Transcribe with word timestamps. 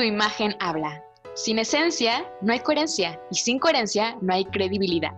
Tu 0.00 0.06
imagen 0.06 0.56
habla. 0.60 1.04
Sin 1.34 1.58
esencia 1.58 2.24
no 2.40 2.54
hay 2.54 2.60
coherencia 2.60 3.20
y 3.30 3.34
sin 3.34 3.58
coherencia 3.58 4.16
no 4.22 4.32
hay 4.32 4.46
credibilidad. 4.46 5.12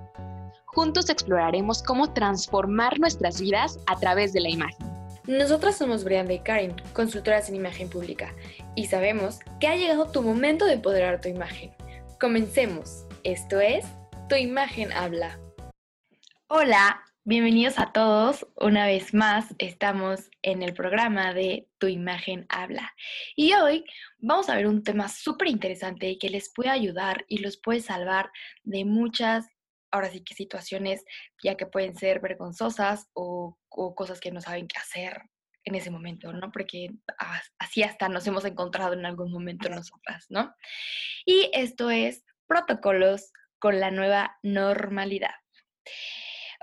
Juntos 0.65 1.09
exploraremos 1.09 1.85
cómo 1.85 2.13
transformar 2.13 2.99
nuestras 2.99 3.41
vidas 3.41 3.79
a 3.87 3.97
través 4.01 4.33
de 4.33 4.41
la 4.41 4.51
imagen. 4.51 4.85
Nosotras 5.29 5.77
somos 5.77 6.03
Brianda 6.03 6.33
y 6.33 6.41
Karen, 6.41 6.75
consultoras 6.95 7.49
en 7.49 7.55
imagen 7.55 7.89
pública, 7.89 8.35
y 8.75 8.89
sabemos 8.89 9.39
que 9.61 9.69
ha 9.69 9.77
llegado 9.77 10.11
tu 10.11 10.21
momento 10.21 10.65
de 10.65 10.73
empoderar 10.73 11.21
tu 11.21 11.29
imagen. 11.29 11.73
Comencemos. 12.19 13.07
Esto 13.23 13.61
es 13.61 13.85
Tu 14.29 14.35
imagen 14.35 14.93
habla. 14.93 15.39
Hola, 16.49 17.05
bienvenidos 17.25 17.79
a 17.79 17.93
todos. 17.93 18.47
Una 18.57 18.87
vez 18.87 19.15
más 19.15 19.55
estamos 19.59 20.29
en 20.43 20.63
el 20.63 20.75
programa 20.75 21.33
de 21.33 21.69
Tu 21.79 21.87
imagen 21.87 22.47
habla. 22.49 22.93
Y 23.37 23.53
hoy 23.55 23.85
vamos 24.19 24.49
a 24.49 24.57
ver 24.57 24.67
un 24.67 24.83
tema 24.83 25.09
súper 25.09 25.49
interesante 25.49 26.19
que 26.19 26.31
les 26.31 26.53
puede 26.53 26.71
ayudar 26.71 27.25
y 27.29 27.39
los 27.39 27.57
puede 27.59 27.81
salvar 27.81 28.31
de 28.65 28.85
muchas, 28.85 29.47
ahora 29.93 30.11
sí 30.11 30.25
que 30.25 30.35
situaciones, 30.35 31.05
ya 31.43 31.57
que 31.57 31.67
pueden 31.67 31.95
ser 31.95 32.21
vergonzosas 32.21 33.09
o, 33.13 33.57
cosas 33.69 34.19
que 34.19 34.33
no 34.33 34.41
saben 34.41 34.67
qué 34.67 34.79
hacer 34.79 35.23
en 35.65 35.77
ese 35.77 35.91
momento, 35.91 36.33
¿no? 36.33 36.51
Porque 36.51 36.91
así 37.59 37.85
hasta 37.85 38.09
nos 38.09 38.27
hemos 38.27 38.45
encontrado 38.45 38.95
en 38.95 39.07
algún 39.07 39.31
momento 39.31 39.69
nosotras, 39.69 40.27
¿no? 40.29 40.53
Y 41.25 41.51
esto 41.53 41.91
es 41.91 42.25
protocolos 42.49 43.33
con 43.61 43.79
la 43.79 43.93
nueva 43.93 44.39
normalidad. 44.43 45.35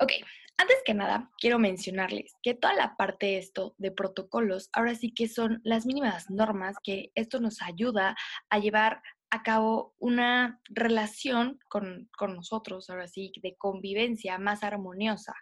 Ok, 0.02 0.11
antes 0.59 0.77
que 0.83 0.93
nada, 0.93 1.31
quiero 1.39 1.57
mencionarles 1.57 2.35
que 2.43 2.53
toda 2.53 2.73
la 2.73 2.97
parte 2.97 3.27
de 3.27 3.37
esto 3.37 3.75
de 3.77 3.91
protocolos, 3.91 4.69
ahora 4.73 4.93
sí 4.93 5.13
que 5.13 5.29
son 5.29 5.61
las 5.63 5.85
mínimas 5.85 6.29
normas 6.29 6.75
que 6.83 7.11
esto 7.15 7.39
nos 7.39 7.61
ayuda 7.61 8.17
a 8.49 8.59
llevar 8.59 9.01
a 9.31 9.41
cabo 9.41 9.93
una 9.99 10.59
relación 10.65 11.59
con, 11.69 12.09
con, 12.17 12.35
nosotros, 12.35 12.89
ahora 12.89 13.07
sí, 13.07 13.31
de 13.41 13.55
convivencia 13.55 14.38
más 14.38 14.63
armoniosa 14.63 15.33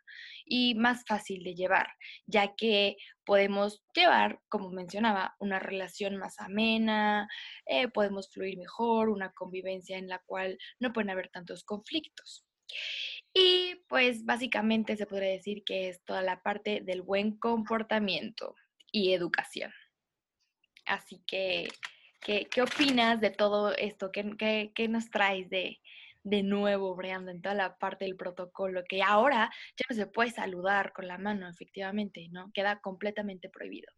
y 0.46 0.76
más 0.76 1.04
fácil 1.08 1.44
de 1.44 1.56
llevar, 1.56 1.88
ya 2.28 2.54
que 2.56 2.98
podemos 3.26 3.82
llevar, 3.96 4.40
como 4.50 4.70
mencionaba, 4.70 5.36
una 5.40 5.58
relación 5.58 6.18
más 6.18 6.40
amena, 6.40 7.28
eh, 7.66 7.88
podemos 7.88 8.30
fluir 8.30 8.58
mejor, 8.58 9.10
una 9.10 9.32
convivencia 9.32 9.98
en 9.98 10.10
la 10.10 10.20
cual 10.20 10.60
no 10.80 10.94
pueden 10.94 11.10
haber 11.10 11.30
tantos 11.30 11.64
conflictos. 11.64 12.46
Y 13.40 13.76
pues 13.88 14.26
básicamente 14.26 14.98
se 14.98 15.06
podría 15.06 15.30
decir 15.30 15.64
que 15.64 15.90
es 15.90 16.04
toda 16.06 16.24
la 16.24 16.42
parte 16.42 16.82
del 16.82 17.04
buen 17.04 17.38
comportamiento 17.38 18.56
y 18.92 19.14
educación. 19.14 19.72
Así 20.88 21.22
que, 21.28 21.68
¿qué, 22.20 22.48
qué 22.50 22.64
opinas 22.64 23.22
de 23.22 23.30
todo 23.30 23.76
esto? 23.76 24.12
¿Qué, 24.12 24.36
qué, 24.40 24.72
qué 24.74 24.88
nos 24.88 25.12
traes 25.12 25.52
de, 25.52 25.80
de 26.24 26.42
nuevo, 26.42 26.96
Brianda, 26.96 27.32
en 27.32 27.44
toda 27.44 27.54
la 27.54 27.78
parte 27.78 28.06
del 28.06 28.16
protocolo? 28.16 28.82
Que 28.90 29.04
ahora 29.04 29.52
ya 29.76 29.86
no 29.88 29.96
se 29.96 30.08
puede 30.08 30.32
saludar 30.32 30.92
con 30.92 31.08
la 31.08 31.20
mano, 31.20 31.48
efectivamente, 31.48 32.30
¿no? 32.32 32.50
Queda 32.56 32.80
completamente 32.80 33.50
prohibido. 33.50 33.92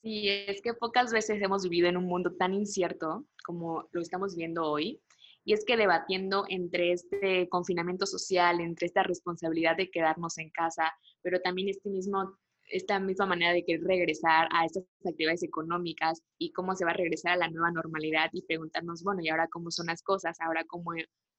Sí, 0.00 0.28
es 0.28 0.62
que 0.62 0.74
pocas 0.74 1.12
veces 1.12 1.42
hemos 1.42 1.64
vivido 1.64 1.88
en 1.88 1.96
un 1.96 2.04
mundo 2.04 2.36
tan 2.36 2.54
incierto 2.54 3.26
como 3.44 3.88
lo 3.90 4.00
estamos 4.00 4.36
viendo 4.36 4.62
hoy 4.62 5.00
y 5.44 5.52
es 5.52 5.64
que 5.64 5.76
debatiendo 5.76 6.44
entre 6.48 6.92
este 6.92 7.48
confinamiento 7.48 8.06
social, 8.06 8.60
entre 8.60 8.86
esta 8.86 9.02
responsabilidad 9.02 9.76
de 9.76 9.90
quedarnos 9.90 10.38
en 10.38 10.50
casa, 10.50 10.92
pero 11.22 11.40
también 11.40 11.68
este 11.68 11.90
mismo, 11.90 12.38
esta 12.70 12.98
misma 12.98 13.26
manera 13.26 13.52
de 13.52 13.64
regresar 13.82 14.48
a 14.52 14.64
estas 14.64 14.84
actividades 15.04 15.42
económicas 15.42 16.22
y 16.38 16.52
cómo 16.52 16.74
se 16.74 16.84
va 16.84 16.92
a 16.92 16.94
regresar 16.94 17.32
a 17.32 17.36
la 17.36 17.48
nueva 17.48 17.70
normalidad 17.70 18.30
y 18.32 18.42
preguntarnos, 18.42 19.02
bueno, 19.02 19.20
¿y 19.22 19.28
ahora 19.28 19.48
cómo 19.48 19.70
son 19.70 19.86
las 19.86 20.02
cosas? 20.02 20.40
¿Ahora 20.40 20.64
cómo, 20.64 20.92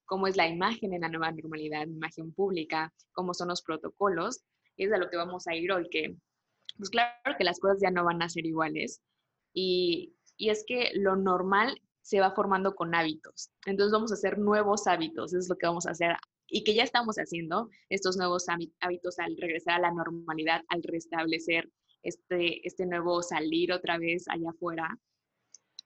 cómo 0.06 0.28
es 0.28 0.38
la 0.38 0.48
imagen 0.48 0.94
en 0.94 1.02
la 1.02 1.09
nueva 1.09 1.31
normalidad, 1.31 1.88
imagen 1.88 2.31
pública? 2.31 2.94
¿Cómo 3.11 3.33
son 3.33 3.48
los 3.48 3.64
protocolos? 3.64 4.44
es 4.77 4.92
a 4.92 4.98
lo 4.98 5.10
que 5.10 5.17
vamos 5.17 5.48
a 5.48 5.55
ir 5.55 5.71
hoy, 5.71 5.88
que 5.89 6.15
pues 6.77 6.89
claro 6.89 7.14
que 7.38 7.45
las 7.45 7.60
cosas 7.60 7.80
ya 7.82 7.92
no 7.92 8.04
van 8.04 8.21
a 8.21 8.27
ser 8.27 8.45
iguales. 8.45 9.02
Y, 9.54 10.14
y 10.36 10.49
es 10.49 10.65
que 10.67 10.92
lo 10.95 11.15
normal 11.15 11.82
se 12.05 12.20
va 12.20 12.30
formando 12.30 12.76
con 12.76 12.93
hábitos. 12.93 13.49
Entonces 13.66 13.92
vamos 13.92 14.11
a 14.11 14.14
hacer 14.14 14.38
nuevos 14.38 14.86
hábitos, 14.86 15.33
eso 15.33 15.39
es 15.39 15.49
lo 15.49 15.58
que 15.58 15.66
vamos 15.66 15.88
a 15.88 15.92
hacer 15.92 16.16
y 16.48 16.64
que 16.64 16.76
ya 16.76 16.83
estamos 16.83 17.16
haciendo, 17.16 17.67
estos 17.89 18.16
nuevos 18.16 18.45
hábitos 18.80 19.17
al 19.17 19.36
regresar 19.38 19.77
a 19.77 19.80
la 19.80 19.92
normalidad, 19.92 20.61
al 20.67 20.83
restablecer 20.83 21.67
este, 22.04 22.65
este 22.67 22.86
nuevo 22.86 23.23
salir 23.23 23.73
otra 23.73 23.98
vez 23.98 24.26
allá 24.27 24.52
afuera. 24.52 24.99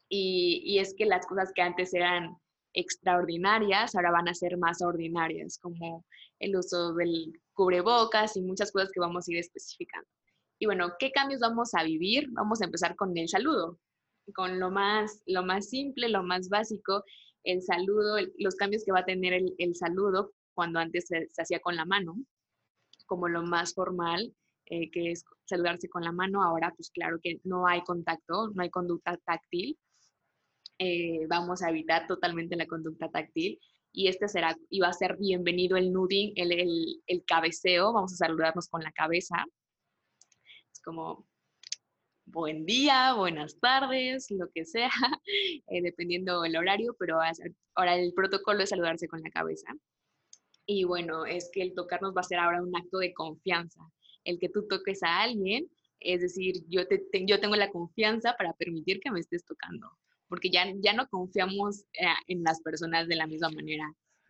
Y, 0.09 0.61
y 0.65 0.79
es 0.79 0.93
que 0.93 1.05
las 1.05 1.25
cosas 1.25 1.53
que 1.55 1.61
antes 1.61 1.93
eran 1.93 2.35
extraordinarias 2.73 3.95
ahora 3.95 4.11
van 4.11 4.27
a 4.27 4.33
ser 4.33 4.57
más 4.57 4.81
ordinarias, 4.81 5.57
como 5.57 6.05
el 6.39 6.53
uso 6.57 6.93
del 6.95 7.31
cubrebocas 7.53 8.35
y 8.35 8.41
muchas 8.41 8.73
cosas 8.73 8.91
que 8.91 8.99
vamos 8.99 9.25
a 9.25 9.31
ir 9.31 9.37
especificando. 9.37 10.09
Y 10.59 10.65
bueno, 10.65 10.91
¿qué 10.99 11.11
cambios 11.11 11.39
vamos 11.39 11.73
a 11.75 11.83
vivir? 11.83 12.27
Vamos 12.31 12.61
a 12.61 12.65
empezar 12.65 12.97
con 12.97 13.17
el 13.17 13.29
saludo 13.29 13.79
con 14.33 14.59
lo 14.59 14.71
más, 14.71 15.21
lo 15.25 15.43
más 15.43 15.69
simple, 15.69 16.09
lo 16.09 16.23
más 16.23 16.49
básico, 16.49 17.03
el 17.43 17.61
saludo, 17.61 18.17
los 18.37 18.55
cambios 18.55 18.83
que 18.83 18.91
va 18.91 18.99
a 18.99 19.05
tener 19.05 19.41
el, 19.57 19.75
saludo 19.75 20.33
cuando 20.53 20.79
antes 20.79 21.07
se, 21.07 21.27
hacía 21.37 21.59
con 21.59 21.75
la 21.75 21.85
mano, 21.85 22.15
como 23.05 23.27
lo 23.27 23.43
más 23.43 23.73
formal, 23.73 24.33
eh, 24.65 24.91
que 24.91 25.11
es 25.11 25.25
saludarse 25.45 25.89
con 25.89 26.03
la 26.03 26.11
mano. 26.11 26.43
Ahora, 26.43 26.73
pues 26.75 26.91
claro 26.91 27.19
que 27.21 27.39
no 27.43 27.67
hay 27.67 27.81
contacto, 27.83 28.51
no 28.53 28.61
hay 28.61 28.69
conducta 28.69 29.17
táctil. 29.25 29.77
Eh, 30.77 31.25
vamos 31.27 31.61
a 31.61 31.69
evitar 31.69 32.07
totalmente 32.07 32.55
la 32.55 32.67
conducta 32.67 33.09
táctil 33.09 33.59
y 33.91 34.07
este 34.07 34.27
será, 34.27 34.55
y 34.69 34.79
va 34.79 34.89
a 34.89 34.93
ser 34.93 35.17
bienvenido 35.17 35.75
el 35.77 35.91
nuding, 35.91 36.33
el, 36.35 36.51
el, 36.51 37.01
el 37.07 37.23
cabeceo, 37.25 37.91
vamos 37.91 38.13
a 38.13 38.17
saludarnos 38.17 38.69
con 38.69 38.81
la 38.83 38.91
cabeza. 38.91 39.45
Es 40.71 40.81
como 40.81 41.27
buen 42.31 42.65
día, 42.65 43.13
buenas 43.13 43.59
tardes, 43.59 44.29
lo 44.29 44.49
que 44.51 44.65
sea, 44.65 44.89
eh, 45.67 45.81
dependiendo 45.81 46.43
el 46.45 46.55
horario, 46.55 46.95
pero 46.99 47.19
ahora 47.75 47.95
el 47.95 48.13
protocolo 48.13 48.63
es 48.63 48.69
saludarse 48.69 49.07
con 49.07 49.21
la 49.21 49.31
cabeza. 49.31 49.73
Y 50.65 50.83
bueno, 50.83 51.25
es 51.25 51.49
que 51.51 51.63
el 51.63 51.73
tocarnos 51.73 52.13
va 52.15 52.21
a 52.21 52.23
ser 52.23 52.37
ahora 52.37 52.61
un 52.61 52.75
acto 52.75 52.99
de 52.99 53.13
confianza. 53.13 53.81
El 54.23 54.37
que 54.37 54.49
tú 54.49 54.67
toques 54.67 55.01
a 55.01 55.21
alguien, 55.21 55.67
es 55.99 56.21
decir, 56.21 56.55
yo, 56.67 56.87
te, 56.87 57.01
yo 57.25 57.39
tengo 57.39 57.55
la 57.55 57.71
confianza 57.71 58.35
para 58.37 58.53
permitir 58.53 58.99
que 58.99 59.11
me 59.11 59.19
estés 59.19 59.43
tocando, 59.43 59.89
porque 60.27 60.51
ya, 60.51 60.71
ya 60.81 60.93
no 60.93 61.07
confiamos 61.07 61.81
eh, 61.93 62.05
en 62.27 62.43
las 62.43 62.61
personas 62.61 63.07
de 63.07 63.15
la 63.15 63.27
misma 63.27 63.49
manera 63.49 63.85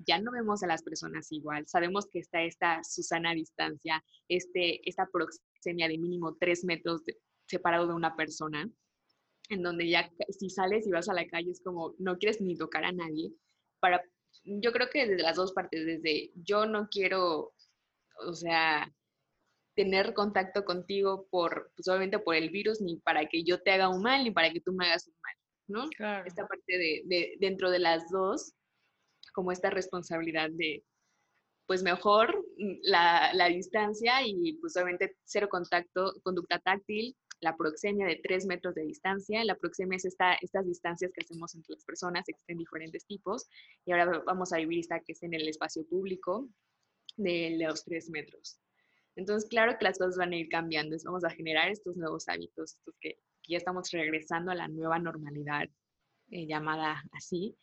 ya 0.08 0.18
no 0.18 0.32
vemos 0.32 0.64
a 0.64 0.68
las 0.68 0.82
personas 0.82 1.30
igual. 1.30 1.68
Sabemos 1.68 2.08
que 2.08 2.20
está 2.20 2.42
esta 2.44 2.82
Susana 2.86 3.34
distancia, 3.34 4.02
este, 4.30 4.88
esta 4.88 5.10
proxemia 5.12 5.90
de 5.90 5.98
mínimo 5.98 6.38
tres 6.40 6.64
metros 6.64 7.04
de, 7.04 7.18
separado 7.50 7.88
de 7.88 7.94
una 7.94 8.16
persona, 8.16 8.70
en 9.50 9.64
donde 9.64 9.90
ya 9.90 10.10
si 10.30 10.50
sales 10.50 10.86
y 10.88 10.92
vas 10.92 11.10
a 11.10 11.14
la 11.14 11.28
calle 11.28 11.52
es 11.52 11.62
como 11.64 11.96
no 11.98 12.18
quieres 12.18 12.40
ni 12.40 12.56
tocar 12.56 12.86
a 12.86 12.92
nadie. 12.92 13.32
Para, 13.80 14.02
yo 14.44 14.72
creo 14.72 14.90
que 14.90 15.08
desde 15.08 15.24
las 15.24 15.36
dos 15.36 15.54
partes, 15.54 15.86
desde 15.86 16.32
yo 16.36 16.66
no 16.66 16.88
quiero, 16.90 17.54
o 18.28 18.34
sea, 18.34 18.94
tener 19.76 20.14
contacto 20.14 20.66
contigo 20.66 21.28
por, 21.32 21.72
pues 21.76 21.88
obviamente 21.88 22.20
por 22.20 22.36
el 22.36 22.50
virus, 22.50 22.82
ni 22.82 22.98
para 22.98 23.26
que 23.28 23.44
yo 23.44 23.62
te 23.62 23.72
haga 23.72 23.90
un 23.90 24.02
mal, 24.02 24.24
ni 24.24 24.32
para 24.32 24.52
que 24.52 24.62
tú 24.62 24.74
me 24.74 24.86
hagas 24.86 25.08
un 25.08 25.16
mal, 25.22 25.36
¿no? 25.68 26.24
Esta 26.26 26.48
parte 26.48 26.78
de, 26.78 27.02
de, 27.06 27.36
dentro 27.40 27.72
de 27.72 27.80
las 27.80 28.10
dos, 28.12 28.54
como 29.34 29.52
esta 29.52 29.70
responsabilidad 29.70 30.50
de, 30.52 30.84
pues 31.66 31.82
mejor 31.82 32.46
la, 32.82 33.32
la, 33.34 33.48
distancia 33.48 34.26
y 34.26 34.54
pues 34.54 34.76
obviamente 34.76 35.16
cero 35.24 35.48
contacto, 35.50 36.14
conducta 36.24 36.60
táctil, 36.60 37.16
la 37.42 37.56
proxemia 37.56 38.06
de 38.06 38.20
tres 38.22 38.46
metros 38.46 38.76
de 38.76 38.84
distancia. 38.84 39.44
La 39.44 39.56
proxemia 39.56 39.98
es 39.98 40.06
esta, 40.06 40.34
estas 40.36 40.66
distancias 40.66 41.12
que 41.14 41.22
hacemos 41.24 41.56
entre 41.56 41.76
las 41.76 41.86
personas, 41.86 42.28
existen 42.28 42.58
diferentes 42.58 43.06
tipos. 43.06 43.48
Y 43.86 43.92
ahora 43.92 44.24
vamos 44.26 44.54
a 44.54 44.58
vivir 44.58 44.80
esta 44.80 45.00
que 45.00 45.14
es 45.14 45.24
en 45.24 45.34
el 45.34 45.48
espacio 45.48 45.86
público 45.88 46.50
de 47.18 47.58
los 47.60 47.84
tres 47.84 48.10
metros. 48.10 48.60
Entonces, 49.16 49.50
claro 49.50 49.78
que 49.78 49.86
las 49.86 49.98
cosas 49.98 50.18
van 50.18 50.34
a 50.34 50.38
ir 50.38 50.50
cambiando. 50.50 50.96
Vamos 51.04 51.24
a 51.24 51.30
generar 51.30 51.70
estos 51.70 51.98
nuevos 51.98 52.28
hábitos, 52.30 52.76
estos 52.76 52.96
que, 53.00 53.20
ya 53.48 53.58
estamos 53.58 53.90
regresando 53.92 54.52
a 54.52 54.56
la 54.56 54.68
nueva 54.68 55.00
normalidad 55.00 55.68
eh, 56.30 56.46
llamada 56.46 57.04
así. 57.14 57.58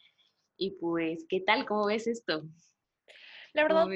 Y 0.57 0.73
pues, 0.73 1.25
¿qué 1.29 1.41
tal? 1.41 1.65
¿Cómo 1.65 1.87
ves 1.87 2.09
esto? 2.09 2.43
La 3.53 3.63
verdad, 3.63 3.87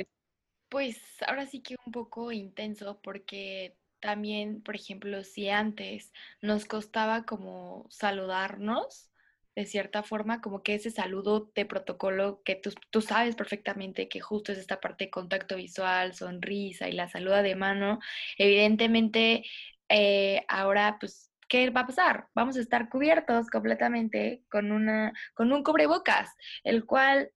pues 0.68 0.98
ahora 1.26 1.46
sí 1.46 1.60
que 1.60 1.74
un 1.84 1.92
poco 1.92 2.30
intenso 2.32 3.00
porque 3.02 3.76
también, 4.00 4.62
por 4.62 4.76
ejemplo, 4.76 5.24
si 5.24 5.48
antes 5.48 6.12
nos 6.42 6.64
costaba 6.64 7.24
como 7.24 7.86
saludarnos, 7.90 9.10
de 9.56 9.66
cierta 9.66 10.02
forma, 10.02 10.40
como 10.40 10.62
que 10.62 10.74
ese 10.74 10.90
saludo 10.90 11.50
de 11.54 11.66
protocolo 11.66 12.42
que 12.44 12.56
tú, 12.56 12.72
tú, 12.90 13.02
sabes 13.02 13.36
perfectamente 13.36 14.08
que 14.08 14.20
justo 14.20 14.52
es 14.52 14.58
esta 14.58 14.80
parte 14.80 15.06
de 15.06 15.10
contacto 15.10 15.56
visual, 15.56 16.14
sonrisa 16.14 16.88
y 16.88 16.92
la 16.92 17.08
saluda 17.08 17.42
de 17.42 17.56
mano, 17.56 18.00
evidentemente 18.38 19.44
eh, 19.88 20.44
ahora 20.48 20.96
pues 21.00 21.30
¿qué 21.50 21.68
va 21.70 21.82
a 21.82 21.86
pasar? 21.86 22.28
Vamos 22.34 22.56
a 22.56 22.60
estar 22.60 22.88
cubiertos 22.88 23.48
completamente 23.50 24.44
con, 24.50 24.72
una, 24.72 25.12
con 25.34 25.52
un 25.52 25.64
cubrebocas, 25.64 26.30
el 26.64 26.86
cual 26.86 27.30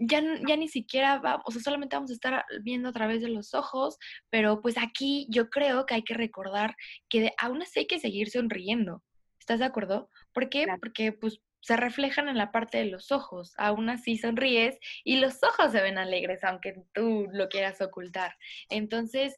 ya, 0.00 0.22
ya 0.48 0.56
ni 0.56 0.68
siquiera 0.68 1.18
va, 1.18 1.42
o 1.44 1.50
sea, 1.50 1.60
solamente 1.60 1.94
vamos 1.94 2.10
a 2.10 2.14
estar 2.14 2.44
viendo 2.62 2.88
a 2.88 2.92
través 2.92 3.20
de 3.20 3.28
los 3.28 3.54
ojos, 3.54 3.98
pero 4.30 4.60
pues 4.62 4.76
aquí 4.78 5.26
yo 5.30 5.50
creo 5.50 5.84
que 5.84 5.94
hay 5.94 6.02
que 6.02 6.14
recordar 6.14 6.74
que 7.08 7.32
aún 7.38 7.62
así 7.62 7.80
hay 7.80 7.86
que 7.86 8.00
seguir 8.00 8.30
sonriendo. 8.30 9.02
¿Estás 9.38 9.58
de 9.58 9.66
acuerdo? 9.66 10.08
¿Por 10.32 10.48
qué? 10.48 10.66
Porque 10.80 11.12
pues 11.12 11.40
se 11.60 11.76
reflejan 11.76 12.28
en 12.28 12.38
la 12.38 12.50
parte 12.50 12.78
de 12.78 12.86
los 12.86 13.12
ojos. 13.12 13.52
Aún 13.58 13.90
así 13.90 14.16
sonríes 14.16 14.78
y 15.04 15.16
los 15.16 15.42
ojos 15.42 15.72
se 15.72 15.82
ven 15.82 15.98
alegres, 15.98 16.44
aunque 16.44 16.82
tú 16.94 17.26
lo 17.32 17.48
quieras 17.48 17.80
ocultar. 17.82 18.36
Entonces, 18.70 19.36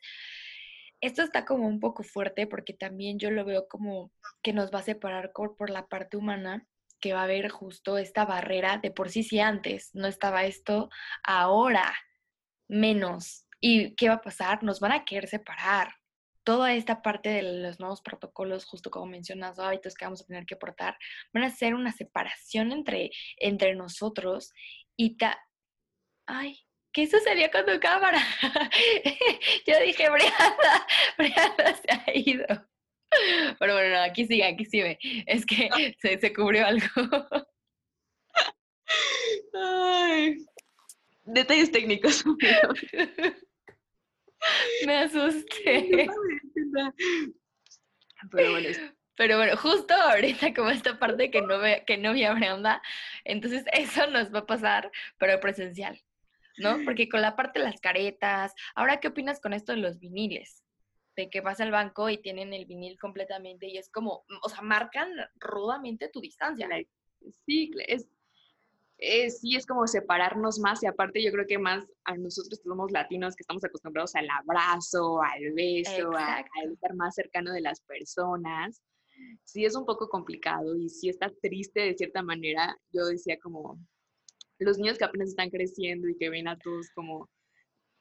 esto 1.00 1.22
está 1.22 1.44
como 1.44 1.66
un 1.66 1.80
poco 1.80 2.04
fuerte 2.04 2.46
porque 2.46 2.72
también 2.72 3.18
yo 3.18 3.32
lo 3.32 3.44
veo 3.44 3.66
como 3.66 4.12
que 4.42 4.52
nos 4.52 4.70
va 4.72 4.78
a 4.78 4.84
separar 4.84 5.32
por 5.32 5.70
la 5.70 5.88
parte 5.88 6.16
humana 6.16 6.68
que 7.02 7.12
va 7.12 7.20
a 7.20 7.24
haber 7.24 7.50
justo 7.50 7.98
esta 7.98 8.24
barrera 8.24 8.78
de 8.78 8.92
por 8.92 9.10
sí 9.10 9.24
si 9.24 9.40
antes 9.40 9.90
no 9.92 10.06
estaba 10.06 10.44
esto, 10.44 10.88
ahora 11.24 11.92
menos. 12.68 13.46
¿Y 13.60 13.94
qué 13.96 14.08
va 14.08 14.14
a 14.14 14.22
pasar? 14.22 14.62
Nos 14.62 14.80
van 14.80 14.92
a 14.92 15.04
querer 15.04 15.28
separar. 15.28 15.94
Toda 16.44 16.72
esta 16.74 17.02
parte 17.02 17.28
de 17.28 17.42
los 17.42 17.78
nuevos 17.78 18.00
protocolos, 18.00 18.64
justo 18.64 18.90
como 18.90 19.06
mencionas, 19.06 19.58
hábitos 19.58 19.94
que 19.94 20.04
vamos 20.04 20.22
a 20.22 20.26
tener 20.26 20.44
que 20.46 20.56
portar, 20.56 20.96
van 21.32 21.44
a 21.44 21.50
ser 21.50 21.74
una 21.74 21.92
separación 21.92 22.72
entre, 22.72 23.10
entre 23.36 23.74
nosotros 23.74 24.52
y 24.96 25.16
ta... 25.16 25.38
Ay, 26.26 26.58
¿qué 26.92 27.06
sucedió 27.06 27.50
con 27.50 27.66
tu 27.66 27.78
cámara? 27.78 28.20
Yo 29.66 29.78
dije, 29.84 30.08
Brianda, 30.10 30.86
Brianda 31.18 31.74
se 31.76 31.92
ha 31.92 32.04
ido. 32.14 32.61
No, 34.22 34.24
aquí 34.24 34.26
sigue, 34.26 34.44
aquí 34.44 34.64
sigue. 34.64 34.98
Es 35.26 35.46
que 35.46 35.68
se, 36.00 36.18
se 36.18 36.32
cubrió 36.32 36.66
algo. 36.66 36.86
Ay, 39.54 40.44
detalles 41.24 41.70
técnicos. 41.70 42.24
Me 44.86 44.98
asusté. 44.98 46.08
Pero 48.30 48.52
bueno, 48.52 48.68
pero 49.16 49.36
bueno, 49.36 49.56
justo 49.56 49.94
ahorita 49.94 50.54
como 50.54 50.70
esta 50.70 50.98
parte 50.98 51.30
que 51.30 51.42
no, 51.42 51.58
ve, 51.58 51.84
que 51.86 51.98
no 51.98 52.12
vi 52.12 52.24
a 52.24 52.34
Brenda, 52.34 52.82
entonces 53.24 53.64
eso 53.72 54.06
nos 54.08 54.34
va 54.34 54.40
a 54.40 54.46
pasar, 54.46 54.90
pero 55.18 55.38
presencial, 55.38 56.00
¿no? 56.58 56.78
Porque 56.84 57.08
con 57.08 57.20
la 57.20 57.36
parte 57.36 57.58
de 57.58 57.66
las 57.66 57.80
caretas, 57.80 58.54
ahora, 58.74 59.00
¿qué 59.00 59.08
opinas 59.08 59.40
con 59.40 59.52
esto 59.52 59.72
de 59.72 59.78
los 59.78 60.00
viniles? 60.00 60.61
De 61.16 61.28
que 61.28 61.40
vas 61.40 61.60
al 61.60 61.70
banco 61.70 62.08
y 62.08 62.18
tienen 62.18 62.54
el 62.54 62.66
vinil 62.66 62.98
completamente 62.98 63.66
y 63.66 63.76
es 63.76 63.90
como, 63.90 64.24
o 64.42 64.48
sea, 64.48 64.62
marcan 64.62 65.10
rudamente 65.36 66.08
tu 66.08 66.20
distancia. 66.20 66.68
Sí, 67.46 67.70
es, 67.86 68.06
sí 69.40 69.56
es 69.56 69.66
como 69.66 69.86
separarnos 69.86 70.58
más 70.58 70.82
y 70.82 70.86
aparte 70.86 71.22
yo 71.22 71.30
creo 71.32 71.46
que 71.46 71.58
más 71.58 71.84
a 72.04 72.16
nosotros 72.16 72.60
que 72.60 72.68
somos 72.68 72.90
latinos 72.90 73.36
que 73.36 73.42
estamos 73.42 73.64
acostumbrados 73.64 74.14
al 74.14 74.28
abrazo, 74.30 75.22
al 75.22 75.52
beso, 75.52 76.12
a, 76.16 76.40
estar 76.40 76.94
más 76.94 77.14
cercano 77.14 77.52
de 77.52 77.60
las 77.60 77.80
personas. 77.82 78.82
Sí 79.44 79.64
es 79.64 79.76
un 79.76 79.84
poco 79.84 80.08
complicado 80.08 80.74
y 80.76 80.88
sí 80.88 81.08
está 81.08 81.30
triste 81.42 81.80
de 81.80 81.94
cierta 81.94 82.22
manera. 82.22 82.76
Yo 82.92 83.04
decía 83.06 83.38
como 83.40 83.78
los 84.58 84.78
niños 84.78 84.98
que 84.98 85.04
apenas 85.04 85.28
están 85.28 85.50
creciendo 85.50 86.08
y 86.08 86.16
que 86.16 86.30
ven 86.30 86.48
a 86.48 86.58
todos 86.58 86.88
como 86.94 87.28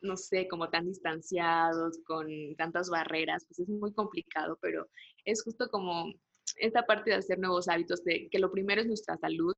no 0.01 0.17
sé, 0.17 0.47
como 0.47 0.69
tan 0.69 0.87
distanciados, 0.87 1.99
con 2.05 2.27
tantas 2.57 2.89
barreras, 2.89 3.45
pues 3.47 3.59
es 3.59 3.69
muy 3.69 3.93
complicado, 3.93 4.57
pero 4.61 4.87
es 5.25 5.43
justo 5.43 5.69
como 5.69 6.11
esta 6.57 6.85
parte 6.85 7.11
de 7.11 7.17
hacer 7.17 7.39
nuevos 7.39 7.67
hábitos, 7.67 8.03
de 8.03 8.27
que 8.29 8.39
lo 8.39 8.51
primero 8.51 8.81
es 8.81 8.87
nuestra 8.87 9.17
salud, 9.17 9.53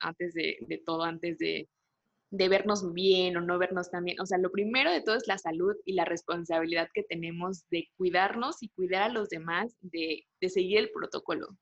antes 0.00 0.34
de, 0.34 0.58
de 0.68 0.78
todo, 0.78 1.02
antes 1.02 1.38
de, 1.38 1.68
de 2.30 2.48
vernos 2.48 2.92
bien 2.92 3.36
o 3.36 3.40
no 3.40 3.58
vernos 3.58 3.90
tan 3.90 4.04
bien. 4.04 4.20
O 4.20 4.26
sea, 4.26 4.38
lo 4.38 4.50
primero 4.50 4.90
de 4.90 5.00
todo 5.00 5.16
es 5.16 5.26
la 5.26 5.38
salud 5.38 5.74
y 5.84 5.92
la 5.92 6.04
responsabilidad 6.04 6.88
que 6.92 7.02
tenemos 7.04 7.68
de 7.70 7.88
cuidarnos 7.96 8.62
y 8.62 8.68
cuidar 8.70 9.02
a 9.02 9.08
los 9.08 9.28
demás, 9.28 9.76
de, 9.80 10.26
de 10.40 10.48
seguir 10.48 10.78
el 10.78 10.90
protocolo. 10.90 11.56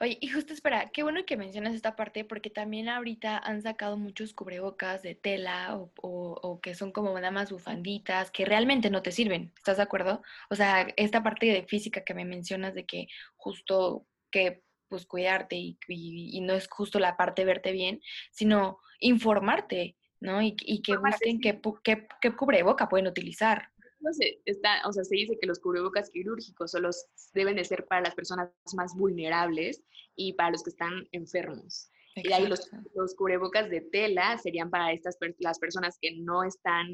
Oye, 0.00 0.18
y 0.20 0.28
justo 0.28 0.52
espera, 0.52 0.90
qué 0.90 1.02
bueno 1.02 1.24
que 1.24 1.36
mencionas 1.36 1.74
esta 1.74 1.94
parte 1.94 2.24
porque 2.24 2.50
también 2.50 2.88
ahorita 2.88 3.38
han 3.38 3.62
sacado 3.62 3.96
muchos 3.96 4.34
cubrebocas 4.34 5.02
de 5.02 5.14
tela 5.14 5.76
o, 5.76 5.92
o, 6.02 6.60
que 6.60 6.74
son 6.74 6.92
como 6.92 7.14
nada 7.14 7.30
más 7.30 7.52
bufanditas 7.52 8.30
que 8.30 8.44
realmente 8.44 8.90
no 8.90 9.02
te 9.02 9.12
sirven, 9.12 9.52
¿estás 9.56 9.76
de 9.76 9.84
acuerdo? 9.84 10.22
O 10.50 10.56
sea, 10.56 10.88
esta 10.96 11.22
parte 11.22 11.46
de 11.46 11.62
física 11.62 12.02
que 12.02 12.14
me 12.14 12.24
mencionas 12.24 12.74
de 12.74 12.84
que 12.84 13.06
justo 13.36 14.06
que 14.32 14.62
pues 14.88 15.06
cuidarte 15.06 15.54
y, 15.56 15.78
y, 15.86 16.36
y 16.36 16.40
no 16.40 16.54
es 16.54 16.68
justo 16.68 16.98
la 16.98 17.16
parte 17.16 17.42
de 17.42 17.46
verte 17.46 17.70
bien, 17.70 18.00
sino 18.32 18.80
informarte 18.98 19.96
¿no? 20.20 20.42
Y, 20.42 20.56
y 20.60 20.82
que 20.82 20.96
busquen 20.96 21.40
qué, 21.40 21.60
qué, 21.82 22.06
qué, 22.20 22.36
cubreboca 22.36 22.88
pueden 22.88 23.06
utilizar. 23.06 23.68
No 24.00 24.12
sé, 24.12 24.40
está, 24.44 24.86
o 24.86 24.92
sea, 24.92 25.04
se 25.04 25.14
dice 25.14 25.36
que 25.40 25.46
los 25.46 25.58
cubrebocas 25.58 26.10
quirúrgicos 26.10 26.70
solo 26.70 26.90
deben 27.34 27.56
de 27.56 27.64
ser 27.64 27.86
para 27.86 28.02
las 28.02 28.14
personas 28.14 28.50
más 28.74 28.94
vulnerables 28.94 29.82
y 30.16 30.32
para 30.34 30.50
los 30.50 30.62
que 30.62 30.70
están 30.70 31.06
enfermos. 31.12 31.90
Y 32.16 32.32
ahí 32.32 32.46
los, 32.46 32.68
los, 32.94 33.14
cubrebocas 33.14 33.70
de 33.70 33.82
tela 33.82 34.36
serían 34.38 34.70
para 34.70 34.92
estas 34.92 35.16
las 35.38 35.58
personas 35.58 35.98
que 36.00 36.16
no 36.16 36.42
están 36.44 36.88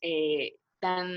eh, 0.00 0.56
tan 0.80 1.08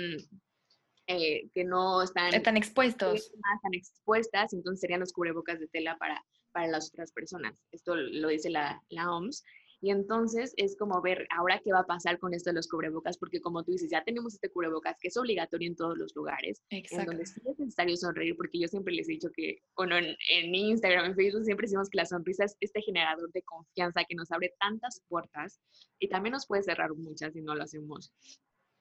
eh, 1.07 1.49
que 1.53 1.63
no 1.63 2.01
están 2.01 2.31
tan 2.43 2.57
expuestos 2.57 3.31
tan 3.61 3.73
expuestas 3.73 4.53
entonces 4.53 4.81
serían 4.81 4.99
los 4.99 5.13
cubrebocas 5.13 5.59
de 5.59 5.67
tela 5.67 5.97
para 5.97 6.23
para 6.51 6.67
las 6.67 6.89
otras 6.89 7.11
personas 7.11 7.63
esto 7.71 7.95
lo 7.95 8.27
dice 8.27 8.49
la, 8.49 8.81
la 8.89 9.11
OMS 9.11 9.43
y 9.81 9.91
entonces 9.91 10.53
es 10.57 10.77
como 10.77 11.01
ver 11.01 11.27
ahora 11.29 11.61
qué 11.63 11.71
va 11.71 11.79
a 11.79 11.85
pasar 11.85 12.19
con 12.19 12.33
esto 12.33 12.49
de 12.49 12.55
los 12.55 12.67
cubrebocas, 12.67 13.17
porque 13.17 13.41
como 13.41 13.63
tú 13.63 13.71
dices, 13.71 13.89
ya 13.89 14.03
tenemos 14.03 14.33
este 14.33 14.49
cubrebocas 14.49 14.97
que 14.99 15.09
es 15.09 15.17
obligatorio 15.17 15.67
en 15.67 15.75
todos 15.75 15.97
los 15.97 16.15
lugares, 16.15 16.61
Exacto. 16.69 17.01
en 17.01 17.05
donde 17.05 17.25
sí 17.25 17.41
es 17.45 17.59
necesario 17.59 17.97
sonreír, 17.97 18.35
porque 18.35 18.59
yo 18.59 18.67
siempre 18.67 18.93
les 18.93 19.07
he 19.09 19.13
dicho 19.13 19.29
que, 19.35 19.59
bueno, 19.75 19.97
en, 19.97 20.15
en 20.29 20.55
Instagram, 20.55 21.05
en 21.05 21.15
Facebook, 21.15 21.43
siempre 21.43 21.65
decimos 21.65 21.89
que 21.89 21.97
la 21.97 22.05
sonrisa 22.05 22.45
es 22.45 22.57
este 22.59 22.81
generador 22.81 23.31
de 23.31 23.41
confianza 23.43 24.03
que 24.07 24.15
nos 24.15 24.31
abre 24.31 24.53
tantas 24.59 25.01
puertas 25.07 25.59
y 25.99 26.07
también 26.09 26.33
nos 26.33 26.47
puede 26.47 26.63
cerrar 26.63 26.93
muchas 26.93 27.33
si 27.33 27.41
no 27.41 27.55
lo 27.55 27.63
hacemos. 27.63 28.13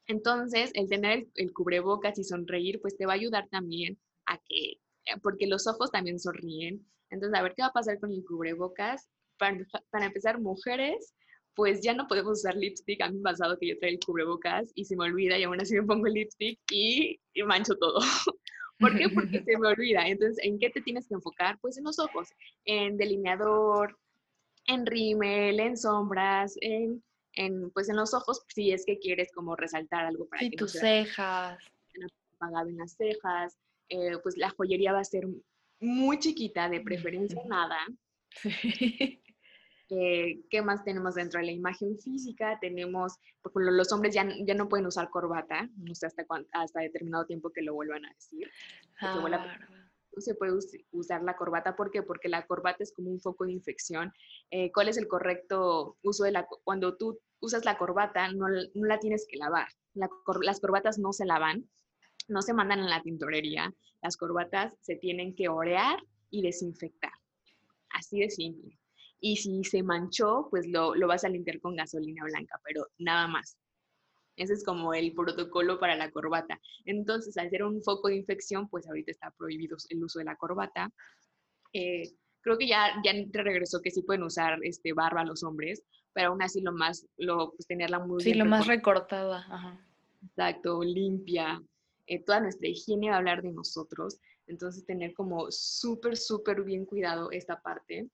Entonces, 0.07 0.71
el 0.75 0.89
tener 0.89 1.19
el, 1.19 1.31
el 1.35 1.53
cubrebocas 1.53 2.19
y 2.19 2.25
sonreír, 2.25 2.81
pues 2.81 2.97
te 2.97 3.07
va 3.07 3.13
a 3.13 3.17
ayudar 3.17 3.49
también 3.49 3.99
a 4.27 4.39
que, 4.39 4.73
eh, 5.07 5.19
porque 5.23 5.47
los 5.47 5.67
ojos 5.67 5.91
también 5.91 6.19
sonríen. 6.19 6.87
Entonces, 7.11 7.39
a 7.39 7.43
ver 7.43 7.55
qué 7.55 7.63
va 7.63 7.69
a 7.69 7.73
pasar 7.73 7.99
con 8.01 8.11
el 8.11 8.25
cubrebocas 8.25 9.09
para, 9.39 10.07
empezar, 10.07 10.41
mujeres, 10.41 11.15
pues 11.55 11.83
ya 11.83 11.95
no 11.95 12.07
podemos 12.07 12.41
usar 12.41 12.57
lipstick. 12.57 13.01
A 13.03 13.11
mí 13.11 13.19
me 13.19 13.31
ha 13.31 13.33
pasado 13.33 13.59
que 13.59 13.69
yo 13.69 13.79
traigo 13.79 13.99
el 13.99 14.05
cubrebocas 14.05 14.71
y 14.75 14.85
se 14.85 14.97
me 14.97 15.05
olvida 15.05 15.39
y 15.39 15.45
aún 15.45 15.61
así 15.61 15.75
me 15.75 15.83
pongo 15.83 16.07
el 16.07 16.15
lipstick 16.15 16.59
y, 16.71 17.21
y 17.33 17.43
mancho 17.43 17.77
todo. 17.77 17.99
¿Por 18.79 18.97
qué? 18.97 19.09
Porque 19.09 19.43
se 19.43 19.59
me 19.59 19.69
olvida. 19.69 20.07
Entonces, 20.07 20.45
¿en 20.45 20.59
qué 20.59 20.71
te 20.71 20.81
tienes 20.81 21.07
que 21.07 21.15
enfocar? 21.15 21.59
Pues 21.61 21.79
en 21.79 21.85
los 21.85 21.99
ojos, 21.99 22.29
en 22.65 22.97
delineador, 22.97 23.97
en 24.67 24.87
rímel, 24.87 25.61
en 25.61 25.77
sombras, 25.77 26.57
en, 26.61 27.03
en, 27.35 27.71
pues 27.71 27.89
en 27.89 27.97
los 27.97 28.15
ojos, 28.15 28.43
si 28.49 28.73
es 28.73 28.85
que 28.85 28.99
quieres 28.99 29.31
como 29.33 29.57
resaltar 29.57 30.05
algo 30.05 30.27
para 30.27 30.41
sí, 30.41 30.51
que 30.51 30.57
tus 30.57 30.75
no 30.75 30.81
cejas. 30.81 31.59
Apagado 32.35 32.69
en 32.69 32.79
las 32.79 32.97
cejas. 32.97 33.57
Eh, 33.89 34.19
pues 34.23 34.37
la 34.37 34.51
joyería 34.51 34.93
va 34.93 35.01
a 35.01 35.05
ser 35.05 35.27
muy 35.81 36.19
chiquita, 36.19 36.69
de 36.69 36.81
preferencia 36.81 37.43
nada. 37.47 37.79
Sí. 38.31 39.21
Eh, 39.97 40.41
¿Qué 40.51 40.61
más 40.61 40.83
tenemos 40.83 41.15
dentro 41.15 41.39
de 41.39 41.47
la 41.47 41.53
imagen 41.53 41.99
física? 42.01 42.59
Tenemos, 42.61 43.19
por 43.43 43.53
ejemplo, 43.53 43.71
los 43.71 43.93
hombres 43.93 44.13
ya, 44.13 44.27
ya 44.45 44.55
no 44.55 44.69
pueden 44.69 44.87
usar 44.87 45.09
corbata, 45.09 45.69
no 45.77 45.95
sé 45.95 46.07
hasta, 46.07 46.27
hasta 46.53 46.81
determinado 46.81 47.27
tiempo 47.27 47.51
que 47.51 47.63
lo 47.63 47.75
vuelvan 47.75 48.05
a 48.05 48.13
decir. 48.13 48.51
Ah, 49.01 49.23
no 50.17 50.21
se 50.21 50.35
puede 50.35 50.53
usar 50.93 51.23
la 51.23 51.37
corbata, 51.37 51.77
¿por 51.77 51.91
qué? 51.91 52.03
Porque 52.03 52.29
la 52.29 52.47
corbata 52.47 52.83
es 52.83 52.93
como 52.93 53.11
un 53.11 53.21
foco 53.21 53.45
de 53.45 53.53
infección. 53.53 54.13
Eh, 54.51 54.71
¿Cuál 54.73 54.89
es 54.89 54.97
el 54.97 55.09
correcto 55.09 55.97
uso 56.03 56.25
de 56.25 56.33
la 56.33 56.47
Cuando 56.65 56.97
tú 56.97 57.19
usas 57.41 57.65
la 57.65 57.79
corbata, 57.79 58.33
no, 58.33 58.47
no 58.49 58.87
la 58.87 58.99
tienes 58.99 59.27
que 59.29 59.37
lavar. 59.37 59.69
La, 59.93 60.09
las 60.43 60.61
corbatas 60.61 60.99
no 60.99 61.13
se 61.13 61.25
lavan, 61.25 61.69
no 62.29 62.43
se 62.43 62.53
mandan 62.53 62.81
en 62.81 62.91
la 62.91 63.03
tintorería. 63.03 63.75
Las 64.03 64.17
corbatas 64.17 64.73
se 64.81 64.97
tienen 64.97 65.35
que 65.35 65.49
orear 65.49 65.99
y 66.31 66.43
desinfectar. 66.43 67.13
Así 67.91 68.21
de 68.21 68.31
simple 68.31 68.79
y 69.25 69.37
si 69.37 69.65
se 69.65 69.83
manchó, 69.83 70.49
pues 70.51 70.67
lo, 70.69 70.95
lo, 70.95 71.09
vas 71.09 71.25
a 71.25 71.31
limpiar 71.31 71.59
con 71.59 71.77
gasolina 71.77 72.25
blanca, 72.25 72.61
pero 72.63 72.87
nada 72.99 73.27
más. 73.27 73.57
Ese 74.37 74.53
es 74.53 74.63
como 74.63 74.93
el 74.93 75.15
protocolo 75.15 75.81
para 75.81 75.97
la 75.97 76.11
corbata. 76.11 76.61
Entonces, 76.85 77.35
al 77.39 77.49
ser 77.49 77.63
un 77.65 77.83
foco 77.83 78.09
de 78.09 78.17
infección, 78.17 78.69
pues 78.69 78.87
ahorita 78.87 79.13
está 79.13 79.31
prohibido 79.31 79.79
el 79.89 80.05
uso 80.05 80.19
de 80.19 80.27
la 80.27 80.37
corbata. 80.37 80.91
Eh, 81.73 82.03
creo 82.43 82.59
que 82.59 82.69
ya, 82.69 83.01
ya 83.03 83.13
regresó 83.33 83.81
que 83.81 83.91
sí 83.91 84.03
pueden 84.03 84.25
usar 84.25 84.59
este, 84.61 84.93
barba 84.93 85.25
los 85.25 85.43
hombres, 85.43 85.83
pero 86.13 86.29
aún 86.29 86.43
así 86.43 86.61
lo 86.61 86.73
más, 86.73 87.07
lo, 87.17 87.53
pues 87.53 87.67
tenerla 87.67 88.01
muy 88.01 88.23
Sí, 88.23 88.35
lo 88.35 88.45
más 88.45 88.67
recortada. 88.67 89.39
Ajá. 89.49 89.81
Exacto, 90.23 90.83
limpia. 90.83 91.63
Eh, 92.09 92.23
toda 92.23 92.41
nuestra 92.41 92.69
higiene 92.69 93.09
va 93.09 93.15
a 93.15 93.19
hablar 93.21 93.41
de 93.41 93.53
nosotros. 93.53 94.19
Entonces, 94.47 94.85
tener 94.85 95.15
como 95.15 95.47
súper, 95.49 96.19
súper 96.19 96.63
bien 96.63 96.85
cuidado 96.85 97.31
esta 97.31 97.63
parte, 97.63 98.11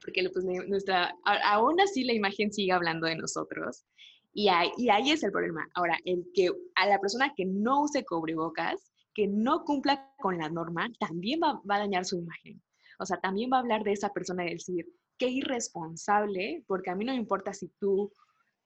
porque 0.00 0.28
pues, 0.32 0.44
nuestra, 0.68 1.14
aún 1.24 1.80
así 1.80 2.04
la 2.04 2.12
imagen 2.12 2.52
sigue 2.52 2.72
hablando 2.72 3.06
de 3.06 3.16
nosotros. 3.16 3.84
Y 4.32 4.48
ahí, 4.48 4.70
y 4.76 4.90
ahí 4.90 5.10
es 5.10 5.22
el 5.22 5.32
problema. 5.32 5.66
Ahora, 5.74 5.98
el 6.04 6.26
que 6.34 6.50
a 6.74 6.86
la 6.86 7.00
persona 7.00 7.32
que 7.34 7.46
no 7.46 7.82
use 7.82 8.04
cubrebocas, 8.04 8.92
que 9.14 9.26
no 9.26 9.64
cumpla 9.64 10.12
con 10.18 10.36
la 10.38 10.50
norma, 10.50 10.90
también 11.00 11.40
va, 11.42 11.60
va 11.68 11.76
a 11.76 11.80
dañar 11.80 12.04
su 12.04 12.18
imagen. 12.18 12.62
O 12.98 13.06
sea, 13.06 13.18
también 13.18 13.50
va 13.50 13.56
a 13.56 13.60
hablar 13.60 13.82
de 13.82 13.92
esa 13.92 14.12
persona 14.12 14.46
y 14.46 14.52
decir, 14.52 14.86
qué 15.18 15.28
irresponsable, 15.28 16.64
porque 16.66 16.90
a 16.90 16.94
mí 16.94 17.04
no 17.04 17.12
me 17.12 17.18
importa 17.18 17.52
si 17.52 17.68
tú 17.80 18.12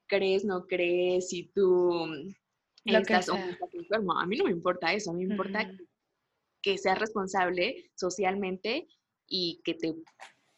crees, 0.07 0.45
no 0.45 0.67
crees, 0.67 1.29
si 1.29 1.51
tú 1.55 2.07
Lo 2.85 2.99
estás, 2.99 3.29
o 3.29 3.37
enfermo. 3.73 4.19
A 4.19 4.27
mí 4.27 4.37
no 4.37 4.45
me 4.45 4.51
importa 4.51 4.93
eso, 4.93 5.11
a 5.11 5.15
mí 5.15 5.25
me 5.25 5.35
importa 5.35 5.71
que 6.63 6.77
seas 6.77 6.99
responsable 6.99 7.91
socialmente 7.95 8.87
y 9.29 9.61
que 9.65 9.75
te 9.75 9.95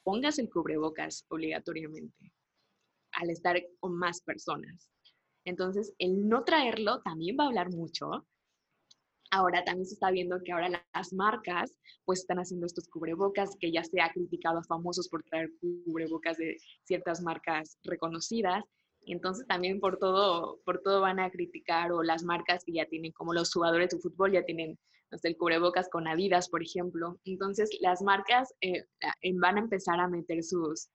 pongas 0.02 0.38
el 0.38 0.50
cubrebocas 0.50 1.24
obligatoriamente 1.28 2.32
al 3.12 3.30
estar 3.30 3.60
con 3.80 3.96
más 3.96 4.20
personas. 4.22 4.90
Entonces, 5.44 5.92
el 5.98 6.28
no 6.28 6.44
traerlo 6.44 7.00
también 7.02 7.36
va 7.38 7.44
a 7.44 7.46
hablar 7.48 7.70
mucho. 7.70 8.26
Ahora 9.30 9.64
también 9.64 9.86
se 9.86 9.94
está 9.94 10.10
viendo 10.10 10.42
que 10.44 10.52
ahora 10.52 10.84
las 10.94 11.12
marcas 11.12 11.78
pues 12.04 12.20
están 12.20 12.38
haciendo 12.38 12.66
estos 12.66 12.88
cubrebocas, 12.88 13.56
que 13.58 13.72
ya 13.72 13.82
se 13.82 14.00
ha 14.00 14.12
criticado 14.12 14.58
a 14.58 14.64
famosos 14.64 15.08
por 15.08 15.22
traer 15.24 15.50
cubrebocas 15.60 16.36
de 16.36 16.58
ciertas 16.84 17.22
marcas 17.22 17.78
reconocidas. 17.82 18.64
Y 19.00 19.12
entonces 19.12 19.46
también 19.46 19.80
por 19.80 19.98
todo, 19.98 20.60
por 20.64 20.80
todo 20.82 21.00
van 21.00 21.18
a 21.18 21.30
criticar 21.30 21.92
o 21.92 22.02
las 22.02 22.22
marcas 22.22 22.62
que 22.64 22.74
ya 22.74 22.86
tienen, 22.86 23.12
como 23.12 23.32
los 23.32 23.52
jugadores 23.52 23.90
de 23.90 23.98
fútbol 23.98 24.32
ya 24.32 24.44
tienen 24.44 24.78
el 25.22 25.36
cubrebocas 25.36 25.88
con 25.88 26.08
Adidas, 26.08 26.48
por 26.48 26.62
ejemplo. 26.62 27.18
Entonces 27.24 27.70
las 27.80 28.02
marcas 28.02 28.54
eh, 28.60 28.84
van 29.34 29.56
a 29.56 29.60
empezar 29.60 30.00
a 30.00 30.08
meter 30.08 30.42
sus, 30.42 30.88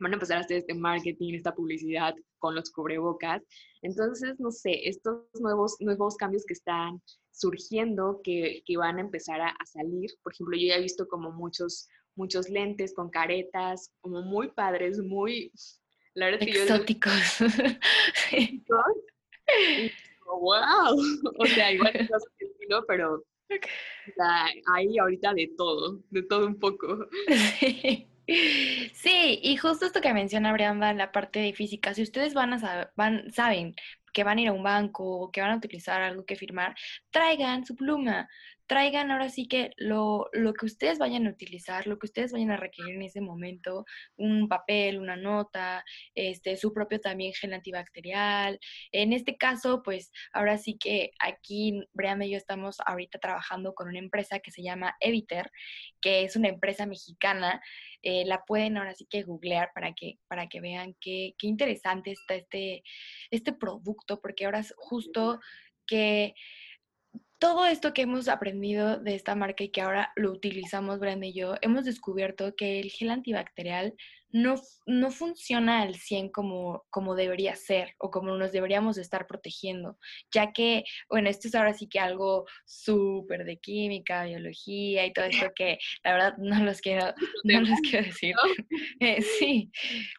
van 0.00 0.12
a 0.12 0.14
empezar 0.14 0.38
a 0.38 0.40
hacer 0.40 0.58
este 0.58 0.74
marketing, 0.74 1.34
esta 1.34 1.54
publicidad 1.54 2.14
con 2.38 2.54
los 2.54 2.70
cubrebocas. 2.70 3.42
Entonces, 3.82 4.38
no 4.38 4.50
sé, 4.50 4.88
estos 4.88 5.24
nuevos, 5.40 5.76
nuevos 5.80 6.16
cambios 6.16 6.44
que 6.46 6.54
están 6.54 7.02
surgiendo, 7.32 8.20
que, 8.22 8.62
que 8.64 8.76
van 8.76 8.98
a 8.98 9.02
empezar 9.02 9.40
a, 9.40 9.48
a, 9.48 9.66
salir. 9.66 10.10
Por 10.22 10.32
ejemplo, 10.32 10.56
yo 10.56 10.68
ya 10.68 10.76
he 10.76 10.82
visto 10.82 11.06
como 11.08 11.32
muchos, 11.32 11.88
muchos 12.14 12.48
lentes 12.48 12.94
con 12.94 13.10
caretas, 13.10 13.90
como 14.00 14.22
muy 14.22 14.48
padres, 14.48 14.98
muy... 14.98 15.52
La 16.14 16.26
verdad 16.26 16.42
Exóticos. 16.42 17.38
Que 18.30 18.60
yo 18.68 18.76
wow. 20.38 20.96
O 21.38 21.46
sea, 21.46 21.72
igual 21.72 21.92
no 22.10 22.16
estilo, 22.38 22.84
pero 22.86 23.24
hay 24.74 24.98
ahorita 24.98 25.32
de 25.34 25.50
todo, 25.56 26.00
de 26.10 26.22
todo 26.22 26.46
un 26.46 26.58
poco. 26.58 27.08
Sí. 28.92 29.40
y 29.42 29.56
justo 29.56 29.86
esto 29.86 30.00
que 30.00 30.14
menciona 30.14 30.52
Brianda 30.52 30.92
la 30.94 31.10
parte 31.10 31.40
de 31.40 31.52
física, 31.52 31.94
si 31.94 32.02
ustedes 32.02 32.32
van 32.32 32.52
a 32.52 32.60
saber, 32.60 32.92
van, 32.94 33.32
saben 33.32 33.74
que 34.12 34.22
van 34.22 34.38
a 34.38 34.40
ir 34.42 34.48
a 34.48 34.52
un 34.52 34.62
banco 34.62 35.04
o 35.04 35.30
que 35.32 35.40
van 35.40 35.50
a 35.50 35.56
utilizar 35.56 36.00
algo 36.02 36.24
que 36.24 36.36
firmar, 36.36 36.76
traigan 37.10 37.66
su 37.66 37.74
pluma, 37.74 38.28
traigan 38.70 39.10
ahora 39.10 39.30
sí 39.30 39.48
que 39.48 39.72
lo, 39.78 40.28
lo, 40.32 40.54
que 40.54 40.64
ustedes 40.64 41.00
vayan 41.00 41.26
a 41.26 41.30
utilizar, 41.30 41.88
lo 41.88 41.98
que 41.98 42.06
ustedes 42.06 42.30
vayan 42.30 42.52
a 42.52 42.56
requerir 42.56 42.94
en 42.94 43.02
ese 43.02 43.20
momento, 43.20 43.84
un 44.16 44.48
papel, 44.48 45.00
una 45.00 45.16
nota, 45.16 45.84
este, 46.14 46.56
su 46.56 46.72
propio 46.72 47.00
también 47.00 47.32
gel 47.32 47.52
antibacterial. 47.52 48.60
En 48.92 49.12
este 49.12 49.36
caso, 49.36 49.82
pues 49.82 50.12
ahora 50.32 50.56
sí 50.56 50.78
que 50.78 51.10
aquí 51.18 51.82
Brian 51.94 52.22
y 52.22 52.30
yo 52.30 52.36
estamos 52.36 52.76
ahorita 52.86 53.18
trabajando 53.18 53.74
con 53.74 53.88
una 53.88 53.98
empresa 53.98 54.38
que 54.38 54.52
se 54.52 54.62
llama 54.62 54.94
Eviter, 55.00 55.50
que 56.00 56.22
es 56.22 56.36
una 56.36 56.46
empresa 56.46 56.86
mexicana. 56.86 57.60
Eh, 58.02 58.24
la 58.24 58.44
pueden 58.44 58.76
ahora 58.76 58.94
sí 58.94 59.04
que 59.10 59.24
googlear 59.24 59.72
para 59.74 59.94
que, 59.94 60.20
para 60.28 60.48
que 60.48 60.60
vean 60.60 60.94
qué, 61.00 61.34
qué 61.38 61.48
interesante 61.48 62.12
está 62.12 62.36
este, 62.36 62.84
este 63.32 63.52
producto, 63.52 64.20
porque 64.20 64.44
ahora 64.44 64.60
es 64.60 64.72
justo 64.76 65.40
que 65.88 66.34
todo 67.40 67.64
esto 67.64 67.94
que 67.94 68.02
hemos 68.02 68.28
aprendido 68.28 68.98
de 68.98 69.14
esta 69.14 69.34
marca 69.34 69.64
y 69.64 69.70
que 69.70 69.80
ahora 69.80 70.12
lo 70.14 70.30
utilizamos, 70.30 71.00
Brenda 71.00 71.26
y 71.26 71.32
yo, 71.32 71.54
hemos 71.62 71.86
descubierto 71.86 72.54
que 72.54 72.80
el 72.80 72.90
gel 72.90 73.10
antibacterial 73.10 73.94
no, 74.32 74.60
no 74.86 75.10
funciona 75.10 75.82
al 75.82 75.96
100 75.96 76.30
como, 76.30 76.84
como 76.90 77.14
debería 77.14 77.56
ser 77.56 77.94
o 77.98 78.10
como 78.10 78.36
nos 78.36 78.52
deberíamos 78.52 78.98
estar 78.98 79.26
protegiendo, 79.26 79.98
ya 80.32 80.52
que, 80.52 80.84
bueno, 81.08 81.28
esto 81.28 81.48
es 81.48 81.54
ahora 81.54 81.74
sí 81.74 81.88
que 81.88 82.00
algo 82.00 82.46
súper 82.64 83.44
de 83.44 83.58
química, 83.58 84.24
biología 84.24 85.06
y 85.06 85.12
todo 85.12 85.24
esto 85.24 85.50
que 85.54 85.78
la 86.04 86.12
verdad 86.12 86.34
no 86.38 86.62
los 86.64 86.80
quiero, 86.80 87.14
no 87.44 87.60
los 87.60 87.80
quiero 87.80 88.06
decir. 88.06 88.34
Eh, 89.00 89.22
sí, 89.38 89.70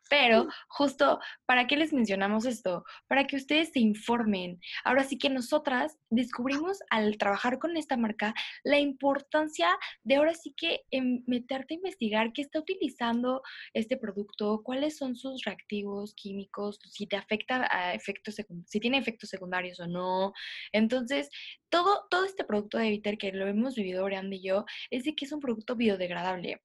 pero 0.09 0.47
justo, 0.67 1.19
¿para 1.45 1.67
qué 1.67 1.77
les 1.77 1.93
mencionamos 1.93 2.45
esto? 2.45 2.83
Para 3.07 3.27
que 3.27 3.35
ustedes 3.35 3.71
se 3.71 3.79
informen. 3.79 4.59
Ahora 4.83 5.03
sí 5.03 5.17
que 5.17 5.29
nosotras 5.29 5.97
descubrimos 6.09 6.79
al 6.89 7.17
trabajar 7.17 7.59
con 7.59 7.77
esta 7.77 7.97
marca 7.97 8.33
la 8.63 8.79
importancia 8.79 9.69
de 10.03 10.15
ahora 10.15 10.33
sí 10.33 10.53
que 10.55 10.81
meterte 11.25 11.73
a 11.73 11.77
investigar 11.77 12.33
qué 12.33 12.41
está 12.41 12.59
utilizando 12.59 13.41
este 13.73 13.97
producto, 14.01 14.61
cuáles 14.63 14.97
son 14.97 15.15
sus 15.15 15.43
reactivos 15.45 16.13
químicos, 16.15 16.79
si 16.89 17.07
te 17.07 17.15
afecta 17.15 17.67
a 17.71 17.93
efectos 17.93 18.35
si 18.67 18.79
tiene 18.79 18.97
efectos 18.97 19.29
secundarios 19.29 19.79
o 19.79 19.87
no. 19.87 20.33
Entonces, 20.73 21.29
todo, 21.69 22.07
todo 22.09 22.25
este 22.25 22.43
producto 22.43 22.77
de 22.77 22.87
Eviter 22.87 23.17
que 23.17 23.31
lo 23.31 23.47
hemos 23.47 23.75
vivido 23.75 24.03
Brian 24.03 24.33
y 24.33 24.43
yo, 24.43 24.65
es 24.89 25.03
de 25.05 25.15
que 25.15 25.25
es 25.25 25.31
un 25.31 25.39
producto 25.39 25.75
biodegradable 25.75 26.61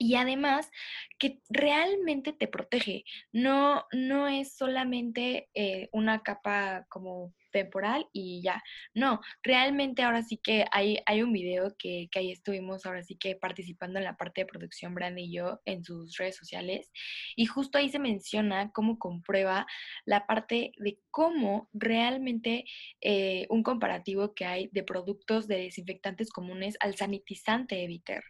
y 0.00 0.14
además 0.14 0.70
que 1.18 1.40
realmente 1.50 2.32
te 2.32 2.48
protege. 2.48 3.04
No, 3.32 3.84
no 3.92 4.28
es 4.28 4.56
solamente 4.56 5.50
eh, 5.54 5.90
una 5.92 6.22
capa 6.22 6.86
como 6.88 7.34
temporal 7.50 8.06
y 8.12 8.42
ya. 8.42 8.62
No, 8.94 9.20
realmente 9.42 10.02
ahora 10.02 10.22
sí 10.22 10.38
que 10.42 10.64
hay, 10.72 10.98
hay 11.06 11.22
un 11.22 11.32
video 11.32 11.74
que, 11.78 12.08
que, 12.10 12.18
ahí 12.20 12.30
estuvimos 12.32 12.86
ahora 12.86 13.02
sí 13.02 13.16
que 13.16 13.36
participando 13.36 13.98
en 13.98 14.04
la 14.04 14.16
parte 14.16 14.42
de 14.42 14.46
producción, 14.46 14.94
Brand 14.94 15.18
y 15.18 15.32
yo, 15.32 15.60
en 15.64 15.84
sus 15.84 16.16
redes 16.16 16.36
sociales. 16.36 16.90
Y 17.36 17.46
justo 17.46 17.78
ahí 17.78 17.88
se 17.90 17.98
menciona 17.98 18.70
cómo 18.72 18.98
comprueba 18.98 19.66
la 20.04 20.26
parte 20.26 20.72
de 20.76 20.98
cómo 21.10 21.68
realmente 21.72 22.64
eh, 23.00 23.46
un 23.50 23.62
comparativo 23.62 24.34
que 24.34 24.44
hay 24.44 24.68
de 24.72 24.82
productos 24.82 25.46
de 25.48 25.56
desinfectantes 25.56 26.30
comunes 26.30 26.76
al 26.80 26.96
sanitizante 26.96 27.82
Eviter. 27.82 28.22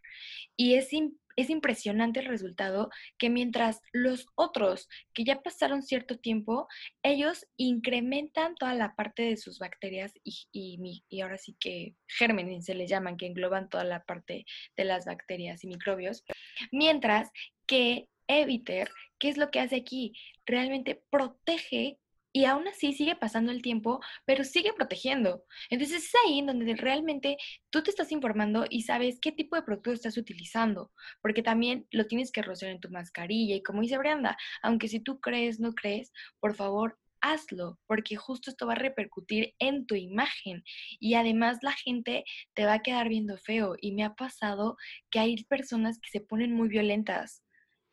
Y 0.56 0.74
es 0.74 0.92
importante 0.92 1.19
es 1.36 1.50
impresionante 1.50 2.20
el 2.20 2.26
resultado 2.26 2.90
que 3.18 3.30
mientras 3.30 3.80
los 3.92 4.26
otros 4.34 4.88
que 5.14 5.24
ya 5.24 5.40
pasaron 5.40 5.82
cierto 5.82 6.18
tiempo, 6.18 6.68
ellos 7.02 7.46
incrementan 7.56 8.54
toda 8.54 8.74
la 8.74 8.94
parte 8.94 9.22
de 9.22 9.36
sus 9.36 9.58
bacterias 9.58 10.12
y, 10.24 10.46
y, 10.52 11.20
ahora 11.20 11.38
sí 11.38 11.56
que 11.60 11.94
gérmenes 12.06 12.64
se 12.64 12.74
les 12.74 12.90
llaman, 12.90 13.16
que 13.16 13.26
engloban 13.26 13.68
toda 13.68 13.84
la 13.84 14.04
parte 14.04 14.44
de 14.76 14.84
las 14.84 15.04
bacterias 15.04 15.64
y 15.64 15.68
microbios, 15.68 16.24
mientras 16.72 17.30
que 17.66 18.08
Eviter, 18.26 18.90
¿qué 19.18 19.28
es 19.28 19.36
lo 19.36 19.50
que 19.50 19.60
hace 19.60 19.76
aquí? 19.76 20.12
Realmente 20.46 21.02
protege 21.10 21.98
y 22.32 22.44
aún 22.44 22.68
así 22.68 22.92
sigue 22.92 23.16
pasando 23.16 23.52
el 23.52 23.62
tiempo, 23.62 24.00
pero 24.24 24.44
sigue 24.44 24.72
protegiendo. 24.72 25.44
Entonces 25.68 26.04
es 26.04 26.12
ahí 26.26 26.38
en 26.38 26.46
donde 26.46 26.74
realmente 26.76 27.36
tú 27.70 27.82
te 27.82 27.90
estás 27.90 28.12
informando 28.12 28.66
y 28.68 28.82
sabes 28.82 29.18
qué 29.20 29.32
tipo 29.32 29.56
de 29.56 29.62
producto 29.62 29.92
estás 29.92 30.16
utilizando, 30.16 30.92
porque 31.22 31.42
también 31.42 31.86
lo 31.90 32.06
tienes 32.06 32.32
que 32.32 32.42
rociar 32.42 32.70
en 32.70 32.80
tu 32.80 32.90
mascarilla 32.90 33.56
y 33.56 33.62
como 33.62 33.82
dice 33.82 33.98
Brenda, 33.98 34.36
aunque 34.62 34.88
si 34.88 35.00
tú 35.00 35.20
crees, 35.20 35.60
no 35.60 35.72
crees, 35.72 36.12
por 36.40 36.54
favor, 36.54 36.98
hazlo, 37.20 37.78
porque 37.86 38.16
justo 38.16 38.50
esto 38.50 38.66
va 38.66 38.72
a 38.72 38.76
repercutir 38.76 39.54
en 39.58 39.86
tu 39.86 39.94
imagen 39.94 40.62
y 40.98 41.14
además 41.14 41.58
la 41.62 41.72
gente 41.72 42.24
te 42.54 42.64
va 42.64 42.74
a 42.74 42.82
quedar 42.82 43.08
viendo 43.08 43.36
feo 43.36 43.74
y 43.80 43.92
me 43.92 44.04
ha 44.04 44.14
pasado 44.14 44.76
que 45.10 45.18
hay 45.18 45.44
personas 45.44 45.98
que 45.98 46.08
se 46.10 46.20
ponen 46.24 46.54
muy 46.54 46.68
violentas 46.68 47.42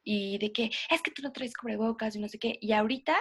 y 0.03 0.37
de 0.37 0.53
que 0.53 0.71
es 0.89 1.01
que 1.01 1.11
tú 1.11 1.21
no 1.21 1.33
traes 1.33 1.53
cubrebocas 1.53 2.15
y 2.15 2.19
no 2.19 2.29
sé 2.29 2.39
qué, 2.39 2.57
y 2.61 2.71
ahorita 2.71 3.17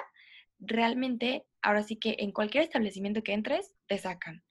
realmente, 0.58 1.44
ahora 1.62 1.82
sí 1.82 1.96
que 1.96 2.16
en 2.18 2.32
cualquier 2.32 2.64
establecimiento 2.64 3.22
que 3.22 3.32
entres, 3.32 3.74
te 3.86 3.98
sacan, 3.98 4.42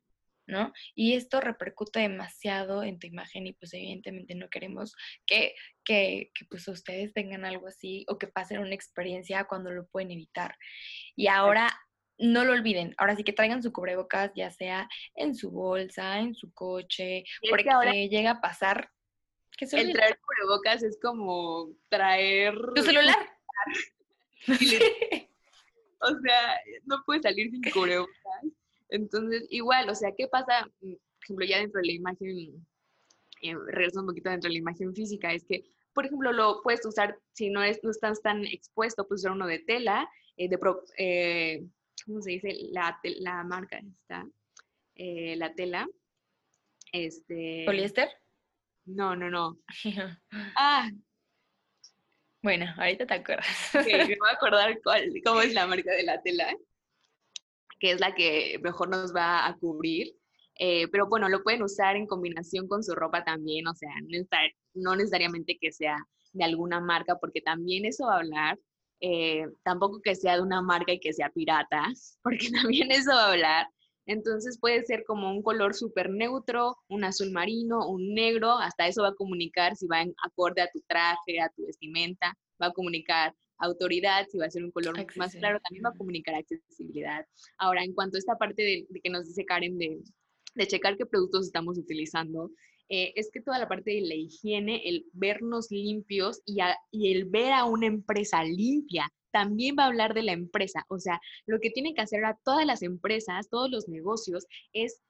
¿no? 0.48 0.74
Y 0.94 1.14
esto 1.14 1.42
repercute 1.42 2.00
demasiado 2.00 2.84
en 2.84 3.00
tu 3.00 3.08
imagen 3.08 3.48
y 3.48 3.54
pues 3.54 3.74
evidentemente 3.74 4.36
no 4.36 4.50
queremos 4.50 4.96
que, 5.26 5.56
que, 5.84 6.32
que 6.34 6.46
pues 6.46 6.68
ustedes 6.68 7.14
tengan 7.14 7.46
algo 7.46 7.68
así 7.68 8.06
o 8.08 8.18
que 8.18 8.28
pasen 8.28 8.60
una 8.60 8.76
experiencia 8.76 9.46
cuando 9.46 9.72
lo 9.72 9.88
pueden 9.88 10.12
evitar. 10.12 10.56
Y 11.16 11.28
ahora 11.28 11.70
no 12.18 12.46
lo 12.46 12.54
olviden, 12.54 12.94
ahora 12.98 13.16
sí 13.16 13.24
que 13.24 13.34
traigan 13.34 13.62
su 13.62 13.74
cubrebocas, 13.74 14.32
ya 14.36 14.50
sea 14.50 14.88
en 15.16 15.36
su 15.36 15.52
bolsa, 15.52 16.20
en 16.20 16.34
su 16.34 16.54
coche, 16.54 17.26
porque 17.50 17.70
ahora 17.70 17.92
llega 17.92 18.32
a 18.32 18.42
pasar 18.42 18.90
que 19.58 19.66
el 19.66 19.94
traer 19.94 20.20
cubrebocas 20.20 20.84
es 20.84 21.00
como 21.02 21.70
traer 21.90 22.54
tu 22.76 22.84
celular. 22.84 23.16
o 26.18 26.22
sea, 26.22 26.60
no 26.86 27.04
puede 27.06 27.22
salir 27.22 27.50
sin 27.52 27.62
cubrebocas. 27.72 28.16
Entonces, 28.90 29.46
igual, 29.50 29.90
o 29.90 29.96
sea, 29.96 30.12
¿qué 30.18 30.28
pasa? 30.28 30.66
Mm, 30.82 30.94
por 30.94 31.24
ejemplo, 31.24 31.46
ya 31.46 31.60
dentro 31.60 31.82
de 31.82 31.88
la 31.88 31.94
imagen 31.94 32.66
eh, 33.42 33.56
regreso 33.68 34.00
un 34.00 34.08
poquito 34.08 34.30
dentro 34.30 34.48
de 34.48 34.54
la 34.54 34.60
imagen 34.60 34.94
física, 34.94 35.34
es 35.34 35.44
que, 35.46 35.64
por 35.94 36.06
ejemplo, 36.06 36.32
lo 36.32 36.62
puedes 36.62 36.86
usar, 36.86 37.18
si 37.34 37.50
no, 37.50 37.64
es, 37.64 37.84
no 37.84 37.92
estás 37.92 38.22
tan 38.22 38.46
expuesto, 38.46 39.08
puedes 39.08 39.22
usar 39.22 39.32
uno 39.32 39.48
de 39.48 39.60
tela, 39.60 40.08
eh, 40.38 40.50
de, 40.50 40.60
eh, 40.98 41.66
¿cómo 42.06 42.22
se 42.22 42.32
dice? 42.32 42.56
La, 42.72 43.00
la 43.04 43.44
marca 43.44 43.80
está, 43.80 44.28
la 44.96 45.54
tela. 45.56 45.88
Este, 46.92 47.64
¿Poliéster? 47.66 48.10
No, 48.86 49.16
no, 49.16 49.30
no. 49.30 49.58
ah. 50.58 50.90
Bueno, 52.46 52.68
ahorita 52.78 53.08
te 53.08 53.14
acuerdas. 53.16 53.48
me 53.74 53.82
voy 53.82 54.18
a 54.30 54.34
acordar 54.36 54.80
cuál, 54.84 55.12
cómo 55.26 55.42
es 55.42 55.52
la 55.56 55.66
marca 55.66 55.92
de 55.92 56.04
la 56.04 56.22
tela, 56.22 56.56
que 57.80 57.90
es 57.90 58.00
la 58.00 58.14
que 58.14 58.60
mejor 58.62 58.90
nos 58.90 59.16
va 59.16 59.48
a 59.48 59.58
cubrir. 59.58 60.14
Eh, 60.60 60.88
pero 60.92 61.08
bueno, 61.08 61.28
lo 61.28 61.42
pueden 61.42 61.64
usar 61.64 61.96
en 61.96 62.06
combinación 62.06 62.68
con 62.68 62.84
su 62.84 62.94
ropa 62.94 63.24
también, 63.24 63.68
o 63.68 63.74
sea, 63.74 63.90
no, 64.76 64.96
necesariamente 64.96 65.58
que 65.60 65.72
sea 65.72 65.98
de 66.34 66.44
alguna 66.44 66.80
marca, 66.80 67.18
porque 67.20 67.42
también 67.42 67.84
eso 67.84 68.06
va 68.06 68.14
a 68.14 68.20
hablar. 68.20 68.60
Eh, 69.02 69.48
tampoco 69.64 70.00
que 70.04 70.14
sea 70.14 70.36
de 70.36 70.44
una 70.44 70.62
marca 70.62 70.94
y 70.94 71.00
que 71.00 71.14
sea 71.14 71.32
pirata, 71.32 71.84
porque 72.22 72.52
también 72.52 72.92
eso 72.92 73.10
va 73.10 73.24
a 73.24 73.32
hablar. 73.32 73.68
Entonces 74.06 74.60
puede 74.60 74.84
ser 74.84 75.04
como 75.06 75.32
un 75.32 75.42
color 75.42 75.74
súper 75.74 76.10
neutro, 76.10 76.78
un 76.90 77.04
azul 77.04 77.32
marino, 77.32 77.90
un 77.90 78.14
negro, 78.14 78.52
hasta 78.52 78.88
eso 78.88 79.02
va 79.02 79.10
a 79.10 79.16
comunicar 79.16 79.76
si 79.76 79.88
va 79.88 80.02
en 80.02 80.14
acorde 80.24 80.62
a 80.62 80.70
tu 80.72 80.82
traje, 80.88 81.42
a 81.42 81.50
tu 81.56 81.66
vestimenta, 81.66 82.38
va 82.62 82.68
a 82.68 82.74
comunicar 82.74 83.34
autoridad, 83.58 84.28
si 84.30 84.38
va 84.38 84.46
a 84.46 84.52
ser 84.52 84.64
un 84.64 84.72
color 84.72 84.96
más 85.16 85.36
claro, 85.36 85.60
también 85.62 85.86
va 85.86 85.90
a 85.90 85.98
comunicar 85.98 86.36
accesibilidad. 86.36 87.26
Ahora, 87.58 87.84
en 87.84 87.94
cuanto 87.94 88.18
a 88.18 88.20
esta 88.20 88.38
parte 88.38 88.62
de, 88.62 89.02
que 89.02 89.10
nos 89.10 89.28
dice 89.28 89.46
Karen 89.46 89.78
de, 89.78 90.02
de, 90.56 90.68
checar 90.68 90.98
qué 90.98 91.06
productos 91.06 91.46
estamos 91.46 91.78
utilizando, 91.78 92.52
eh, 92.90 93.14
es 93.16 93.30
que 93.32 93.42
toda 93.42 93.58
la 93.58 93.68
parte 93.68 93.92
de 93.92 94.02
la 94.02 94.16
higiene, 94.16 94.82
el 94.88 95.06
vernos 95.14 95.72
limpios 95.72 96.42
y, 96.46 96.58
y 96.92 97.12
el 97.14 97.26
ver 97.26 97.54
a 97.54 97.66
una 97.66 97.88
empresa 97.88 98.44
limpia, 98.44 99.12
también 99.36 99.76
va 99.78 99.84
a 99.84 99.88
hablar 99.88 100.14
de 100.14 100.24
la 100.24 100.32
empresa. 100.32 100.86
O 100.88 100.98
sea, 100.98 101.20
lo 101.46 101.60
que 101.60 101.70
tienen 101.70 101.94
que 101.94 102.02
hacer 102.02 102.24
a 102.24 102.40
todas 102.46 102.66
las 102.66 102.82
empresas, 102.82 103.50
todos 103.50 103.70
los 103.70 103.90
negocios, 103.90 104.46
es 104.72 105.02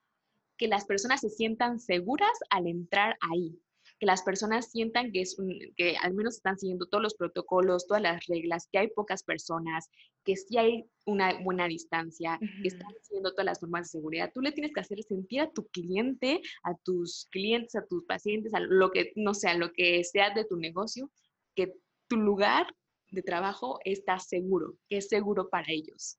que 0.56 0.66
las 0.66 0.84
personas 0.84 1.20
se 1.20 1.30
sientan 1.30 1.78
seguras 1.78 2.36
al 2.50 2.66
entrar 2.66 3.16
ahí, 3.20 3.56
que 4.00 4.06
las 4.06 4.24
personas 4.24 4.72
sientan 4.72 5.12
que, 5.12 5.20
es 5.20 5.36
que 5.76 5.96
al 6.02 6.14
menos 6.14 6.38
están 6.38 6.58
siguiendo 6.58 6.86
todos 6.86 7.04
los 7.04 7.14
protocolos, 7.14 7.86
todas 7.86 8.02
las 8.02 8.26
reglas, 8.26 8.68
que 8.72 8.80
hay 8.80 8.88
pocas 8.88 9.22
personas, 9.22 9.90
que 10.24 10.34
sí 10.34 10.58
hay 10.58 10.86
una 11.04 11.40
buena 11.44 11.68
distancia, 11.68 12.40
que 12.62 12.66
están 12.66 12.92
siguiendo 13.02 13.30
todas 13.30 13.46
las 13.46 13.62
normas 13.62 13.82
de 13.82 13.98
seguridad. 14.00 14.32
Tú 14.34 14.40
le 14.40 14.50
tienes 14.50 14.72
que 14.74 14.80
hacer 14.80 15.00
sentir 15.04 15.40
a 15.42 15.52
tu 15.52 15.68
cliente, 15.68 16.40
a 16.64 16.74
tus 16.82 17.28
clientes, 17.30 17.76
a 17.76 17.86
tus 17.86 18.02
pacientes, 18.06 18.54
a 18.54 18.58
lo 18.58 18.90
que, 18.90 19.12
no 19.14 19.34
sé, 19.34 19.46
a 19.46 19.54
lo 19.56 19.72
que 19.72 20.02
sea 20.02 20.34
de 20.34 20.44
tu 20.44 20.56
negocio, 20.56 21.12
que 21.54 21.74
tu 22.08 22.16
lugar 22.16 22.66
de 23.10 23.22
trabajo 23.22 23.78
está 23.84 24.18
seguro, 24.18 24.76
que 24.88 24.98
es 24.98 25.08
seguro 25.08 25.48
para 25.48 25.70
ellos. 25.72 26.18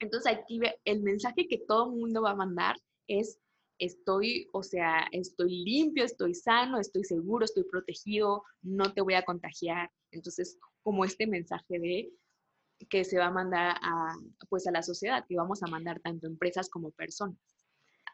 Entonces 0.00 0.32
aquí 0.32 0.60
el 0.84 1.02
mensaje 1.02 1.46
que 1.46 1.58
todo 1.58 1.90
el 1.90 1.98
mundo 1.98 2.22
va 2.22 2.30
a 2.30 2.36
mandar 2.36 2.76
es 3.06 3.38
estoy, 3.78 4.48
o 4.52 4.62
sea, 4.62 5.06
estoy 5.10 5.64
limpio, 5.64 6.04
estoy 6.04 6.34
sano, 6.34 6.78
estoy 6.78 7.02
seguro, 7.04 7.44
estoy 7.44 7.64
protegido, 7.64 8.44
no 8.62 8.92
te 8.92 9.00
voy 9.00 9.14
a 9.14 9.24
contagiar. 9.24 9.90
Entonces, 10.10 10.58
como 10.82 11.04
este 11.04 11.26
mensaje 11.26 11.78
de 11.78 12.12
que 12.88 13.04
se 13.04 13.18
va 13.18 13.26
a 13.26 13.32
mandar 13.32 13.76
a, 13.82 14.14
pues 14.48 14.66
a 14.66 14.70
la 14.70 14.82
sociedad, 14.82 15.24
que 15.28 15.36
vamos 15.36 15.62
a 15.62 15.66
mandar 15.66 16.00
tanto 16.00 16.26
empresas 16.26 16.68
como 16.68 16.90
personas. 16.92 17.38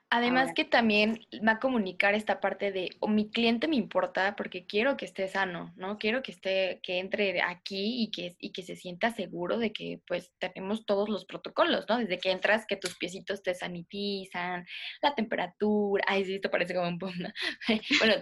Además 0.08 0.52
que 0.54 0.64
también 0.64 1.18
va 1.46 1.52
a 1.52 1.58
comunicar 1.58 2.14
esta 2.14 2.40
parte 2.40 2.70
de, 2.70 2.90
o 3.00 3.08
mi 3.08 3.28
cliente 3.28 3.66
me 3.66 3.74
importa 3.74 4.36
porque 4.36 4.64
quiero 4.64 4.96
que 4.96 5.04
esté 5.04 5.26
sano, 5.26 5.72
¿no? 5.76 5.98
Quiero 5.98 6.22
que 6.22 6.30
esté, 6.30 6.78
que 6.84 7.00
entre 7.00 7.42
aquí 7.42 8.04
y 8.04 8.10
que, 8.12 8.36
y 8.38 8.52
que 8.52 8.62
se 8.62 8.76
sienta 8.76 9.10
seguro 9.10 9.58
de 9.58 9.72
que 9.72 10.00
pues 10.06 10.32
tenemos 10.38 10.86
todos 10.86 11.08
los 11.08 11.24
protocolos, 11.24 11.86
¿no? 11.88 11.98
Desde 11.98 12.18
que 12.18 12.30
entras, 12.30 12.66
que 12.66 12.76
tus 12.76 12.96
piecitos 12.96 13.42
te 13.42 13.54
sanitizan, 13.54 14.64
la 15.02 15.14
temperatura, 15.16 16.04
ay, 16.06 16.24
sí, 16.24 16.36
esto 16.36 16.50
parece 16.50 16.74
como 16.74 16.88
un 16.88 16.98
punto, 16.98 17.28
bueno, 18.00 18.14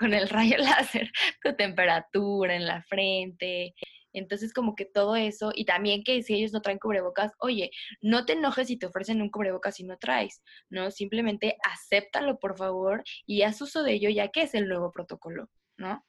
con 0.00 0.14
el 0.14 0.28
rayo 0.30 0.56
láser, 0.56 1.10
tu 1.42 1.54
temperatura 1.54 2.54
en 2.56 2.66
la 2.66 2.82
frente, 2.84 3.74
entonces, 4.18 4.54
como 4.54 4.74
que 4.74 4.86
todo 4.86 5.14
eso, 5.14 5.52
y 5.54 5.66
también 5.66 6.02
que 6.02 6.22
si 6.22 6.34
ellos 6.34 6.52
no 6.52 6.62
traen 6.62 6.78
cubrebocas, 6.78 7.32
oye, 7.38 7.70
no 8.00 8.24
te 8.24 8.32
enojes 8.32 8.68
si 8.68 8.78
te 8.78 8.86
ofrecen 8.86 9.20
un 9.20 9.30
cubrebocas 9.30 9.76
si 9.76 9.84
no 9.84 9.98
traes, 9.98 10.42
¿no? 10.70 10.90
Simplemente 10.90 11.58
acéptalo, 11.70 12.38
por 12.38 12.56
favor, 12.56 13.04
y 13.26 13.42
haz 13.42 13.60
uso 13.60 13.82
de 13.82 13.92
ello, 13.92 14.08
ya 14.08 14.28
que 14.28 14.42
es 14.42 14.54
el 14.54 14.68
nuevo 14.68 14.90
protocolo, 14.90 15.50
¿no? 15.76 16.02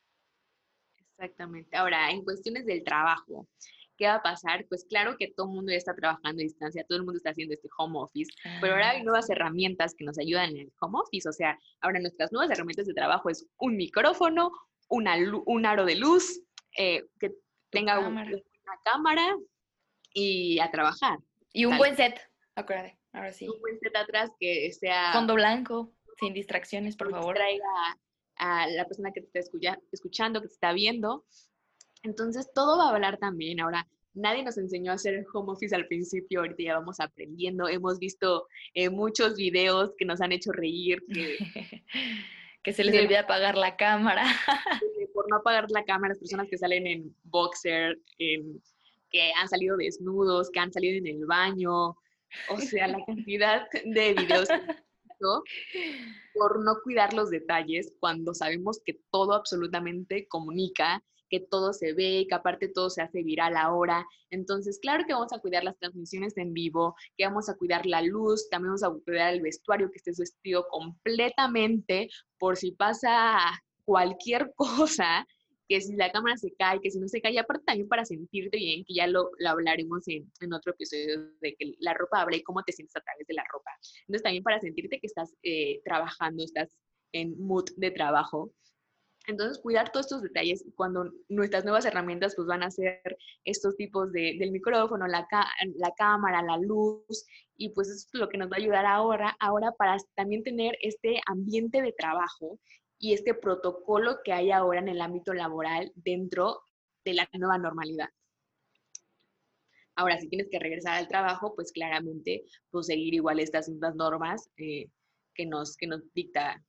Exactamente. 0.98 1.76
Ahora, 1.76 2.10
en 2.12 2.24
cuestiones 2.24 2.66
del 2.66 2.84
trabajo, 2.86 3.48
¿qué 3.98 4.06
va 4.08 4.16
a 4.16 4.24
pasar? 4.24 4.66
Pues 4.70 4.86
claro 4.86 5.18
que 5.18 5.34
todo 5.36 5.48
el 5.48 5.56
mundo 5.56 5.72
ya 5.74 5.78
está 5.78 5.94
trabajando 5.94 6.40
a 6.40 6.44
distancia, 6.44 6.86
todo 6.88 7.00
el 7.00 7.04
mundo 7.04 7.18
está 7.18 7.32
haciendo 7.32 7.56
este 7.56 7.68
home 7.78 8.00
office, 8.00 8.32
pero 8.62 8.74
ahora 8.74 8.92
hay 8.92 9.04
nuevas 9.04 9.30
herramientas 9.30 9.96
que 9.98 10.06
nos 10.06 10.18
ayudan 10.18 10.52
en 10.52 10.58
el 10.58 10.74
home 10.80 11.00
office, 11.04 11.28
o 11.28 11.34
sea, 11.34 11.60
ahora 11.82 12.00
nuestras 12.00 12.32
nuevas 12.32 12.52
herramientas 12.52 12.86
de 12.86 12.94
trabajo 12.94 13.30
es 13.30 13.46
un 13.58 13.76
micrófono, 13.76 14.52
una, 14.88 15.18
un 15.46 15.66
aro 15.66 15.84
de 15.84 15.96
luz, 15.96 16.42
eh, 16.78 17.04
que 17.20 17.34
tenga 17.70 18.00
una 18.00 18.32
cámara 18.84 19.36
y 20.14 20.60
a 20.60 20.72
trabajar. 20.72 21.20
Y 21.54 21.66
un 21.66 21.78
buen 21.78 21.96
set, 21.96 22.20
acuérdate, 22.56 22.98
ahora 23.14 23.32
sí. 23.32 23.48
Un 23.48 23.60
buen 23.60 23.80
set 23.80 23.96
atrás 23.96 24.32
que 24.40 24.72
sea... 24.72 25.14
Fondo 25.14 25.36
blanco, 25.36 25.94
sin 26.20 26.34
distracciones, 26.34 26.96
por 26.96 27.12
favor. 27.12 27.36
Traiga 27.36 27.66
a 28.38 28.68
la 28.68 28.86
persona 28.86 29.12
que 29.12 29.22
te 29.22 29.40
está 29.40 29.78
escuchando, 29.92 30.42
que 30.42 30.48
te 30.48 30.54
está 30.54 30.74
viendo. 30.74 31.26
Entonces, 32.04 32.52
todo 32.54 32.78
va 32.78 32.86
a 32.86 32.96
hablar 32.96 33.18
también. 33.18 33.60
Ahora, 33.60 33.88
nadie 34.14 34.44
nos 34.44 34.58
enseñó 34.58 34.92
a 34.92 34.96
hacer 34.96 35.26
home 35.34 35.52
office 35.52 35.76
al 35.76 35.88
principio, 35.88 36.42
ahorita 36.42 36.64
ya 36.64 36.76
vamos 36.76 37.00
aprendiendo. 37.00 37.68
Hemos 37.68 38.00
visto 38.00 38.48
eh, 38.74 38.90
muchos 38.90 39.36
videos 39.36 39.94
que 39.98 40.06
nos 40.06 40.22
han 40.22 40.32
hecho 40.32 40.52
reír. 40.52 41.04
Que, 41.12 41.38
que 42.64 42.74
se 42.74 42.84
les 42.84 43.02
olvida 43.02 43.22
apagar 43.22 43.56
la 43.56 43.76
cámara. 43.78 44.26
por 45.18 45.28
no 45.32 45.38
apagar 45.38 45.66
la 45.72 45.84
cámara, 45.84 46.10
las 46.10 46.20
personas 46.20 46.48
que 46.48 46.60
salen 46.60 46.86
en 46.86 47.16
boxer, 47.24 47.98
que 48.20 49.32
han 49.36 49.48
salido 49.50 49.76
desnudos, 49.76 50.52
que 50.52 50.60
han 50.60 50.72
salido 50.72 50.96
en 50.96 51.08
el 51.08 51.26
baño, 51.26 51.98
o 52.50 52.58
sea, 52.60 52.88
la 52.88 53.00
cantidad 53.08 53.68
de 53.84 54.14
videos 54.14 54.48
por 56.36 56.64
no 56.64 56.76
cuidar 56.84 57.14
los 57.14 57.32
detalles 57.32 57.96
cuando 58.00 58.36
sabemos 58.36 58.80
que 58.86 59.00
todo 59.10 59.34
absolutamente 59.34 60.28
comunica, 60.28 61.04
que 61.32 61.40
todo 61.40 61.74
se 61.74 61.94
ve, 61.94 62.28
que 62.30 62.36
aparte 62.36 62.68
todo 62.68 62.92
se 62.92 63.02
hace 63.02 63.24
viral 63.24 63.58
ahora. 63.58 64.06
Entonces, 64.30 64.78
claro 64.80 65.04
que 65.08 65.14
vamos 65.14 65.34
a 65.34 65.40
cuidar 65.40 65.64
las 65.64 65.80
transmisiones 65.80 66.38
en 66.38 66.54
vivo, 66.54 66.96
que 67.18 67.26
vamos 67.26 67.50
a 67.50 67.56
cuidar 67.56 67.88
la 67.88 68.04
luz, 68.04 68.48
también 68.52 68.76
vamos 68.76 68.84
a 68.84 69.04
cuidar 69.04 69.34
el 69.34 69.42
vestuario, 69.42 69.90
que 69.90 69.98
esté 69.98 70.12
vestido 70.16 70.68
completamente 70.70 72.08
por 72.38 72.56
si 72.56 72.74
pasa 72.74 73.40
cualquier 73.88 74.54
cosa, 74.56 75.26
que 75.70 75.82
si 75.82 75.96
la 75.96 76.12
cámara 76.12 76.38
se 76.38 76.54
cae, 76.58 76.80
que 76.82 76.92
si 76.92 77.00
no 77.00 77.08
se 77.08 77.22
cae, 77.22 77.40
aparte 77.40 77.66
también 77.66 77.88
para 77.88 78.06
sentirte 78.06 78.58
bien, 78.58 78.84
que 78.86 78.94
ya 78.94 79.08
lo, 79.08 79.32
hablaremos 79.46 80.08
en, 80.08 80.32
en, 80.40 80.54
otro 80.54 80.74
episodio 80.74 81.32
de 81.42 81.56
que 81.56 81.74
la 81.80 81.94
ropa 81.94 82.22
habla 82.22 82.38
y 82.38 82.44
cómo 82.44 82.64
te 82.64 82.72
sientes 82.72 82.96
a 82.96 83.02
través 83.02 83.28
de 83.28 83.34
la 83.34 83.44
ropa. 83.52 83.72
Entonces 84.02 84.24
también 84.24 84.44
para 84.44 84.60
sentirte 84.60 85.00
que 85.00 85.08
estás 85.08 85.34
eh, 85.44 85.82
trabajando, 85.84 86.44
estás 86.44 86.78
en 87.12 87.38
mood 87.40 87.66
de 87.78 87.92
trabajo. 87.92 88.52
Entonces, 89.28 89.60
cuidar 89.60 89.92
todos 89.92 90.06
estos 90.06 90.22
detalles 90.22 90.64
cuando 90.76 91.12
nuestras 91.28 91.66
nuevas 91.66 91.84
herramientas 91.84 92.34
pues 92.34 92.48
van 92.48 92.64
a 92.64 92.72
ser 92.72 93.02
estos 93.44 93.76
tipos 93.76 94.10
de, 94.14 94.38
del 94.40 94.52
micrófono, 94.52 95.06
la, 95.06 95.28
la 95.76 95.94
cámara, 95.98 96.42
la 96.42 96.56
luz, 96.56 97.26
y 97.58 97.74
pues 97.74 97.90
eso 97.90 98.08
es 98.14 98.20
lo 98.20 98.30
que 98.30 98.38
nos 98.38 98.50
va 98.50 98.56
a 98.56 98.60
ayudar 98.60 98.86
ahora, 98.86 99.36
ahora 99.42 99.74
para 99.74 99.98
también 100.16 100.44
tener 100.44 100.78
este 100.82 101.20
ambiente 101.26 101.82
de 101.82 101.92
trabajo 101.92 102.58
y 103.00 103.14
este 103.14 103.34
protocolo 103.34 104.20
que 104.24 104.34
hay 104.34 104.52
ahora 104.52 104.80
en 104.80 104.90
el 104.90 105.02
ámbito 105.02 105.34
laboral 105.34 105.92
dentro 105.96 106.62
de 107.06 107.14
la 107.14 107.30
nueva 107.34 107.58
normalidad. 107.58 108.10
Ahora, 109.96 110.20
si 110.20 110.30
tienes 110.30 110.48
que 110.52 110.60
regresar 110.60 110.98
al 110.98 111.08
trabajo, 111.08 111.56
pues 111.56 111.72
claramente, 111.72 112.44
pues 112.70 112.86
seguir 112.86 113.16
igual 113.16 113.40
estas 113.40 113.68
mismas 113.68 113.96
normas 113.96 114.50
eh, 114.58 114.90
que, 115.34 115.46
nos, 115.46 115.76
que, 115.76 115.88
nos 115.88 116.02
dicta, 116.14 116.64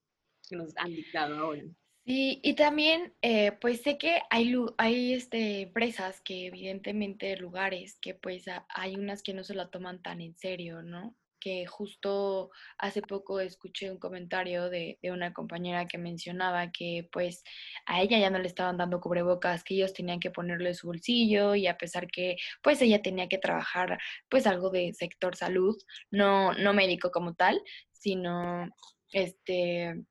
que 0.49 0.57
nos 0.57 0.75
han 0.77 0.95
dictado 0.95 1.37
ahora. 1.39 1.63
Sí, 2.07 2.41
y 2.43 2.55
también, 2.55 3.13
eh, 3.21 3.53
pues 3.61 3.83
sé 3.83 3.99
que 3.99 4.23
hay, 4.31 4.55
hay 4.79 5.13
este, 5.13 5.61
empresas 5.63 6.23
que 6.23 6.47
evidentemente 6.47 7.37
lugares 7.37 7.99
que 8.01 8.15
pues 8.15 8.47
hay 8.71 8.97
unas 8.97 9.23
que 9.23 9.35
no 9.35 9.45
se 9.45 9.55
la 9.55 9.69
toman 9.69 10.01
tan 10.01 10.23
en 10.23 10.35
serio, 10.35 10.83
¿no? 10.83 11.15
Que 11.41 11.67
justo 11.67 12.51
hace 12.79 13.03
poco 13.03 13.41
escuché 13.41 13.91
un 13.91 13.99
comentario 13.99 14.71
de, 14.71 14.99
una 15.05 15.33
compañera 15.33 15.87
que 15.87 15.99
mencionaba 15.99 16.71
que 16.71 17.09
pues 17.13 17.43
a 17.87 18.03
ella 18.03 18.19
ya 18.19 18.31
no 18.31 18.39
le 18.39 18.49
estaban 18.49 18.77
dando 18.77 19.01
cubrebocas, 19.01 19.65
que 19.65 19.75
ellos 19.75 19.93
tenían 19.93 20.21
que 20.21 20.31
ponerle 20.31 20.75
su 20.75 20.87
bolsillo 20.89 21.55
y 21.55 21.67
a 21.67 21.77
pesar 21.77 22.09
que 22.09 22.37
pues 22.63 22.83
ella 22.83 23.03
tenía 23.03 23.29
que 23.29 23.39
trabajar 23.39 23.99
pues 24.29 24.47
algo 24.47 24.71
de 24.71 24.93
sector 24.95 25.37
salud, 25.37 25.77
no, 26.11 26.53
no 26.55 26.73
médico 26.73 27.11
como 27.11 27.35
tal, 27.35 27.61
sino 27.93 28.69
este 29.13 30.05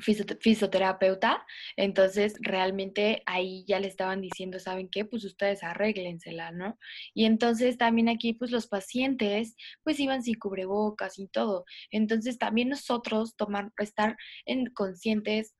fisioterapeuta, 0.00 1.46
entonces 1.76 2.34
realmente 2.40 3.22
ahí 3.26 3.64
ya 3.66 3.80
le 3.80 3.88
estaban 3.88 4.20
diciendo, 4.20 4.58
¿saben 4.58 4.88
qué? 4.88 5.04
Pues 5.04 5.24
ustedes 5.24 5.62
arréglensela, 5.62 6.52
¿no? 6.52 6.78
Y 7.14 7.24
entonces 7.24 7.76
también 7.78 8.08
aquí 8.08 8.32
pues 8.34 8.50
los 8.50 8.66
pacientes 8.66 9.56
pues 9.82 10.00
iban 10.00 10.22
sin 10.22 10.38
cubrebocas 10.38 11.18
y 11.18 11.28
todo. 11.28 11.64
Entonces 11.90 12.38
también 12.38 12.68
nosotros 12.68 13.36
tomar, 13.36 13.70
estar 13.78 14.16
en 14.46 14.66
conscientes 14.66 15.54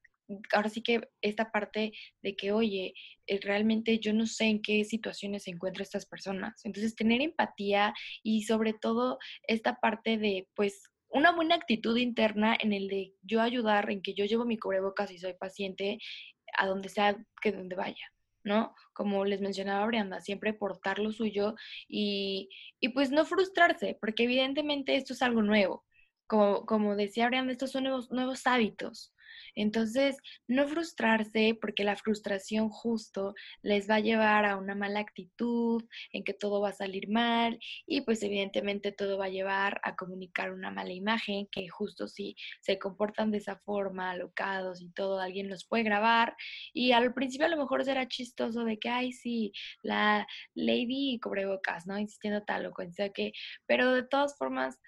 ahora 0.53 0.69
sí 0.69 0.83
que 0.83 1.01
esta 1.23 1.51
parte 1.51 1.93
de 2.23 2.37
que, 2.37 2.53
oye, 2.53 2.95
eh, 3.27 3.41
realmente 3.43 3.99
yo 3.99 4.13
no 4.13 4.27
sé 4.27 4.45
en 4.47 4.63
qué 4.63 4.85
situaciones 4.85 5.45
se 5.45 5.51
encuentran 5.51 5.83
estas 5.83 6.07
personas. 6.07 6.61
Entonces, 6.65 6.95
tener 6.95 7.21
empatía 7.21 7.95
y 8.23 8.45
sobre 8.45 8.73
todo 8.73 9.19
esta 9.47 9.77
parte 9.77 10.19
de, 10.19 10.49
pues, 10.55 10.83
una 11.11 11.33
buena 11.33 11.57
actitud 11.57 11.97
interna 11.97 12.57
en 12.59 12.73
el 12.73 12.89
de 12.89 13.15
yo 13.23 13.41
ayudar, 13.41 13.91
en 13.91 14.03
que 14.03 14.15
yo 14.15 14.25
llevo 14.25 14.45
mi 14.45 14.59
cubrebocas 14.59 15.11
y 15.11 15.19
soy 15.19 15.35
paciente 15.35 15.99
a 16.57 16.67
donde 16.67 16.89
sea 16.89 17.17
que 17.43 17.53
donde 17.53 17.77
vaya, 17.77 18.13
¿no? 18.45 18.75
Como 18.93 19.25
les 19.25 19.41
mencionaba 19.41 19.87
Brianda, 19.87 20.21
siempre 20.21 20.55
portar 20.55 20.99
lo 20.99 21.13
suyo 21.13 21.55
y, 21.89 22.49
y 22.81 22.91
pues 22.91 23.11
no 23.11 23.25
frustrarse, 23.25 23.99
porque 24.01 24.25
evidentemente 24.25 24.97
esto 24.97 25.13
es 25.13 25.23
algo 25.23 25.43
nuevo. 25.43 25.85
Como, 26.27 26.65
como 26.67 26.97
decía 26.97 27.29
Brianda, 27.29 27.53
estos 27.53 27.73
son 27.73 27.85
nuevos, 27.85 28.11
nuevos 28.11 28.47
hábitos. 28.47 29.13
Entonces, 29.63 30.17
no 30.49 30.67
frustrarse 30.67 31.57
porque 31.61 31.85
la 31.85 31.97
frustración 31.97 32.69
justo 32.71 33.35
les 33.63 33.89
va 33.89 33.97
a 33.97 34.01
llevar 34.01 34.45
a 34.45 34.57
una 34.57 34.75
mala 34.75 35.01
actitud, 35.01 35.83
en 36.13 36.25
que 36.25 36.35
todo 36.35 36.61
va 36.61 36.71
a 36.71 36.73
salir 36.73 37.09
mal 37.09 37.59
y 37.87 38.03
pues 38.03 38.23
evidentemente 38.23 38.93
todo 38.93 39.19
va 39.19 39.27
a 39.27 39.31
llevar 39.31 39.81
a 39.85 39.97
comunicar 39.97 40.53
una 40.53 40.71
mala 40.71 40.93
imagen, 40.93 41.47
que 41.51 41.69
justo 41.69 42.09
si 42.09 42.37
se 42.61 42.79
comportan 42.79 43.31
de 43.31 43.39
esa 43.39 43.57
forma, 43.57 44.11
alocados 44.11 44.83
y 44.83 44.91
todo, 44.91 45.21
alguien 45.21 45.49
los 45.49 45.67
puede 45.67 45.85
grabar 45.85 46.37
y 46.73 46.93
al 46.93 47.13
principio 47.15 47.47
a 47.47 47.51
lo 47.51 47.57
mejor 47.57 47.85
será 47.85 48.09
chistoso 48.09 48.65
de 48.65 48.79
que, 48.79 48.89
ay, 48.89 49.13
sí, 49.13 49.53
la 49.83 50.27
lady 50.55 51.19
cobrebocas, 51.21 51.87
¿no? 51.87 51.99
Insistiendo 51.99 52.43
tal 52.43 52.67
o 52.67 52.73
cual 52.73 52.91
que, 53.15 53.33
pero 53.67 53.93
de 53.93 54.03
todas 54.03 54.37
formas 54.37 54.79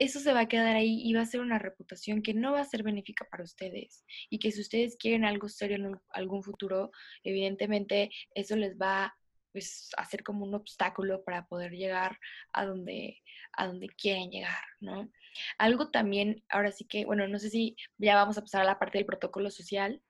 eso 0.00 0.18
se 0.18 0.32
va 0.32 0.40
a 0.40 0.48
quedar 0.48 0.76
ahí 0.76 1.02
y 1.04 1.12
va 1.12 1.20
a 1.20 1.26
ser 1.26 1.40
una 1.40 1.58
reputación 1.58 2.22
que 2.22 2.32
no 2.32 2.52
va 2.52 2.60
a 2.60 2.64
ser 2.64 2.82
benéfica 2.82 3.26
para 3.30 3.44
ustedes. 3.44 4.02
Y 4.30 4.38
que 4.38 4.50
si 4.50 4.62
ustedes 4.62 4.96
quieren 4.96 5.26
algo 5.26 5.48
serio 5.48 5.76
en 5.76 6.00
algún 6.08 6.42
futuro, 6.42 6.90
evidentemente 7.22 8.10
eso 8.34 8.56
les 8.56 8.78
va 8.78 9.14
pues, 9.52 9.90
a 9.98 10.06
ser 10.06 10.24
como 10.24 10.46
un 10.46 10.54
obstáculo 10.54 11.22
para 11.22 11.46
poder 11.46 11.72
llegar 11.72 12.18
a 12.54 12.64
donde, 12.64 13.18
a 13.52 13.66
donde 13.66 13.88
quieren 13.88 14.30
llegar, 14.30 14.64
¿no? 14.80 15.10
Algo 15.58 15.90
también, 15.90 16.42
ahora 16.48 16.72
sí 16.72 16.86
que, 16.86 17.04
bueno, 17.04 17.28
no 17.28 17.38
sé 17.38 17.50
si 17.50 17.76
ya 17.98 18.14
vamos 18.14 18.38
a 18.38 18.42
pasar 18.42 18.62
a 18.62 18.64
la 18.64 18.78
parte 18.78 18.96
del 18.96 19.06
protocolo 19.06 19.50
social. 19.50 20.02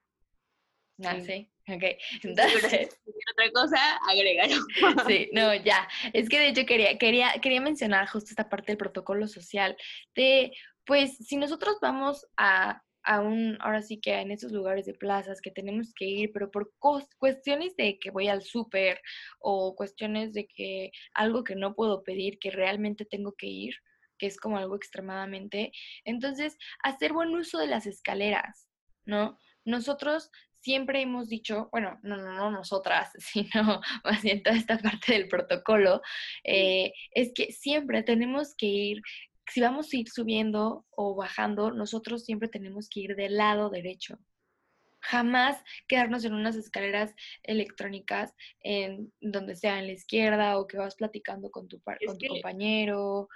No 0.99 1.21
sé. 1.21 1.51
Ok, 1.71 1.85
entonces. 2.23 3.01
otra 3.33 3.51
cosa, 3.55 3.97
agrégalo. 4.09 4.57
Sí, 5.09 5.31
no, 5.33 5.55
ya. 5.65 5.89
Es 6.13 6.29
que 6.29 6.39
de 6.39 6.49
hecho 6.49 6.67
quería, 6.67 6.99
quería, 6.99 7.33
quería 7.41 7.61
mencionar 7.61 8.09
justo 8.09 8.31
esta 8.31 8.49
parte 8.49 8.73
del 8.73 8.79
protocolo 8.79 9.29
social. 9.29 9.77
De, 10.15 10.53
pues, 10.85 11.17
si 11.17 11.37
nosotros 11.37 11.77
vamos 11.81 12.27
a, 12.37 12.83
a 13.05 13.21
un, 13.21 13.57
ahora 13.61 13.83
sí 13.83 14.01
que 14.01 14.15
en 14.15 14.31
esos 14.31 14.53
lugares 14.53 14.87
de 14.87 14.95
plazas 14.95 15.41
que 15.41 15.51
tenemos 15.51 15.93
que 15.95 16.07
ir, 16.07 16.33
pero 16.33 16.51
por 16.51 16.73
cuestiones 17.19 17.77
de 17.77 17.99
que 17.99 18.11
voy 18.11 18.29
al 18.29 18.43
súper 18.43 19.01
o 19.39 19.75
cuestiones 19.77 20.33
de 20.33 20.47
que 20.47 20.91
algo 21.15 21.45
que 21.45 21.55
no 21.55 21.75
puedo 21.75 22.03
pedir, 22.03 22.39
que 22.39 22.51
realmente 22.51 23.05
tengo 23.05 23.35
que 23.37 23.47
ir, 23.47 23.75
que 24.19 24.27
es 24.27 24.37
como 24.37 24.59
algo 24.59 24.77
extremadamente, 24.77 25.73
entonces 26.05 26.59
hacer 26.83 27.13
buen 27.13 27.31
uso 27.31 27.59
de 27.59 27.69
las 27.69 27.87
escaleras, 27.87 28.69
¿no? 29.07 29.39
Nosotros 29.65 30.31
siempre 30.61 31.03
hemos 31.03 31.29
dicho, 31.29 31.69
bueno, 31.73 31.99
no, 32.03 32.17
no, 32.17 32.33
no 32.35 32.51
nosotras, 32.51 33.11
sino 33.19 33.81
más 34.05 34.23
bien 34.23 34.43
toda 34.43 34.57
esta 34.57 34.79
parte 34.79 35.13
del 35.13 35.29
protocolo, 35.29 36.03
eh, 36.45 36.93
es 37.13 37.33
que 37.35 37.53
siempre 37.53 38.03
tenemos 38.03 38.55
que 38.57 38.67
ir, 38.67 39.03
si 39.49 39.61
vamos 39.61 39.93
a 39.93 39.97
ir 39.97 40.09
subiendo 40.09 40.87
o 40.91 41.15
bajando, 41.15 41.73
nosotros 41.73 42.25
siempre 42.25 42.49
tenemos 42.49 42.89
que 42.89 43.01
ir 43.01 43.17
del 43.17 43.37
lado 43.37 43.71
derecho. 43.71 44.19
Jamás 45.03 45.57
quedarnos 45.89 46.25
en 46.27 46.35
unas 46.35 46.57
escaleras 46.57 47.15
electrónicas 47.43 48.35
en 48.61 49.11
donde 49.21 49.57
sea 49.57 49.79
en 49.79 49.87
la 49.87 49.93
izquierda 49.93 50.59
o 50.59 50.67
que 50.67 50.77
vas 50.77 50.95
platicando 50.95 51.51
con 51.51 51.69
tu, 51.69 51.81
con 51.81 52.19
tu 52.19 52.27
compañero. 52.27 53.29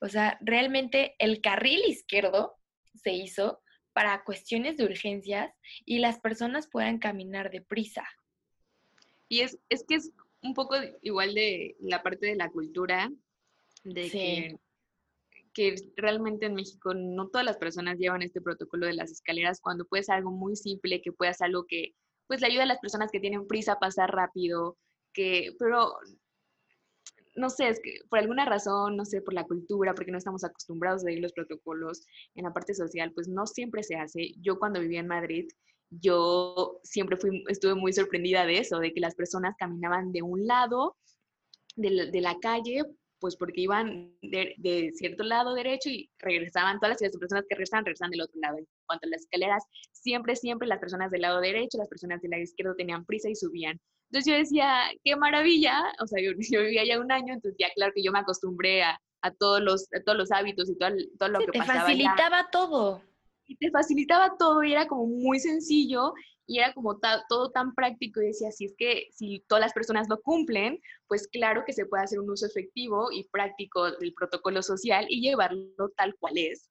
O 0.00 0.08
sea, 0.08 0.38
realmente 0.40 1.14
el 1.18 1.42
carril 1.42 1.82
izquierdo 1.86 2.56
se 2.94 3.12
hizo 3.12 3.60
para 3.92 4.24
cuestiones 4.24 4.76
de 4.76 4.84
urgencias 4.84 5.52
y 5.84 5.98
las 5.98 6.20
personas 6.20 6.68
puedan 6.68 6.98
caminar 6.98 7.50
deprisa. 7.50 8.04
Y 9.28 9.40
es, 9.40 9.58
es 9.68 9.84
que 9.86 9.96
es 9.96 10.12
un 10.42 10.54
poco 10.54 10.76
igual 11.02 11.34
de 11.34 11.76
la 11.80 12.02
parte 12.02 12.26
de 12.26 12.36
la 12.36 12.50
cultura, 12.50 13.10
de 13.84 14.10
que, 14.10 14.56
que, 15.52 15.74
realmente 15.96 16.46
en 16.46 16.54
México 16.54 16.94
no 16.94 17.28
todas 17.28 17.44
las 17.44 17.58
personas 17.58 17.98
llevan 17.98 18.22
este 18.22 18.40
protocolo 18.40 18.86
de 18.86 18.94
las 18.94 19.10
escaleras 19.10 19.60
cuando 19.60 19.84
puede 19.86 20.02
ser 20.02 20.16
algo 20.16 20.30
muy 20.30 20.56
simple, 20.56 21.02
que 21.02 21.12
pueda 21.12 21.32
ser 21.34 21.46
algo 21.46 21.66
que 21.66 21.94
pues 22.26 22.40
le 22.40 22.46
ayuda 22.46 22.62
a 22.62 22.66
las 22.66 22.78
personas 22.78 23.10
que 23.10 23.18
tienen 23.18 23.48
prisa 23.48 23.72
a 23.72 23.78
pasar 23.80 24.10
rápido, 24.10 24.78
que, 25.12 25.54
pero 25.58 25.96
no 27.40 27.50
sé, 27.50 27.68
es 27.68 27.80
que 27.82 28.00
por 28.08 28.18
alguna 28.18 28.44
razón, 28.44 28.96
no 28.96 29.04
sé, 29.04 29.22
por 29.22 29.34
la 29.34 29.44
cultura, 29.44 29.94
porque 29.94 30.12
no 30.12 30.18
estamos 30.18 30.44
acostumbrados 30.44 31.02
a 31.02 31.06
seguir 31.06 31.22
los 31.22 31.32
protocolos 31.32 32.06
en 32.34 32.44
la 32.44 32.52
parte 32.52 32.74
social, 32.74 33.12
pues 33.12 33.28
no 33.28 33.46
siempre 33.46 33.82
se 33.82 33.96
hace. 33.96 34.34
Yo 34.40 34.58
cuando 34.58 34.80
vivía 34.80 35.00
en 35.00 35.08
Madrid, 35.08 35.48
yo 35.90 36.78
siempre 36.84 37.16
fui, 37.16 37.42
estuve 37.48 37.74
muy 37.74 37.92
sorprendida 37.92 38.46
de 38.46 38.58
eso, 38.58 38.78
de 38.78 38.92
que 38.92 39.00
las 39.00 39.14
personas 39.14 39.56
caminaban 39.58 40.12
de 40.12 40.22
un 40.22 40.46
lado 40.46 40.96
de 41.76 42.20
la, 42.20 42.38
calle, 42.40 42.84
pues 43.20 43.36
porque 43.36 43.60
iban 43.60 44.12
de, 44.22 44.92
cierto 44.94 45.22
lado 45.22 45.54
derecho 45.54 45.90
y 45.90 46.10
regresaban, 46.18 46.80
todas 46.80 47.00
las 47.00 47.16
personas 47.16 47.44
que 47.48 47.54
regresaban, 47.54 47.84
regresaban 47.84 48.10
del 48.10 48.22
otro 48.22 48.40
lado. 48.40 48.58
En 48.58 48.66
cuanto 48.86 49.06
a 49.06 49.10
las 49.10 49.22
escaleras, 49.22 49.64
siempre, 49.92 50.34
siempre 50.36 50.66
las 50.66 50.80
personas 50.80 51.10
del 51.10 51.22
lado 51.22 51.40
derecho, 51.40 51.78
las 51.78 51.88
personas 51.88 52.20
del 52.22 52.32
lado 52.32 52.42
izquierdo 52.42 52.74
tenían 52.74 53.04
prisa 53.04 53.28
y 53.28 53.36
subían. 53.36 53.78
Entonces 54.10 54.32
yo 54.32 54.38
decía, 54.38 54.90
qué 55.04 55.14
maravilla, 55.14 55.92
o 56.02 56.06
sea, 56.06 56.22
yo, 56.22 56.32
vivía 56.64 56.84
ya 56.84 56.98
un 56.98 57.12
año, 57.12 57.34
entonces 57.34 57.56
ya 57.58 57.68
claro 57.74 57.92
que 57.94 58.02
yo 58.02 58.10
me 58.10 58.18
acostumbré 58.18 58.82
a, 58.82 58.98
todos, 59.38 59.60
los, 59.60 59.86
todos 60.04 60.16
los 60.16 60.32
hábitos 60.32 60.70
y 60.70 60.78
todo, 60.78 60.90
todo 61.18 61.28
lo 61.28 61.38
que 61.40 61.46
te 61.46 61.58
pasaba. 61.58 61.80
Te 61.80 61.92
facilitaba 61.92 62.48
todo. 62.50 63.02
Y 63.50 63.56
te 63.56 63.70
facilitaba 63.72 64.36
todo 64.38 64.62
y 64.62 64.72
era 64.72 64.86
como 64.86 65.06
muy 65.06 65.40
sencillo 65.40 66.14
y 66.46 66.60
era 66.60 66.72
como 66.72 67.00
todo 67.28 67.50
tan 67.50 67.74
práctico 67.74 68.22
y 68.22 68.26
decía, 68.26 68.52
si 68.52 68.66
es 68.66 68.74
que 68.78 69.08
si 69.10 69.44
todas 69.48 69.62
las 69.62 69.72
personas 69.72 70.08
lo 70.08 70.20
cumplen, 70.20 70.80
pues 71.08 71.26
claro 71.26 71.64
que 71.66 71.72
se 71.72 71.84
puede 71.86 72.04
hacer 72.04 72.20
un 72.20 72.30
uso 72.30 72.46
efectivo 72.46 73.10
y 73.10 73.28
práctico 73.30 73.90
del 73.90 74.14
protocolo 74.14 74.62
social 74.62 75.06
y 75.08 75.20
llevarlo 75.20 75.88
tal 75.96 76.14
cual 76.20 76.38
es 76.38 76.70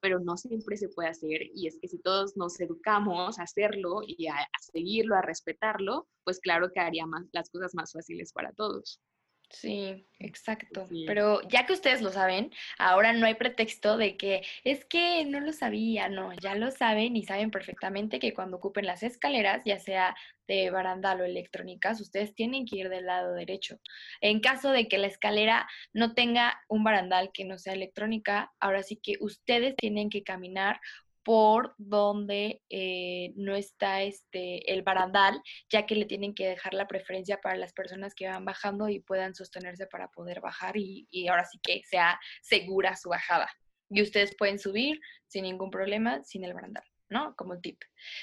pero 0.00 0.18
no 0.18 0.36
siempre 0.36 0.76
se 0.76 0.88
puede 0.88 1.08
hacer 1.08 1.42
y 1.54 1.66
es 1.66 1.78
que 1.80 1.88
si 1.88 1.98
todos 1.98 2.36
nos 2.36 2.58
educamos 2.60 3.38
a 3.38 3.42
hacerlo 3.42 4.00
y 4.06 4.28
a, 4.28 4.48
seguirlo, 4.72 5.16
a 5.16 5.22
respetarlo, 5.22 6.08
pues 6.24 6.40
claro 6.40 6.70
que 6.72 6.80
haría 6.80 7.06
más, 7.06 7.26
las 7.32 7.50
cosas 7.50 7.74
más 7.74 7.92
fáciles 7.92 8.32
para 8.32 8.52
todos. 8.52 9.00
Sí, 9.50 10.06
exacto. 10.20 10.86
Pero 11.06 11.40
ya 11.48 11.66
que 11.66 11.72
ustedes 11.72 12.02
lo 12.02 12.10
saben, 12.10 12.52
ahora 12.78 13.12
no 13.12 13.26
hay 13.26 13.34
pretexto 13.34 13.96
de 13.96 14.16
que 14.16 14.42
es 14.62 14.84
que 14.84 15.24
no 15.24 15.40
lo 15.40 15.52
sabía, 15.52 16.08
no, 16.08 16.32
ya 16.34 16.54
lo 16.54 16.70
saben 16.70 17.16
y 17.16 17.24
saben 17.24 17.50
perfectamente 17.50 18.20
que 18.20 18.32
cuando 18.32 18.58
ocupen 18.58 18.86
las 18.86 19.02
escaleras, 19.02 19.62
ya 19.64 19.80
sea 19.80 20.14
de 20.46 20.70
barandal 20.70 21.20
o 21.20 21.24
electrónicas, 21.24 22.00
ustedes 22.00 22.32
tienen 22.34 22.64
que 22.64 22.76
ir 22.76 22.88
del 22.88 23.06
lado 23.06 23.34
derecho. 23.34 23.80
En 24.20 24.38
caso 24.40 24.70
de 24.70 24.86
que 24.86 24.98
la 24.98 25.08
escalera 25.08 25.68
no 25.92 26.14
tenga 26.14 26.60
un 26.68 26.84
barandal 26.84 27.30
que 27.32 27.44
no 27.44 27.58
sea 27.58 27.72
electrónica, 27.72 28.52
ahora 28.60 28.84
sí 28.84 29.00
que 29.02 29.16
ustedes 29.20 29.74
tienen 29.76 30.10
que 30.10 30.22
caminar 30.22 30.80
por 31.22 31.74
donde 31.78 32.62
eh, 32.70 33.32
no 33.36 33.54
está 33.54 34.02
este, 34.02 34.72
el 34.72 34.82
barandal, 34.82 35.40
ya 35.70 35.86
que 35.86 35.94
le 35.94 36.06
tienen 36.06 36.34
que 36.34 36.48
dejar 36.48 36.74
la 36.74 36.88
preferencia 36.88 37.40
para 37.40 37.56
las 37.56 37.72
personas 37.72 38.14
que 38.14 38.28
van 38.28 38.44
bajando 38.44 38.88
y 38.88 39.00
puedan 39.00 39.34
sostenerse 39.34 39.86
para 39.86 40.08
poder 40.08 40.40
bajar 40.40 40.76
y, 40.76 41.06
y 41.10 41.28
ahora 41.28 41.44
sí 41.44 41.58
que 41.62 41.82
sea 41.84 42.18
segura 42.42 42.96
su 42.96 43.10
bajada. 43.10 43.48
Y 43.90 44.02
ustedes 44.02 44.36
pueden 44.36 44.58
subir 44.58 45.00
sin 45.26 45.44
ningún 45.44 45.70
problema 45.70 46.22
sin 46.24 46.44
el 46.44 46.54
barandal. 46.54 46.84
¿no? 47.10 47.34
Como 47.36 47.60
tip. 47.60 47.82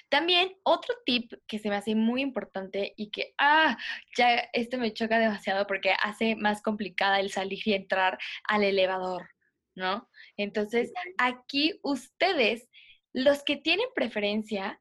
También 0.09 0.55
otro 0.63 0.95
tip 1.05 1.33
que 1.45 1.59
se 1.59 1.69
me 1.69 1.75
hace 1.75 1.93
muy 1.93 2.21
importante 2.21 2.93
y 2.95 3.11
que, 3.11 3.33
ah, 3.37 3.77
ya 4.17 4.49
este 4.53 4.77
me 4.77 4.93
choca 4.93 5.19
demasiado 5.19 5.67
porque 5.67 5.91
hace 6.01 6.35
más 6.35 6.61
complicada 6.61 7.19
el 7.19 7.29
salir 7.29 7.59
y 7.65 7.73
entrar 7.73 8.17
al 8.45 8.63
elevador, 8.63 9.29
¿no? 9.75 10.09
Entonces, 10.37 10.91
aquí 11.17 11.79
ustedes 11.83 12.67
los 13.17 13.41
que 13.41 13.55
tienen 13.55 13.87
preferencia, 13.95 14.79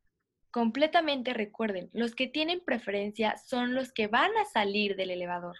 completamente 0.51 1.33
recuerden, 1.33 1.89
los 1.95 2.15
que 2.15 2.27
tienen 2.27 2.61
preferencia 2.61 3.39
son 3.39 3.75
los 3.75 3.93
que 3.93 4.09
van 4.09 4.31
a 4.37 4.45
salir 4.45 4.95
del 4.95 5.11
elevador. 5.11 5.57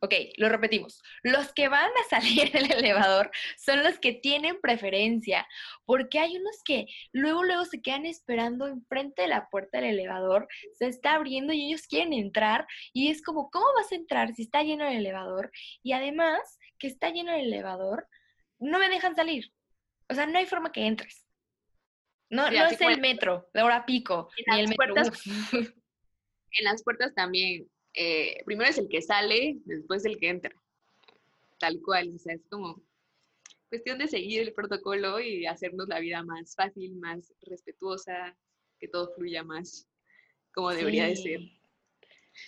Ok, 0.00 0.14
lo 0.36 0.48
repetimos. 0.48 1.00
Los 1.22 1.52
que 1.52 1.68
van 1.68 1.88
a 1.90 2.08
salir 2.10 2.50
del 2.50 2.72
elevador 2.72 3.30
son 3.56 3.84
los 3.84 4.00
que 4.00 4.14
tienen 4.14 4.60
preferencia, 4.60 5.46
porque 5.84 6.18
hay 6.18 6.36
unos 6.36 6.60
que 6.64 6.86
luego, 7.12 7.44
luego 7.44 7.64
se 7.66 7.82
quedan 7.82 8.04
esperando 8.04 8.66
enfrente 8.66 9.22
de 9.22 9.28
la 9.28 9.48
puerta 9.48 9.80
del 9.80 9.90
elevador, 9.90 10.48
se 10.76 10.88
está 10.88 11.14
abriendo 11.14 11.52
y 11.52 11.68
ellos 11.68 11.86
quieren 11.86 12.12
entrar 12.12 12.66
y 12.92 13.12
es 13.12 13.22
como, 13.22 13.48
¿cómo 13.48 13.66
vas 13.76 13.92
a 13.92 13.94
entrar 13.94 14.34
si 14.34 14.42
está 14.42 14.64
lleno 14.64 14.84
el 14.84 14.96
elevador? 14.96 15.52
Y 15.84 15.92
además 15.92 16.58
que 16.80 16.88
está 16.88 17.10
lleno 17.10 17.32
el 17.32 17.46
elevador, 17.46 18.08
no 18.58 18.80
me 18.80 18.88
dejan 18.88 19.14
salir. 19.14 19.52
O 20.08 20.14
sea, 20.14 20.26
no 20.26 20.36
hay 20.36 20.46
forma 20.46 20.72
que 20.72 20.84
entres. 20.84 21.27
No, 22.30 22.50
no 22.50 22.66
es 22.66 22.80
el 22.80 23.00
metro, 23.00 23.48
de 23.54 23.62
hora 23.62 23.86
pico, 23.86 24.30
ni 24.46 24.60
el 24.60 24.68
metro. 24.68 24.94
en 26.50 26.64
las 26.64 26.82
puertas 26.82 27.14
también 27.14 27.68
eh, 28.00 28.42
primero 28.44 28.70
es 28.70 28.78
el 28.78 28.88
que 28.88 29.02
sale, 29.02 29.58
después 29.64 30.04
el 30.04 30.18
que 30.18 30.28
entra. 30.28 30.54
Tal 31.58 31.80
cual, 31.84 32.12
o 32.14 32.18
sea, 32.18 32.34
es 32.34 32.46
como 32.48 32.80
cuestión 33.68 33.98
de 33.98 34.06
seguir 34.06 34.42
el 34.42 34.52
protocolo 34.52 35.20
y 35.20 35.46
hacernos 35.46 35.88
la 35.88 35.98
vida 35.98 36.22
más 36.22 36.54
fácil, 36.54 36.94
más 36.96 37.34
respetuosa, 37.42 38.36
que 38.78 38.86
todo 38.86 39.12
fluya 39.14 39.42
más 39.42 39.88
como 40.54 40.70
debería 40.70 41.06
de 41.06 41.16
ser. 41.16 41.40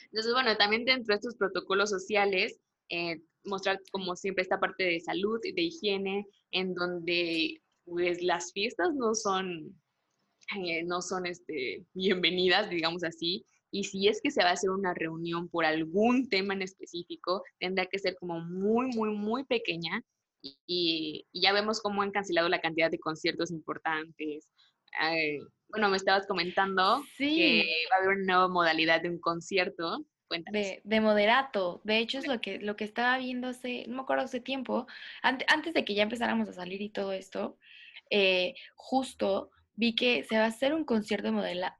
Entonces, 0.04 0.32
bueno, 0.32 0.56
también 0.56 0.84
dentro 0.84 1.12
de 1.12 1.16
estos 1.16 1.36
protocolos 1.36 1.90
sociales, 1.90 2.60
eh, 2.88 3.20
mostrar 3.44 3.80
como 3.90 4.14
siempre 4.14 4.42
esta 4.42 4.60
parte 4.60 4.84
de 4.84 5.00
salud, 5.00 5.40
de 5.42 5.62
higiene, 5.62 6.26
en 6.52 6.74
donde 6.74 7.60
pues 7.90 8.22
las 8.22 8.52
fiestas 8.52 8.94
no 8.94 9.14
son, 9.14 9.78
eh, 10.56 10.82
no 10.84 11.02
son 11.02 11.26
este, 11.26 11.84
bienvenidas, 11.92 12.70
digamos 12.70 13.04
así, 13.04 13.44
y 13.72 13.84
si 13.84 14.08
es 14.08 14.20
que 14.22 14.30
se 14.30 14.42
va 14.42 14.50
a 14.50 14.54
hacer 14.54 14.70
una 14.70 14.94
reunión 14.94 15.48
por 15.48 15.64
algún 15.64 16.28
tema 16.28 16.54
en 16.54 16.62
específico, 16.62 17.42
tendrá 17.58 17.86
que 17.86 17.98
ser 17.98 18.16
como 18.18 18.40
muy, 18.40 18.86
muy, 18.88 19.10
muy 19.10 19.44
pequeña. 19.44 20.02
Y, 20.66 21.26
ya 21.32 21.52
vemos 21.52 21.80
cómo 21.80 22.02
han 22.02 22.10
cancelado 22.10 22.48
la 22.48 22.60
cantidad 22.60 22.90
de 22.90 22.98
conciertos 22.98 23.50
importantes. 23.50 24.50
bueno, 25.68 25.88
me 25.88 25.96
estabas 25.96 26.26
comentando 26.26 27.04
que 27.16 27.64
va 27.92 27.96
a 27.96 27.98
haber 27.98 28.16
una 28.16 28.32
nueva 28.32 28.48
modalidad 28.48 29.02
de 29.02 29.10
un 29.10 29.20
concierto. 29.20 30.04
De, 30.52 30.80
de, 30.84 31.00
moderato. 31.00 31.80
De 31.84 31.98
hecho, 31.98 32.18
es 32.18 32.26
lo 32.28 32.40
que, 32.40 32.58
lo 32.58 32.76
que 32.76 32.84
estaba 32.84 33.18
viendo 33.18 33.48
hace, 33.48 33.84
no 33.88 33.96
me 33.96 34.02
acuerdo 34.02 34.24
hace 34.24 34.40
tiempo, 34.40 34.86
antes, 35.22 35.74
de 35.74 35.84
que 35.84 35.94
ya 35.94 36.04
empezáramos 36.04 36.48
a 36.48 36.52
salir 36.52 36.80
y 36.80 36.88
todo 36.88 37.12
esto, 37.12 37.58
eh, 38.10 38.54
justo 38.74 39.50
vi 39.80 39.94
que 39.94 40.24
se 40.24 40.36
va 40.36 40.44
a 40.44 40.48
hacer 40.48 40.74
un 40.74 40.84
concierto 40.84 41.28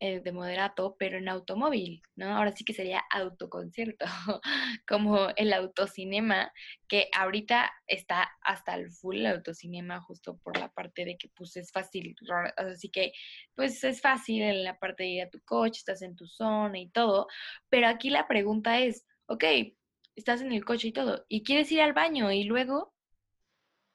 eh, 0.01 0.21
de, 0.21 0.33
moderato, 0.33 0.97
pero 0.99 1.19
en 1.19 1.29
automóvil, 1.29 2.03
¿no? 2.17 2.35
Ahora 2.35 2.51
sí 2.53 2.65
que 2.65 2.73
sería 2.73 3.03
autoconcierto, 3.11 4.07
como 4.89 5.29
el 5.37 5.53
autocinema, 5.53 6.51
que 6.89 7.11
ahorita 7.15 7.71
está 7.87 8.31
hasta 8.41 8.75
el 8.75 8.91
full 8.91 9.17
el 9.17 9.27
autocinema, 9.27 10.01
justo 10.01 10.39
por 10.39 10.57
la 10.59 10.73
parte 10.73 11.05
de 11.05 11.19
que 11.19 11.29
pues 11.37 11.55
es 11.59 11.73
fácil, 11.73 12.17
así 12.57 12.89
que 12.89 13.13
pues 13.55 13.85
es 13.85 14.01
fácil 14.01 14.43
en 14.43 14.65
la 14.65 14.79
parte 14.79 15.03
de 15.03 15.09
ir 15.11 15.23
a 15.23 15.31
tu 15.31 15.41
coche, 15.45 15.81
estás 15.81 16.01
en 16.01 16.17
tu 16.17 16.27
zona 16.27 16.79
y 16.79 16.89
todo, 16.89 17.27
pero 17.69 17.87
aquí 17.87 18.09
la 18.09 18.27
pregunta 18.27 18.81
es, 18.81 19.05
ok, 19.27 19.45
estás 20.17 20.41
en 20.41 20.53
el 20.53 20.65
coche 20.65 20.89
y 20.89 20.93
todo, 20.93 21.27
y 21.29 21.43
quieres 21.43 21.71
ir 21.71 21.83
al 21.83 21.93
baño 21.93 22.33
y 22.33 22.45
luego 22.45 22.95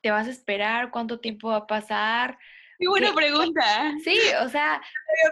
te 0.06 0.12
vas 0.12 0.28
a 0.28 0.30
esperar, 0.30 0.92
cuánto 0.92 1.20
tiempo 1.20 1.50
va 1.50 1.56
a 1.56 1.66
pasar, 1.66 2.38
Qué 2.78 2.88
buena 2.88 3.12
pregunta. 3.12 3.64
Sí, 4.04 4.20
o 4.44 4.50
sea, 4.50 4.80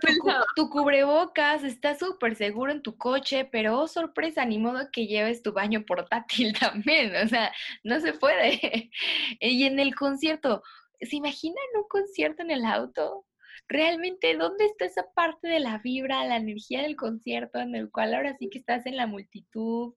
tu, 0.55 0.67
cubrebocas 0.69 1.63
está 1.63 1.93
súper 1.93 2.35
seguro 2.35 2.71
en 2.71 2.81
tu 2.81 2.97
coche, 2.97 3.45
pero 3.45 3.77
oh, 3.77 3.87
sorpresa, 3.87 4.45
ni 4.45 4.57
modo 4.57 4.89
que 4.91 5.05
lleves 5.05 5.43
tu 5.43 5.53
baño 5.53 5.85
portátil 5.85 6.53
también, 6.59 7.15
o 7.15 7.27
sea, 7.27 7.53
no 7.83 7.99
se 7.99 8.13
puede. 8.13 8.89
Y 9.39 9.65
en 9.65 9.79
el 9.79 9.93
concierto, 9.93 10.63
¿se 11.01 11.17
imaginan 11.17 11.63
un 11.75 11.87
concierto 11.87 12.41
en 12.41 12.49
el 12.49 12.65
auto? 12.65 13.27
Realmente, 13.67 14.35
¿dónde 14.35 14.65
está 14.65 14.85
esa 14.85 15.05
parte 15.13 15.47
de 15.47 15.59
la 15.59 15.77
vibra, 15.77 16.25
la 16.25 16.37
energía 16.37 16.81
del 16.81 16.95
concierto 16.95 17.59
en 17.59 17.75
el 17.75 17.91
cual 17.91 18.15
ahora 18.15 18.35
sí 18.39 18.49
que 18.49 18.57
estás 18.57 18.87
en 18.87 18.97
la 18.97 19.05
multitud? 19.05 19.93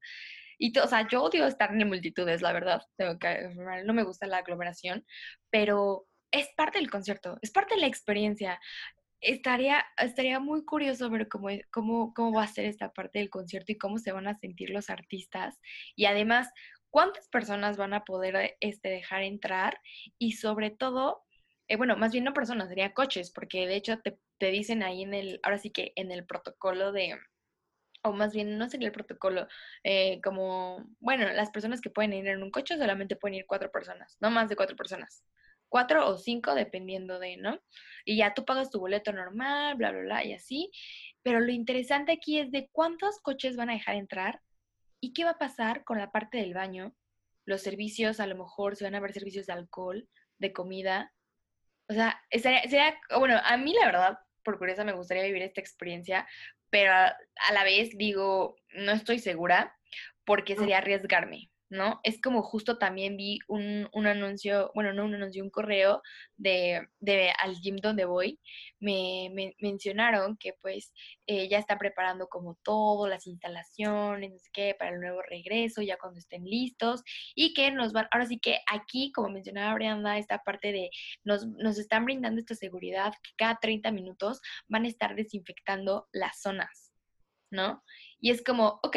Y, 0.59 0.77
o 0.79 0.87
sea, 0.87 1.07
yo 1.09 1.23
odio 1.23 1.47
estar 1.47 1.71
en 1.73 1.89
multitudes, 1.89 2.43
la 2.43 2.53
verdad. 2.53 2.83
No 3.85 3.95
me 3.95 4.05
gusta 4.05 4.27
la 4.27 4.39
aglomeración, 4.39 5.05
pero 5.51 6.07
es 6.31 6.49
parte 6.57 6.79
del 6.79 6.91
concierto, 6.91 7.39
es 7.43 7.51
parte 7.51 7.75
de 7.75 7.81
la 7.83 7.87
experiencia. 7.87 8.61
Estaría, 9.21 9.85
estaría 9.99 10.41
muy 10.41 10.65
curioso 10.65 11.11
ver 11.11 11.29
cómo, 11.29 11.49
cómo, 11.73 12.13
cómo 12.15 12.33
va 12.33 12.45
a 12.45 12.49
ser 12.49 12.67
esta 12.67 12.93
parte 12.93 13.19
del 13.19 13.31
concierto 13.31 13.73
y 13.73 13.79
cómo 13.79 13.99
se 13.99 14.13
van 14.13 14.29
a 14.29 14.39
sentir 14.39 14.71
los 14.71 14.91
artistas. 14.91 15.59
Y 15.97 16.05
además, 16.05 16.49
cuántas 16.91 17.29
personas 17.29 17.77
van 17.77 17.95
a 17.95 18.05
poder 18.05 18.57
este, 18.61 18.89
dejar 18.89 19.23
entrar 19.23 19.81
y 20.19 20.33
sobre 20.33 20.71
todo, 20.71 21.23
eh, 21.69 21.77
bueno, 21.77 21.97
más 21.97 22.13
bien 22.13 22.25
no 22.25 22.33
personas, 22.33 22.69
serían 22.69 22.93
coches, 22.93 23.33
porque 23.33 23.67
de 23.67 23.77
hecho 23.77 23.99
te, 24.01 24.19
te, 24.39 24.51
dicen 24.51 24.83
ahí 24.83 25.03
en 25.03 25.15
el, 25.15 25.41
ahora 25.43 25.59
sí 25.59 25.71
que 25.71 25.93
en 25.97 26.11
el 26.11 26.25
protocolo 26.27 26.93
de, 26.93 27.19
o 28.09 28.13
más 28.13 28.33
bien 28.33 28.59
no 28.59 28.69
sería 28.69 28.89
el 28.89 28.93
protocolo, 28.93 29.47
eh, 29.85 30.21
como, 30.23 30.87
bueno, 31.01 31.31
las 31.33 31.51
personas 31.51 31.81
que 31.81 31.91
pueden 31.91 32.13
ir 32.13 32.27
en 32.29 32.43
un 32.43 32.51
coche 32.51 32.77
solamente 32.77 33.17
pueden 33.17 33.37
ir 33.37 33.47
cuatro 33.47 33.71
personas, 33.71 34.17
no 34.21 34.31
más 34.31 34.49
de 34.49 34.57
cuatro 34.57 34.77
personas 34.77 35.25
cuatro 35.69 36.09
o 36.09 36.17
cinco, 36.17 36.55
dependiendo 36.55 37.19
de, 37.19 37.37
¿no? 37.37 37.61
Y 38.05 38.17
ya 38.17 38.35
tú 38.35 38.45
pagas 38.45 38.71
tu 38.71 38.81
boleto 38.81 39.13
normal, 39.13 39.75
bla, 39.77 39.91
bla, 39.91 40.01
bla, 40.01 40.25
y 40.25 40.33
así. 40.33 40.71
Pero 41.23 41.41
lo 41.41 41.51
interesante 41.51 42.13
aquí 42.13 42.39
es 42.39 42.51
de 42.51 42.69
cuántos 42.73 43.21
coches 43.21 43.57
van 43.57 43.71
a 43.71 43.75
dejar 43.75 43.97
entrar 43.97 44.41
y 45.01 45.13
qué 45.13 45.25
va 45.25 45.33
a 45.33 45.39
pasar 45.39 45.85
con 45.85 45.99
la 45.99 46.11
parte 46.11 46.39
del 46.39 46.55
baño, 46.55 46.95
los 47.45 47.63
servicios, 47.63 48.21
a 48.21 48.27
lo 48.27 48.37
mejor 48.37 48.77
se 48.77 48.85
van 48.85 48.95
a 48.95 49.01
ver 49.01 49.13
servicios 49.13 49.47
de 49.47 49.53
alcohol, 49.53 50.09
de 50.39 50.53
comida. 50.53 51.13
O 51.89 51.93
sea, 51.93 52.21
sería, 52.31 52.97
bueno, 53.19 53.41
a 53.45 53.57
mí 53.57 53.73
la 53.73 53.87
verdad, 53.87 54.19
por 54.43 54.59
curiosa, 54.59 54.85
me 54.85 54.93
gustaría 54.93 55.25
vivir 55.25 55.43
esta 55.43 55.61
experiencia, 55.61 56.27
pero 56.71 56.93
a 56.93 57.53
la 57.53 57.65
vez 57.65 57.91
digo, 57.97 58.57
no 58.75 58.93
estoy 58.93 59.19
segura 59.19 59.77
porque 60.25 60.57
sería 60.57 60.79
arriesgarme. 60.79 61.51
¿No? 61.69 62.01
Es 62.05 62.21
como 62.21 62.43
justo 62.43 62.79
también 62.79 63.17
vi 63.17 63.39
un, 63.49 63.89
anuncio, 64.07 64.71
bueno, 64.75 64.93
no 64.93 65.05
un 65.05 65.15
anuncio, 65.15 65.43
un 65.43 65.51
correo 65.51 66.03
de, 66.37 66.87
de 67.01 67.33
al 67.43 67.57
gym 67.61 67.77
donde 67.77 68.05
voy, 68.05 68.41
me, 68.79 69.55
mencionaron 69.61 70.37
que 70.37 70.55
pues 70.61 70.93
eh, 71.27 71.49
ya 71.49 71.59
están 71.59 71.79
preparando 71.79 72.29
como 72.29 72.57
todo, 72.63 73.09
las 73.09 73.27
instalaciones, 73.27 74.31
no 74.33 74.39
sé 74.39 74.49
qué, 74.53 74.77
para 74.79 74.93
el 74.93 75.01
nuevo 75.01 75.23
regreso, 75.23 75.83
ya 75.83 75.99
cuando 75.99 76.19
estén 76.19 76.45
listos, 76.45 77.03
y 77.35 77.53
que 77.55 77.71
nos 77.73 77.93
van, 77.93 78.07
ahora 78.13 78.27
sí 78.27 78.39
que 78.39 78.61
aquí, 78.73 79.11
como 79.13 79.31
mencionaba 79.31 79.75
Brianda, 79.75 80.19
esta 80.19 80.39
parte 80.43 80.73
de 80.73 80.91
nos, 81.25 81.47
nos 81.47 81.79
están 81.79 82.05
brindando 82.05 82.41
esta 82.41 82.55
seguridad 82.55 83.13
que 83.23 83.31
cada 83.37 83.57
30 83.61 83.91
minutos 83.91 84.41
van 84.69 84.85
a 84.85 84.89
estar 84.89 85.17
desinfectando 85.17 86.09
las 86.13 86.41
zonas, 86.41 86.93
¿no? 87.51 87.83
Y 88.21 88.31
es 88.31 88.43
como, 88.43 88.81
ok, 88.83 88.97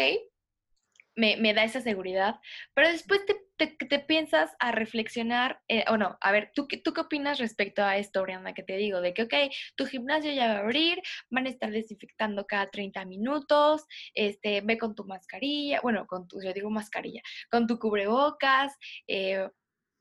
me, 1.20 1.54
da 1.54 1.64
esa 1.64 1.82
seguridad, 1.82 2.40
pero 2.74 2.88
después 2.90 3.22
te, 3.26 3.68
te, 3.68 4.00
piensas 4.00 4.52
a 4.60 4.72
reflexionar, 4.72 5.62
eh, 5.68 5.84
o 5.90 5.98
no, 5.98 6.18
a 6.22 6.32
ver, 6.32 6.52
¿tú, 6.56 6.68
¿tú 6.84 6.94
qué 6.94 7.02
opinas 7.02 7.40
respecto 7.40 7.84
a 7.84 7.98
esto, 7.98 8.22
Brianna, 8.24 8.54
que 8.54 8.64
te 8.64 8.78
digo? 8.78 9.02
De 9.02 9.14
que, 9.14 9.24
ok, 9.24 9.34
tu 9.76 9.86
gimnasio 9.86 10.32
ya 10.32 10.48
va 10.48 10.54
a 10.54 10.60
abrir, 10.60 11.02
van 11.30 11.46
a 11.46 11.50
estar 11.50 11.72
desinfectando 11.72 12.46
cada 12.46 12.70
30 12.70 13.06
minutos, 13.06 13.84
este, 14.14 14.62
ve 14.62 14.78
con 14.78 14.96
tu 14.96 15.04
mascarilla, 15.04 15.82
bueno, 15.82 16.08
con 16.08 16.28
tu, 16.28 16.42
yo 16.42 16.54
digo 16.54 16.70
mascarilla, 16.70 17.22
con 17.52 17.68
tu 17.68 17.80
cubrebocas, 17.80 18.74
eh, 19.08 19.48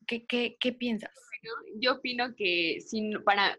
¿qué, 0.07 0.24
qué, 0.26 0.57
qué, 0.61 0.72
piensas? 0.72 1.11
yo 1.81 1.94
opino 1.94 2.35
que 2.37 2.78
si, 2.81 3.11
para, 3.24 3.57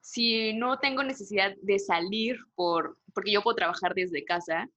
si 0.00 0.54
no 0.54 0.78
tengo 0.78 1.02
necesidad 1.02 1.54
de 1.62 1.78
salir 1.78 2.36
por, 2.54 2.98
porque 3.14 3.32
yo 3.32 3.42
puedo 3.42 3.56
trabajar 3.56 3.94
desde 3.94 4.24
casa, 4.24 4.68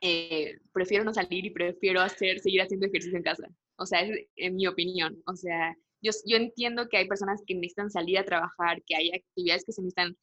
eh, 0.00 0.58
prefiero 0.72 1.04
no 1.04 1.12
salir 1.12 1.44
y 1.44 1.50
prefiero 1.50 2.00
hacer, 2.00 2.40
seguir 2.40 2.62
haciendo 2.62 2.86
ejercicio 2.86 3.16
en 3.16 3.24
casa. 3.24 3.48
O 3.76 3.86
sea, 3.86 4.00
es 4.36 4.52
mi 4.52 4.66
opinión. 4.66 5.22
O 5.26 5.36
sea, 5.36 5.76
yo, 6.02 6.12
yo 6.26 6.36
entiendo 6.36 6.88
que 6.88 6.98
hay 6.98 7.08
personas 7.08 7.42
que 7.46 7.54
necesitan 7.54 7.90
salir 7.90 8.18
a 8.18 8.24
trabajar, 8.24 8.82
que 8.86 8.96
hay 8.96 9.10
actividades 9.12 9.64
que 9.64 9.72
se 9.72 9.82
necesitan 9.82 10.16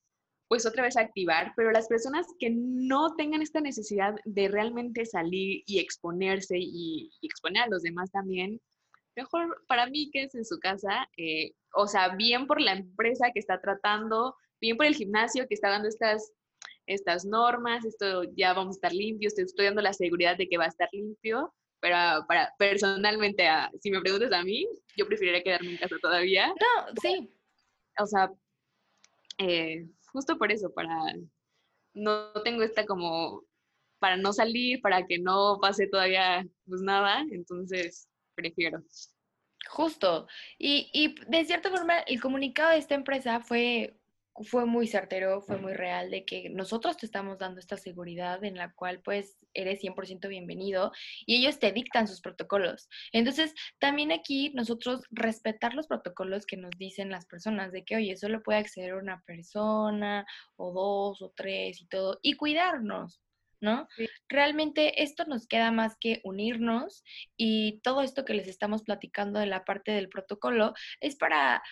pues 0.48 0.66
otra 0.66 0.84
vez 0.84 0.96
activar, 0.96 1.54
pero 1.56 1.72
las 1.72 1.88
personas 1.88 2.26
que 2.40 2.50
no 2.50 3.16
tengan 3.16 3.42
esta 3.42 3.60
necesidad 3.60 4.16
de 4.24 4.48
realmente 4.48 5.06
salir 5.06 5.64
y 5.66 5.80
exponerse 5.80 6.58
y, 6.58 7.12
exponer 7.22 7.64
a 7.64 7.68
los 7.68 7.84
demás 7.84 8.12
también, 8.12 8.62
mejor 9.16 9.64
para 9.68 9.88
mí 9.88 10.10
que 10.12 10.24
es 10.24 10.36
en 10.36 10.46
su 10.46 10.60
casa, 10.60 11.10
eh, 11.18 11.52
o 11.74 11.88
sea, 11.88 12.16
bien 12.16 12.48
por 12.48 12.62
la 12.62 12.74
empresa 12.74 13.32
que 13.34 13.40
está 13.40 13.60
tratando, 13.60 14.36
bien 14.62 14.78
por 14.78 14.86
el 14.86 14.96
gimnasio 14.96 15.48
que 15.48 15.54
está 15.56 15.70
dando 15.70 15.90
estas 15.90 16.32
estas 16.88 17.26
normas, 17.26 17.86
esto 17.86 18.24
ya 18.36 18.54
vamos 18.54 18.76
a 18.76 18.78
estar 18.78 18.94
limpios, 18.94 19.36
te 19.36 19.44
estoy 19.44 19.66
dando 19.66 19.82
la 19.82 19.94
seguridad 19.94 20.38
de 20.38 20.48
que 20.48 20.58
va 20.58 20.66
a 20.66 20.70
estar 20.70 20.90
limpio, 20.92 21.54
pero 21.80 21.96
para 22.28 22.54
personalmente, 22.58 23.48
si 23.82 23.92
me 23.92 24.02
preguntas 24.02 24.32
a 24.32 24.44
mí, 24.44 24.66
yo 24.96 25.06
preferiría 25.06 25.44
quedarme 25.44 25.72
en 25.72 25.78
casa 25.78 25.96
todavía. 26.02 26.48
No, 26.48 26.94
sí. 27.02 27.30
O 28.00 28.06
sea, 28.06 28.32
eh, 29.38 29.86
justo 30.12 30.38
por 30.38 30.52
eso, 30.52 30.74
para 30.74 30.98
no 31.94 32.32
tengo 32.44 32.64
esta 32.64 32.86
como 32.86 33.44
para 34.00 34.18
no 34.18 34.32
salir, 34.32 34.82
para 34.82 35.06
que 35.06 35.20
no 35.20 35.60
pase 35.62 35.88
todavía 35.88 36.48
pues 36.68 36.82
nada, 36.82 37.24
entonces 37.32 38.08
prefiero. 38.36 38.84
Justo. 39.70 40.28
Y, 40.58 40.90
y 40.94 41.16
de 41.30 41.46
cierta 41.46 41.70
forma, 41.70 42.00
el 42.00 42.22
comunicado 42.22 42.72
de 42.72 42.78
esta 42.78 42.96
empresa 42.96 43.40
fue 43.42 43.98
fue 44.44 44.66
muy 44.66 44.88
certero, 44.88 45.42
fue 45.42 45.58
muy 45.58 45.74
real 45.74 46.12
de 46.12 46.26
que 46.26 46.50
nosotros 46.50 46.98
te 46.98 47.06
estamos 47.06 47.38
dando 47.38 47.60
esta 47.60 47.78
seguridad 47.78 48.44
en 48.44 48.56
la 48.56 48.72
cual 48.74 49.02
pues 49.02 49.38
eres 49.54 49.82
100% 49.82 50.28
bienvenido 50.28 50.92
y 51.26 51.38
ellos 51.38 51.60
te 51.60 51.72
dictan 51.72 52.08
sus 52.08 52.22
protocolos. 52.22 52.90
Entonces, 53.12 53.54
también 53.80 54.12
aquí 54.12 54.52
nosotros 54.54 55.04
respetar 55.12 55.74
los 55.74 55.88
protocolos 55.88 56.46
que 56.46 56.58
nos 56.58 56.72
dicen 56.78 57.10
las 57.10 57.26
personas 57.26 57.72
de 57.72 57.84
que, 57.84 57.96
oye, 57.96 58.16
solo 58.16 58.44
puede 58.44 58.60
acceder 58.60 58.96
una 58.96 59.22
persona 59.26 60.26
o 60.56 60.72
dos 60.72 61.22
o 61.22 61.34
tres 61.36 61.82
y 61.82 61.88
todo, 61.88 62.20
y 62.22 62.34
cuidarnos. 62.34 63.22
¿No? 63.60 63.88
Realmente 64.30 65.02
esto 65.02 65.26
nos 65.26 65.48
queda 65.48 65.72
más 65.72 65.98
que 66.00 66.22
unirnos 66.24 67.04
y 67.36 67.80
todo 67.82 68.04
esto 68.04 68.24
que 68.24 68.36
les 68.36 68.48
estamos 68.48 68.84
platicando 68.84 69.40
de 69.40 69.48
la 69.48 69.66
parte 69.66 69.94
del 69.94 70.10
protocolo 70.10 70.76
es 71.02 71.16
para 71.16 71.64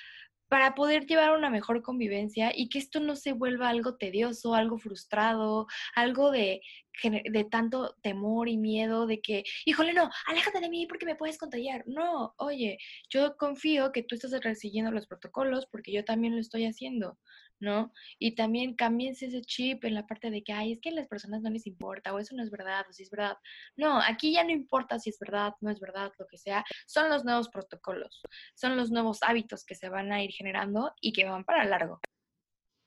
para 0.56 0.74
poder 0.74 1.06
llevar 1.06 1.36
una 1.38 1.50
mejor 1.50 1.82
convivencia 1.82 2.54
y 2.56 2.70
que 2.70 2.80
esto 2.80 3.02
no 3.02 3.18
se 3.18 3.34
vuelva 3.34 3.68
algo 3.68 3.98
tedioso, 3.98 4.56
algo 4.56 4.78
frustrado, 4.78 5.68
algo 5.96 6.32
de, 6.32 6.62
de 7.04 7.44
tanto 7.44 7.98
temor 8.02 8.48
y 8.48 8.56
miedo 8.56 9.06
de 9.06 9.20
que, 9.20 9.44
híjole, 9.66 9.92
no, 9.92 10.10
aléjate 10.28 10.62
de 10.62 10.70
mí 10.70 10.88
porque 10.88 11.06
me 11.06 11.18
puedes 11.18 11.38
contagiar. 11.38 11.84
No, 11.88 12.36
oye, 12.38 12.78
yo 13.10 13.36
confío 13.36 13.92
que 13.92 14.04
tú 14.04 14.16
estás 14.16 14.32
siguiendo 14.58 14.92
los 14.92 15.08
protocolos 15.08 15.68
porque 15.70 15.92
yo 15.92 16.06
también 16.06 16.36
lo 16.36 16.40
estoy 16.40 16.66
haciendo. 16.66 17.20
¿No? 17.60 17.92
Y 18.20 18.36
también 18.36 18.76
cámbiense 18.76 19.28
ese 19.28 19.42
chip 19.42 19.86
en 19.86 19.94
la 19.94 20.06
parte 20.06 20.30
de 20.30 20.44
que, 20.44 20.54
ay, 20.54 20.74
es 20.74 20.80
que 20.80 20.90
a 20.90 20.94
las 20.94 21.08
personas 21.08 21.42
no 21.42 21.50
les 21.50 21.68
importa, 21.68 22.14
o 22.14 22.20
eso 22.20 22.36
no 22.36 22.44
es 22.44 22.52
verdad, 22.52 22.86
o 22.90 22.94
si 22.94 23.04
es 23.04 23.10
verdad. 23.10 23.38
No, 23.76 24.00
aquí 24.02 24.34
ya 24.34 24.44
no 24.44 24.52
importa 24.52 25.00
si 25.00 25.10
es 25.10 25.20
verdad, 25.20 25.54
no 25.62 25.70
es 25.72 25.80
verdad, 25.80 26.12
lo 26.20 26.28
que 26.28 26.38
sea, 26.38 26.64
son 26.86 27.10
los 27.10 27.24
nuevos 27.26 27.50
protocolos, 27.50 28.22
son 28.56 28.78
los 28.78 28.92
nuevos 28.92 29.20
hábitos 29.24 29.66
que 29.66 29.76
se 29.76 29.90
van 29.90 30.12
a 30.12 30.24
ir 30.24 30.32
generando 30.32 30.94
y 31.02 31.14
que 31.14 31.26
van 31.26 31.46
para 31.46 31.66
largo, 31.66 32.00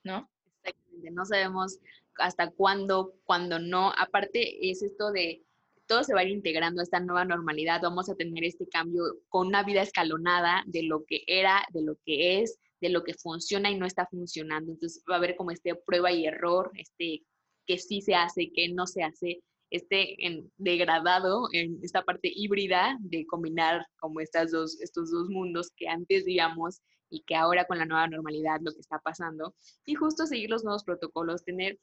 ¿no? 0.04 0.30
Exactamente, 0.62 1.10
no 1.10 1.24
sabemos 1.24 1.78
hasta 2.18 2.50
cuándo, 2.50 3.14
cuándo 3.24 3.58
no. 3.58 3.92
Aparte 3.96 4.70
es 4.70 4.82
esto 4.82 5.12
de 5.12 5.42
todo 5.86 6.04
se 6.04 6.14
va 6.14 6.20
a 6.20 6.24
ir 6.24 6.30
integrando 6.30 6.80
a 6.80 6.84
esta 6.84 7.00
nueva 7.00 7.24
normalidad, 7.24 7.80
vamos 7.82 8.10
a 8.10 8.14
tener 8.14 8.44
este 8.44 8.68
cambio 8.68 9.02
con 9.30 9.46
una 9.46 9.62
vida 9.62 9.80
escalonada 9.80 10.62
de 10.66 10.82
lo 10.82 11.04
que 11.06 11.24
era, 11.26 11.64
de 11.70 11.82
lo 11.82 11.96
que 12.04 12.42
es, 12.42 12.60
de 12.80 12.88
lo 12.90 13.04
que 13.04 13.14
funciona 13.14 13.70
y 13.70 13.78
no 13.78 13.86
está 13.86 14.06
funcionando. 14.06 14.72
Entonces 14.72 15.02
va 15.10 15.14
a 15.14 15.18
haber 15.18 15.36
como 15.36 15.50
este 15.50 15.74
prueba 15.74 16.12
y 16.12 16.26
error, 16.26 16.70
este 16.74 17.22
que 17.66 17.78
sí 17.78 18.00
se 18.00 18.14
hace, 18.14 18.50
que 18.52 18.68
no 18.70 18.86
se 18.86 19.02
hace, 19.02 19.42
este 19.70 20.26
en, 20.26 20.50
degradado 20.56 21.48
en 21.52 21.78
esta 21.82 22.02
parte 22.02 22.32
híbrida 22.34 22.96
de 23.00 23.26
combinar 23.26 23.86
como 24.00 24.20
estas 24.20 24.50
dos, 24.52 24.80
estos 24.80 25.10
dos 25.10 25.28
mundos 25.28 25.70
que 25.76 25.88
antes 25.88 26.24
digamos 26.24 26.80
y 27.10 27.22
que 27.24 27.34
ahora 27.34 27.66
con 27.66 27.78
la 27.78 27.86
nueva 27.86 28.08
normalidad 28.08 28.60
lo 28.62 28.72
que 28.72 28.80
está 28.80 28.98
pasando. 28.98 29.54
Y 29.84 29.94
justo 29.94 30.26
seguir 30.26 30.50
los 30.50 30.64
nuevos 30.64 30.84
protocolos, 30.84 31.44
tener 31.44 31.78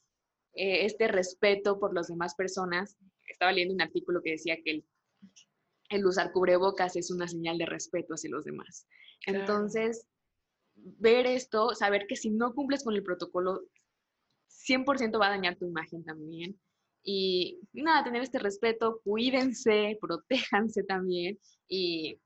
eh, 0.53 0.85
este 0.85 1.07
respeto 1.07 1.79
por 1.79 1.93
las 1.93 2.07
demás 2.07 2.35
personas. 2.35 2.97
Estaba 3.27 3.51
leyendo 3.51 3.73
un 3.73 3.81
artículo 3.81 4.21
que 4.23 4.31
decía 4.31 4.57
que 4.63 4.71
el, 4.71 4.85
el 5.89 6.05
usar 6.05 6.31
cubrebocas 6.31 6.95
es 6.95 7.11
una 7.11 7.27
señal 7.27 7.57
de 7.57 7.65
respeto 7.65 8.13
hacia 8.13 8.29
los 8.29 8.45
demás. 8.45 8.87
Entonces, 9.25 10.07
ver 10.85 11.25
esto, 11.25 11.73
saber 11.73 12.05
que 12.07 12.15
si 12.15 12.29
no 12.29 12.53
cumples 12.53 12.83
con 12.83 12.93
el 12.93 13.03
protocolo, 13.03 13.61
100% 14.49 15.19
va 15.19 15.27
a 15.27 15.31
dañar 15.31 15.55
tu 15.57 15.65
imagen 15.65 16.03
también. 16.03 16.59
Y 17.03 17.59
nada, 17.73 18.03
tener 18.03 18.23
este 18.23 18.39
respeto, 18.39 19.01
cuídense, 19.03 19.97
protéjanse 20.01 20.83
también 20.83 21.39
y, 21.67 22.19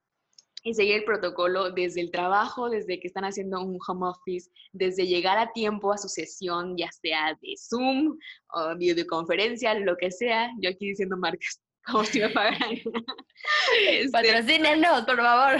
y, 0.63 0.73
seguir 0.73 0.95
el 0.95 1.03
protocolo 1.03 1.71
desde 1.71 2.01
el 2.01 2.11
trabajo, 2.11 2.69
desde 2.69 2.99
que 2.99 3.07
están 3.07 3.25
haciendo 3.25 3.61
un 3.61 3.77
home 3.85 4.07
office, 4.07 4.49
desde 4.71 5.07
llegar 5.07 5.37
a 5.37 5.51
tiempo 5.51 5.91
a 5.91 5.97
su 5.97 6.07
sesión, 6.07 6.77
ya 6.77 6.89
sea 6.91 7.37
de 7.41 7.55
Zoom 7.57 8.17
o 8.53 8.75
videoconferencia, 8.77 9.73
lo 9.73 9.97
que 9.97 10.11
sea. 10.11 10.49
Yo 10.61 10.69
aquí 10.69 10.89
diciendo 10.89 11.17
marcas, 11.17 11.61
como 11.85 12.05
si 12.05 12.19
me 12.19 12.29
pagaran. 12.29 12.71
este, 13.89 14.11
Patrocínenos, 14.11 15.05
por 15.05 15.17
favor. 15.17 15.57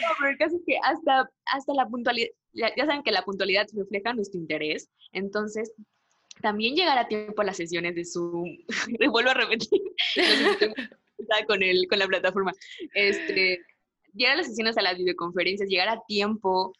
No, 0.00 0.08
pero 0.18 0.30
el 0.30 0.38
caso 0.38 0.56
es 0.56 0.62
que 0.66 0.76
hasta, 0.82 1.30
hasta 1.46 1.74
la 1.74 1.86
puntualidad, 1.86 2.28
ya, 2.52 2.70
saben 2.76 3.02
que 3.02 3.10
la 3.10 3.24
puntualidad 3.24 3.66
refleja 3.74 4.14
nuestro 4.14 4.40
interés, 4.40 4.88
entonces 5.12 5.72
también 6.40 6.74
llegar 6.74 6.98
a 6.98 7.08
tiempo 7.08 7.42
a 7.42 7.44
las 7.44 7.56
sesiones 7.56 7.94
de 7.94 8.04
Zoom, 8.04 8.56
vuelvo 9.10 9.30
a 9.30 9.34
repetir, 9.34 9.80
con, 11.46 11.62
el, 11.62 11.86
con 11.88 11.98
la 11.98 12.06
plataforma, 12.06 12.52
este, 12.94 13.60
llegar 14.12 14.34
a 14.34 14.36
las 14.38 14.46
sesiones 14.46 14.76
a 14.78 14.82
las 14.82 14.96
videoconferencias, 14.96 15.68
llegar 15.68 15.88
a 15.88 16.02
tiempo, 16.06 16.72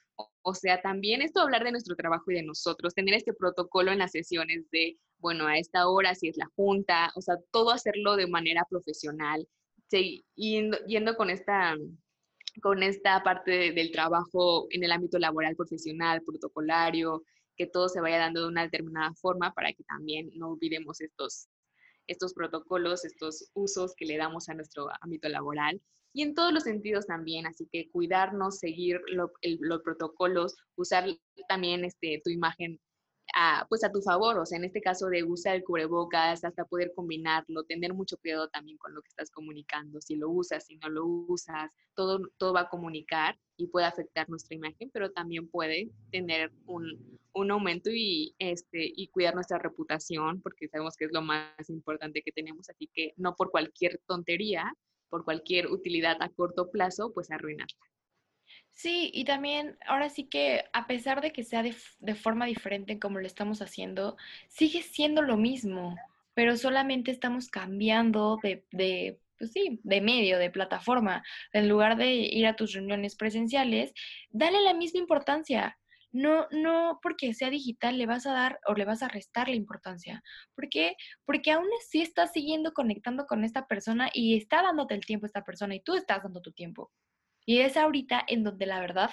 o 0.42 0.54
sea, 0.54 0.80
también 0.83 1.22
esto 1.22 1.40
hablar 1.40 1.64
de 1.64 1.72
nuestro 1.72 1.96
trabajo 1.96 2.30
y 2.30 2.35
de 2.35 2.42
nosotros, 2.42 2.94
tener 2.94 3.14
este 3.14 3.33
protocolo 3.33 3.92
en 3.92 3.98
las 3.98 4.12
sesiones 4.12 4.70
de, 4.70 4.98
bueno, 5.18 5.46
a 5.46 5.59
esta 5.59 5.88
hora 5.88 6.14
si 6.14 6.28
es 6.28 6.37
la 6.37 6.50
junta, 6.54 7.11
o 7.16 7.22
sea, 7.22 7.37
todo 7.50 7.70
hacerlo 7.70 8.16
de 8.16 8.26
manera 8.26 8.66
profesional, 8.68 9.48
sí, 9.88 10.24
yendo, 10.35 10.78
yendo 10.87 11.16
con 11.16 11.30
esta 11.30 11.76
con 12.62 12.82
esta 12.82 13.22
parte 13.22 13.72
del 13.72 13.90
trabajo 13.90 14.66
en 14.70 14.84
el 14.84 14.92
ámbito 14.92 15.18
laboral, 15.18 15.56
profesional, 15.56 16.22
protocolario, 16.22 17.22
que 17.56 17.66
todo 17.66 17.88
se 17.88 18.00
vaya 18.00 18.18
dando 18.18 18.42
de 18.42 18.48
una 18.48 18.62
determinada 18.62 19.12
forma 19.14 19.52
para 19.52 19.72
que 19.72 19.84
también 19.84 20.30
no 20.34 20.50
olvidemos 20.50 21.00
estos, 21.00 21.48
estos 22.06 22.34
protocolos, 22.34 23.04
estos 23.04 23.50
usos 23.54 23.94
que 23.96 24.06
le 24.06 24.16
damos 24.16 24.48
a 24.48 24.54
nuestro 24.54 24.88
ámbito 25.00 25.28
laboral 25.28 25.80
y 26.12 26.22
en 26.22 26.34
todos 26.34 26.52
los 26.52 26.62
sentidos 26.62 27.06
también, 27.06 27.44
así 27.44 27.68
que 27.72 27.90
cuidarnos, 27.90 28.60
seguir 28.60 29.00
los 29.08 29.82
protocolos, 29.82 30.56
usar 30.76 31.06
también 31.48 31.84
este, 31.84 32.20
tu 32.24 32.30
imagen 32.30 32.80
pues 33.68 33.82
a 33.82 33.90
tu 33.90 34.00
favor, 34.00 34.38
o 34.38 34.46
sea, 34.46 34.58
en 34.58 34.64
este 34.64 34.80
caso 34.80 35.08
de 35.08 35.24
usar 35.24 35.56
el 35.56 35.64
cubrebocas 35.64 36.44
hasta 36.44 36.64
poder 36.64 36.92
combinarlo, 36.94 37.64
tener 37.64 37.92
mucho 37.92 38.16
cuidado 38.18 38.48
también 38.48 38.78
con 38.78 38.94
lo 38.94 39.02
que 39.02 39.08
estás 39.08 39.30
comunicando, 39.30 40.00
si 40.00 40.16
lo 40.16 40.30
usas, 40.30 40.66
si 40.66 40.76
no 40.76 40.88
lo 40.88 41.04
usas, 41.04 41.70
todo, 41.94 42.20
todo 42.38 42.52
va 42.52 42.62
a 42.62 42.68
comunicar 42.68 43.38
y 43.56 43.66
puede 43.66 43.86
afectar 43.86 44.28
nuestra 44.28 44.54
imagen, 44.54 44.90
pero 44.92 45.10
también 45.10 45.48
puede 45.48 45.90
tener 46.10 46.52
un, 46.66 47.18
un 47.32 47.50
aumento 47.50 47.90
y, 47.90 48.34
este, 48.38 48.92
y 48.94 49.08
cuidar 49.08 49.34
nuestra 49.34 49.58
reputación, 49.58 50.40
porque 50.40 50.68
sabemos 50.68 50.96
que 50.96 51.06
es 51.06 51.12
lo 51.12 51.22
más 51.22 51.68
importante 51.68 52.22
que 52.22 52.32
tenemos, 52.32 52.70
así 52.70 52.88
que 52.92 53.14
no 53.16 53.34
por 53.34 53.50
cualquier 53.50 54.00
tontería, 54.06 54.72
por 55.08 55.24
cualquier 55.24 55.70
utilidad 55.70 56.16
a 56.20 56.28
corto 56.28 56.70
plazo, 56.70 57.12
pues 57.12 57.30
arruinarla. 57.30 57.93
Sí, 58.74 59.10
y 59.14 59.24
también 59.24 59.78
ahora 59.87 60.08
sí 60.10 60.24
que 60.24 60.64
a 60.72 60.87
pesar 60.87 61.20
de 61.20 61.32
que 61.32 61.44
sea 61.44 61.62
de, 61.62 61.74
de, 62.00 62.14
forma 62.14 62.44
diferente 62.46 62.98
como 62.98 63.20
lo 63.20 63.26
estamos 63.26 63.62
haciendo, 63.62 64.16
sigue 64.48 64.82
siendo 64.82 65.22
lo 65.22 65.37
mismo, 65.37 65.96
pero 66.34 66.56
solamente 66.56 67.12
estamos 67.12 67.48
cambiando 67.48 68.38
de, 68.42 68.66
de 68.72 69.20
pues 69.38 69.52
sí, 69.52 69.80
de 69.82 70.00
medio, 70.00 70.38
de 70.38 70.50
plataforma. 70.50 71.22
En 71.52 71.68
lugar 71.68 71.96
de 71.96 72.14
ir 72.14 72.46
a 72.46 72.56
tus 72.56 72.72
reuniones 72.72 73.16
presenciales, 73.16 73.92
dale 74.30 74.60
la 74.60 74.74
misma 74.74 75.00
importancia. 75.00 75.78
No, 76.12 76.46
no 76.52 77.00
porque 77.02 77.34
sea 77.34 77.50
digital 77.50 77.98
le 77.98 78.06
vas 78.06 78.26
a 78.26 78.32
dar 78.32 78.60
o 78.66 78.74
le 78.74 78.84
vas 78.84 79.02
a 79.02 79.08
restar 79.08 79.48
la 79.48 79.56
importancia. 79.56 80.22
¿Por 80.54 80.68
qué? 80.68 80.96
Porque 81.24 81.50
aún 81.50 81.66
así 81.80 82.02
estás 82.02 82.32
siguiendo 82.32 82.72
conectando 82.72 83.26
con 83.26 83.44
esta 83.44 83.66
persona 83.66 84.10
y 84.12 84.37
está 84.37 84.62
dándote 84.62 84.94
el 84.94 85.04
tiempo 85.04 85.26
esta 85.26 85.44
persona 85.44 85.74
y 85.74 85.80
tú 85.80 85.94
estás 85.94 86.22
dando 86.22 86.40
tu 86.40 86.52
tiempo. 86.52 86.92
Y 87.46 87.59
es 87.59 87.76
ahorita 87.76 88.24
en 88.26 88.44
donde 88.44 88.66
la 88.66 88.80
verdad 88.80 89.11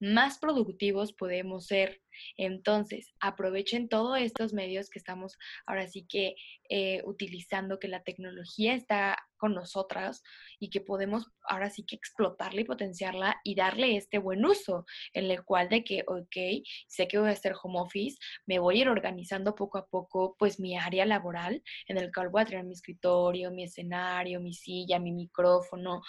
más 0.00 0.38
productivos 0.38 1.12
podemos 1.12 1.66
ser. 1.66 2.02
Entonces, 2.36 3.14
aprovechen 3.20 3.88
todos 3.88 4.18
estos 4.20 4.52
medios 4.52 4.90
que 4.90 4.98
estamos 4.98 5.38
ahora 5.66 5.86
sí 5.88 6.06
que 6.08 6.34
eh, 6.68 7.02
utilizando, 7.04 7.78
que 7.78 7.88
la 7.88 8.02
tecnología 8.02 8.74
está 8.74 9.18
con 9.42 9.54
nosotras 9.54 10.22
y 10.60 10.70
que 10.70 10.80
podemos 10.80 11.32
ahora 11.48 11.68
sí 11.68 11.84
que 11.84 11.96
explotarla 11.96 12.60
y 12.60 12.64
potenciarla 12.64 13.40
y 13.42 13.56
darle 13.56 13.96
este 13.96 14.18
buen 14.18 14.44
uso, 14.46 14.86
en 15.14 15.28
el 15.28 15.42
cual 15.42 15.68
de 15.68 15.82
que, 15.82 16.04
ok, 16.06 16.64
sé 16.86 17.08
que 17.08 17.18
voy 17.18 17.28
a 17.28 17.32
hacer 17.32 17.54
home 17.60 17.80
office, 17.80 18.16
me 18.46 18.60
voy 18.60 18.78
a 18.78 18.80
ir 18.82 18.88
organizando 18.88 19.56
poco 19.56 19.78
a 19.78 19.86
poco 19.88 20.36
pues 20.38 20.60
mi 20.60 20.78
área 20.78 21.04
laboral, 21.06 21.60
en 21.88 21.98
el 21.98 22.12
cual 22.12 22.28
voy 22.28 22.42
a 22.42 22.44
tener 22.44 22.64
mi 22.64 22.74
escritorio, 22.74 23.50
mi 23.50 23.64
escenario, 23.64 24.40
mi 24.40 24.54
silla, 24.54 25.00
mi 25.00 25.10
micrófono. 25.10 26.02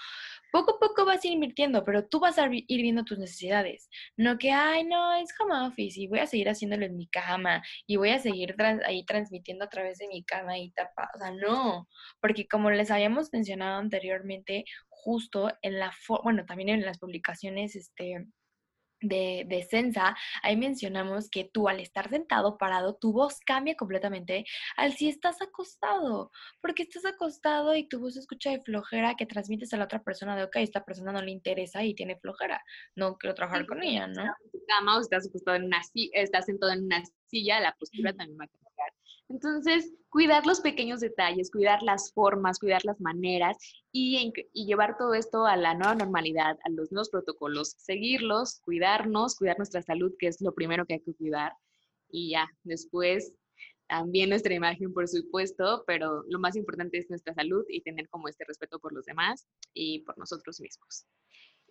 Poco 0.52 0.76
a 0.76 0.80
poco 0.80 1.04
vas 1.04 1.24
a 1.24 1.28
ir 1.28 1.34
invirtiendo, 1.34 1.84
pero 1.84 2.08
tú 2.08 2.20
vas 2.20 2.38
a 2.38 2.48
ir 2.52 2.82
viendo 2.84 3.04
tus 3.04 3.18
necesidades. 3.18 3.90
No 4.16 4.38
que, 4.38 4.52
ay, 4.52 4.84
no, 4.84 5.16
es 5.16 5.34
home 5.40 5.68
office 5.68 6.00
y 6.00 6.08
voy 6.08 6.20
a 6.20 6.28
seguir 6.28 6.50
haciéndolo 6.50 6.86
en 6.86 6.96
mi 6.96 7.08
cama 7.08 7.64
y 7.88 7.96
voy 7.96 8.10
a 8.10 8.20
seguir 8.20 8.56
ahí 8.86 9.04
transmitiendo 9.04 9.66
a 9.66 9.70
través 9.70 9.98
de 9.98 10.08
mi 10.08 10.24
cama 10.24 10.60
y 10.60 10.70
tapa. 10.70 11.10
O 11.16 11.18
sea, 11.18 11.32
no, 11.32 11.88
porque 12.22 12.48
como 12.48 12.70
les 12.70 12.92
habíamos 12.92 13.23
mencionado 13.32 13.80
anteriormente, 13.80 14.66
justo 14.90 15.50
en 15.62 15.80
la, 15.80 15.92
bueno, 16.24 16.46
también 16.46 16.70
en 16.70 16.86
las 16.86 16.98
publicaciones 16.98 17.76
este, 17.76 18.28
de, 19.04 19.46
de 19.48 19.64
Sensa, 19.64 20.16
ahí 20.42 20.58
mencionamos 20.58 21.30
que 21.30 21.50
tú 21.52 21.68
al 21.68 21.80
estar 21.80 22.10
sentado, 22.10 22.58
parado, 22.58 22.96
tu 22.96 23.12
voz 23.12 23.40
cambia 23.46 23.76
completamente 23.76 24.46
al 24.78 24.94
si 24.94 25.10
estás 25.10 25.42
acostado, 25.42 26.32
porque 26.62 26.84
estás 26.84 27.06
acostado 27.06 27.76
y 27.76 27.88
tu 27.88 28.00
voz 28.00 28.14
se 28.14 28.22
escucha 28.22 28.52
de 28.52 28.62
flojera 28.62 29.16
que 29.16 29.26
transmites 29.26 29.74
a 29.74 29.78
la 29.78 29.86
otra 29.86 30.02
persona 30.04 30.36
de, 30.36 30.44
ok, 30.44 30.56
esta 30.58 30.84
persona 30.84 31.12
no 31.12 31.22
le 31.22 31.32
interesa 31.32 31.84
y 31.84 31.94
tiene 31.94 32.18
flojera, 32.18 32.62
no 32.96 33.18
quiero 33.18 33.36
trabajar 33.36 33.66
con 33.68 33.84
ella, 33.84 34.08
¿no? 34.08 34.24
cama 34.68 34.98
o 34.98 35.02
estás 35.02 35.28
acostado 35.28 35.58
en 35.58 35.66
una 35.66 35.82
estás 36.14 36.46
sentado 36.46 36.72
en 36.72 36.86
una 36.86 37.04
silla, 37.28 37.60
la 37.60 37.76
postura 37.78 38.14
también 38.14 38.40
va 38.40 38.46
a 38.46 38.48
cambiar. 38.48 38.83
Entonces, 39.34 39.92
cuidar 40.10 40.46
los 40.46 40.62
pequeños 40.62 41.00
detalles, 41.00 41.50
cuidar 41.50 41.82
las 41.82 42.14
formas, 42.14 42.60
cuidar 42.60 42.86
las 42.86 43.02
maneras 43.02 43.58
y, 43.92 44.32
llevar 44.54 44.96
todo 44.96 45.16
esto 45.16 45.48
a 45.48 45.58
la 45.58 45.74
nueva 45.74 45.96
normalidad, 45.96 46.60
a 46.64 46.70
los 46.70 46.92
nuevos 46.92 47.10
protocolos, 47.10 47.74
seguirlos, 47.80 48.60
cuidarnos, 48.60 49.36
cuidar 49.36 49.58
nuestra 49.58 49.82
salud, 49.82 50.14
que 50.20 50.28
es 50.28 50.40
lo 50.40 50.54
primero 50.54 50.86
que 50.86 50.94
hay 50.94 51.00
que 51.00 51.16
cuidar. 51.16 51.54
Y 52.12 52.30
ya, 52.30 52.48
después 52.62 53.34
también 53.88 54.30
nuestra 54.30 54.54
imagen, 54.54 54.94
por 54.94 55.08
supuesto, 55.08 55.84
pero 55.88 56.24
lo 56.30 56.38
más 56.38 56.56
importante 56.56 57.00
es 57.00 57.10
nuestra 57.10 57.34
salud 57.34 57.66
y 57.70 57.82
tener 57.82 58.08
como 58.10 58.28
este 58.28 58.46
respeto 58.46 58.78
por 58.78 58.94
los 58.94 59.06
demás 59.06 59.48
y 59.74 60.02
por 60.02 60.16
nosotros 60.20 60.62
mismos. 60.62 61.08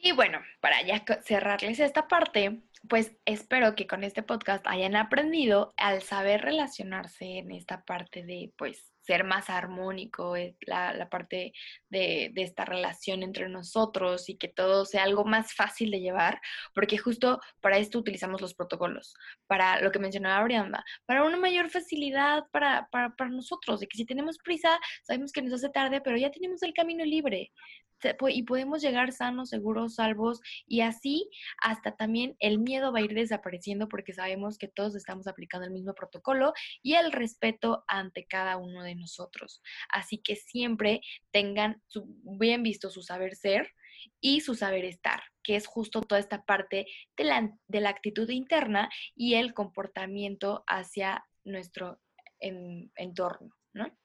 Y 0.05 0.11
bueno, 0.11 0.41
para 0.61 0.83
ya 0.83 1.05
cerrarles 1.23 1.79
esta 1.79 2.09
parte, 2.09 2.61
pues 2.89 3.13
espero 3.25 3.77
que 3.77 3.87
con 3.87 4.03
este 4.03 4.25
podcast 4.25 4.67
hayan 4.67 4.97
aprendido 4.97 5.73
al 5.77 6.03
saber 6.03 6.41
relacionarse 6.43 7.39
en 7.39 7.53
esta 7.53 7.85
parte 7.85 8.25
de, 8.25 8.53
pues, 8.59 8.93
ser 9.01 9.23
más 9.23 9.49
armónico, 9.49 10.35
eh, 10.35 10.57
la, 10.63 10.93
la 10.93 11.09
parte 11.09 11.53
de, 11.89 12.31
de, 12.33 12.43
esta 12.43 12.65
relación 12.65 13.23
entre 13.23 13.49
nosotros 13.49 14.29
y 14.29 14.37
que 14.39 14.49
todo 14.49 14.87
sea 14.87 15.05
algo 15.05 15.25
más 15.25 15.55
fácil 15.55 15.93
de 15.93 16.01
llevar, 16.01 16.41
porque 16.75 16.99
justo 16.99 17.41
para 17.61 17.79
esto 17.79 18.01
utilizamos 18.01 18.41
los 18.41 18.55
protocolos, 18.55 19.15
para 19.47 19.81
lo 19.81 19.93
que 19.93 20.01
mencionaba 20.01 20.43
Brianda, 20.43 20.85
para 21.07 21.23
una 21.23 21.37
mayor 21.37 21.71
facilidad 21.71 22.45
para, 22.51 22.89
para, 22.91 23.15
para 23.15 23.31
nosotros, 23.31 23.79
de 23.79 23.87
que 23.87 23.97
si 23.97 24.05
tenemos 24.05 24.39
prisa, 24.39 24.81
sabemos 25.05 25.31
que 25.31 25.43
nos 25.43 25.53
hace 25.53 25.69
tarde, 25.69 26.01
pero 26.01 26.17
ya 26.17 26.33
tenemos 26.33 26.61
el 26.65 26.75
camino 26.75 27.05
libre 27.05 27.53
y 28.29 28.43
podemos 28.43 28.83
llegar 28.83 29.13
sanos, 29.13 29.51
seguros, 29.51 29.97
salvos 29.97 30.41
y 30.67 30.81
así 30.81 31.31
hasta 31.59 31.97
también 31.97 32.37
el 32.39 32.59
miedo 32.59 32.93
va 32.93 33.01
a 33.01 33.03
ir 33.03 33.15
desapareciendo 33.15 33.89
porque 33.89 34.13
sabemos 34.13 34.59
que 34.59 34.69
todos 34.69 34.95
estamos 34.95 35.27
aplicando 35.27 35.67
el 35.67 35.73
mismo 35.73 35.95
protocolo 35.95 36.53
y 36.83 36.95
el 36.95 37.13
respeto 37.13 37.85
ante 37.87 38.27
cada 38.27 38.57
uno 38.57 38.83
de 38.83 38.95
nosotros. 38.95 39.63
Así 39.89 40.19
que 40.19 40.37
siempre 40.37 41.01
tengan 41.31 41.83
bien 42.39 42.63
visto 42.63 42.91
su 42.91 43.03
saber 43.03 43.35
ser 43.35 43.69
y 44.21 44.41
su 44.41 44.55
saber 44.55 44.85
estar, 44.85 45.23
que 45.43 45.57
es 45.57 45.67
justo 45.67 46.01
toda 46.01 46.21
esta 46.21 46.45
parte 46.45 46.87
de 47.17 47.25
la, 47.25 47.53
de 47.69 47.81
la 47.81 47.91
actitud 47.91 48.29
interna 48.31 48.89
y 49.15 49.35
el 49.35 49.55
comportamiento 49.55 50.65
hacia 50.67 51.25
nuestro 51.45 52.01
entorno, 52.41 53.55
¿no? 53.73 53.97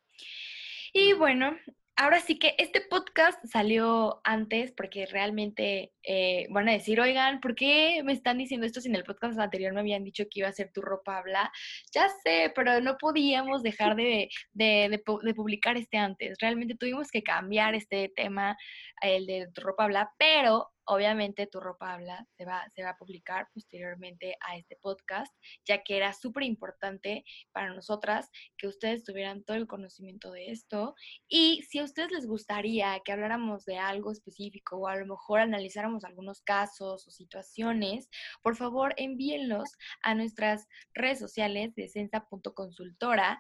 Y 0.93 1.13
bueno, 1.13 1.55
ahora 1.97 2.19
sí 2.21 2.37
que 2.37 2.55
este 2.59 2.81
podcast 2.81 3.43
salió 3.45 4.21
antes 4.23 4.71
porque 4.71 5.07
realmente 5.07 5.93
eh, 6.03 6.47
van 6.51 6.69
a 6.69 6.73
decir, 6.73 7.01
oigan, 7.01 7.41
¿por 7.41 7.55
qué 7.55 8.01
me 8.03 8.13
están 8.13 8.37
diciendo 8.37 8.67
esto 8.67 8.81
si 8.81 8.87
en 8.87 8.95
el 8.95 9.03
podcast 9.03 9.39
anterior 9.39 9.73
me 9.73 9.79
habían 9.79 10.03
dicho 10.03 10.23
que 10.29 10.39
iba 10.39 10.47
a 10.47 10.53
ser 10.53 10.71
tu 10.71 10.81
ropa 10.81 11.17
habla? 11.17 11.51
Ya 11.91 12.07
sé, 12.23 12.51
pero 12.55 12.79
no 12.81 12.97
podíamos 12.97 13.63
dejar 13.63 13.95
de, 13.95 14.29
de, 14.53 14.89
de, 14.89 15.33
publicar 15.33 15.75
este 15.75 15.97
antes. 15.97 16.37
Realmente 16.39 16.75
tuvimos 16.75 17.09
que 17.09 17.23
cambiar 17.23 17.73
este 17.73 18.11
tema, 18.15 18.55
el 19.01 19.25
de 19.25 19.47
tu 19.53 19.61
ropa 19.61 19.85
habla, 19.85 20.11
pero 20.19 20.69
Obviamente 20.88 21.47
tu 21.47 21.59
ropa 21.59 21.93
habla 21.93 22.25
se 22.38 22.45
va, 22.45 22.65
se 22.75 22.83
va 22.83 22.91
a 22.91 22.97
publicar 22.97 23.49
posteriormente 23.53 24.38
a 24.39 24.57
este 24.57 24.77
podcast, 24.77 25.33
ya 25.65 25.83
que 25.83 25.97
era 25.97 26.13
súper 26.13 26.43
importante 26.43 27.25
para 27.51 27.73
nosotras 27.73 28.29
que 28.57 28.67
ustedes 28.67 29.03
tuvieran 29.03 29.43
todo 29.43 29.57
el 29.57 29.67
conocimiento 29.67 30.31
de 30.31 30.51
esto. 30.51 30.95
Y 31.27 31.63
si 31.63 31.79
a 31.79 31.83
ustedes 31.83 32.11
les 32.11 32.25
gustaría 32.25 32.99
que 33.03 33.11
habláramos 33.11 33.65
de 33.65 33.77
algo 33.77 34.11
específico 34.11 34.77
o 34.77 34.88
a 34.88 34.95
lo 34.95 35.05
mejor 35.05 35.39
analizáramos 35.41 36.03
algunos 36.03 36.41
casos 36.41 37.07
o 37.07 37.11
situaciones, 37.11 38.09
por 38.41 38.55
favor 38.55 38.93
envíenlos 38.97 39.69
a 40.03 40.15
nuestras 40.15 40.67
redes 40.93 41.19
sociales 41.19 41.75
de 41.75 41.88
sensa.consultora. 41.88 43.39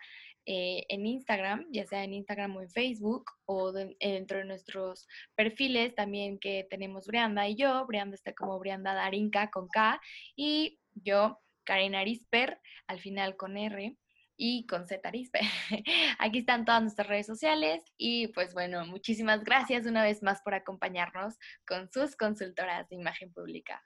Eh, 0.49 0.85
en 0.87 1.05
Instagram, 1.05 1.67
ya 1.71 1.85
sea 1.85 2.05
en 2.05 2.13
Instagram 2.13 2.55
o 2.55 2.61
en 2.61 2.69
Facebook, 2.69 3.25
o 3.43 3.73
dentro 3.73 4.37
de 4.37 4.45
nuestros 4.45 5.05
perfiles 5.35 5.93
también 5.93 6.39
que 6.39 6.65
tenemos 6.69 7.05
Brianda 7.05 7.49
y 7.49 7.55
yo. 7.55 7.85
Brianda 7.85 8.15
está 8.15 8.33
como 8.33 8.57
Brianda 8.57 8.93
Darinka 8.93 9.51
con 9.51 9.67
K 9.67 9.99
y 10.37 10.79
yo, 10.93 11.41
Karen 11.65 11.95
Arisper, 11.95 12.61
al 12.87 13.01
final 13.01 13.35
con 13.35 13.57
R 13.57 13.97
y 14.37 14.65
con 14.67 14.87
Z 14.87 15.05
Arisper. 15.05 15.41
Aquí 16.19 16.39
están 16.39 16.63
todas 16.63 16.81
nuestras 16.81 17.07
redes 17.09 17.25
sociales 17.25 17.83
y 17.97 18.27
pues 18.29 18.53
bueno, 18.53 18.85
muchísimas 18.85 19.43
gracias 19.43 19.85
una 19.85 20.01
vez 20.01 20.23
más 20.23 20.41
por 20.43 20.53
acompañarnos 20.53 21.35
con 21.67 21.91
sus 21.91 22.15
consultoras 22.15 22.87
de 22.87 22.95
imagen 22.95 23.33
pública. 23.33 23.83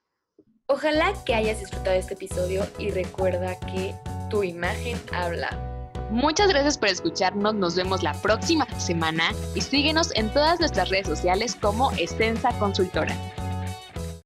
Ojalá 0.67 1.11
que 1.25 1.33
hayas 1.33 1.59
disfrutado 1.59 1.95
este 1.95 2.13
episodio 2.13 2.67
y 2.77 2.91
recuerda 2.91 3.59
que 3.61 3.95
tu 4.29 4.43
imagen 4.43 4.97
habla. 5.11 5.70
Muchas 6.11 6.49
gracias 6.49 6.77
por 6.77 6.89
escucharnos, 6.89 7.55
nos 7.55 7.75
vemos 7.75 8.03
la 8.03 8.13
próxima 8.13 8.67
semana 8.77 9.31
y 9.55 9.61
síguenos 9.61 10.13
en 10.15 10.29
todas 10.33 10.59
nuestras 10.59 10.89
redes 10.89 11.07
sociales 11.07 11.55
como 11.59 11.89
Extensa 11.93 12.51
Consultora. 12.59 13.15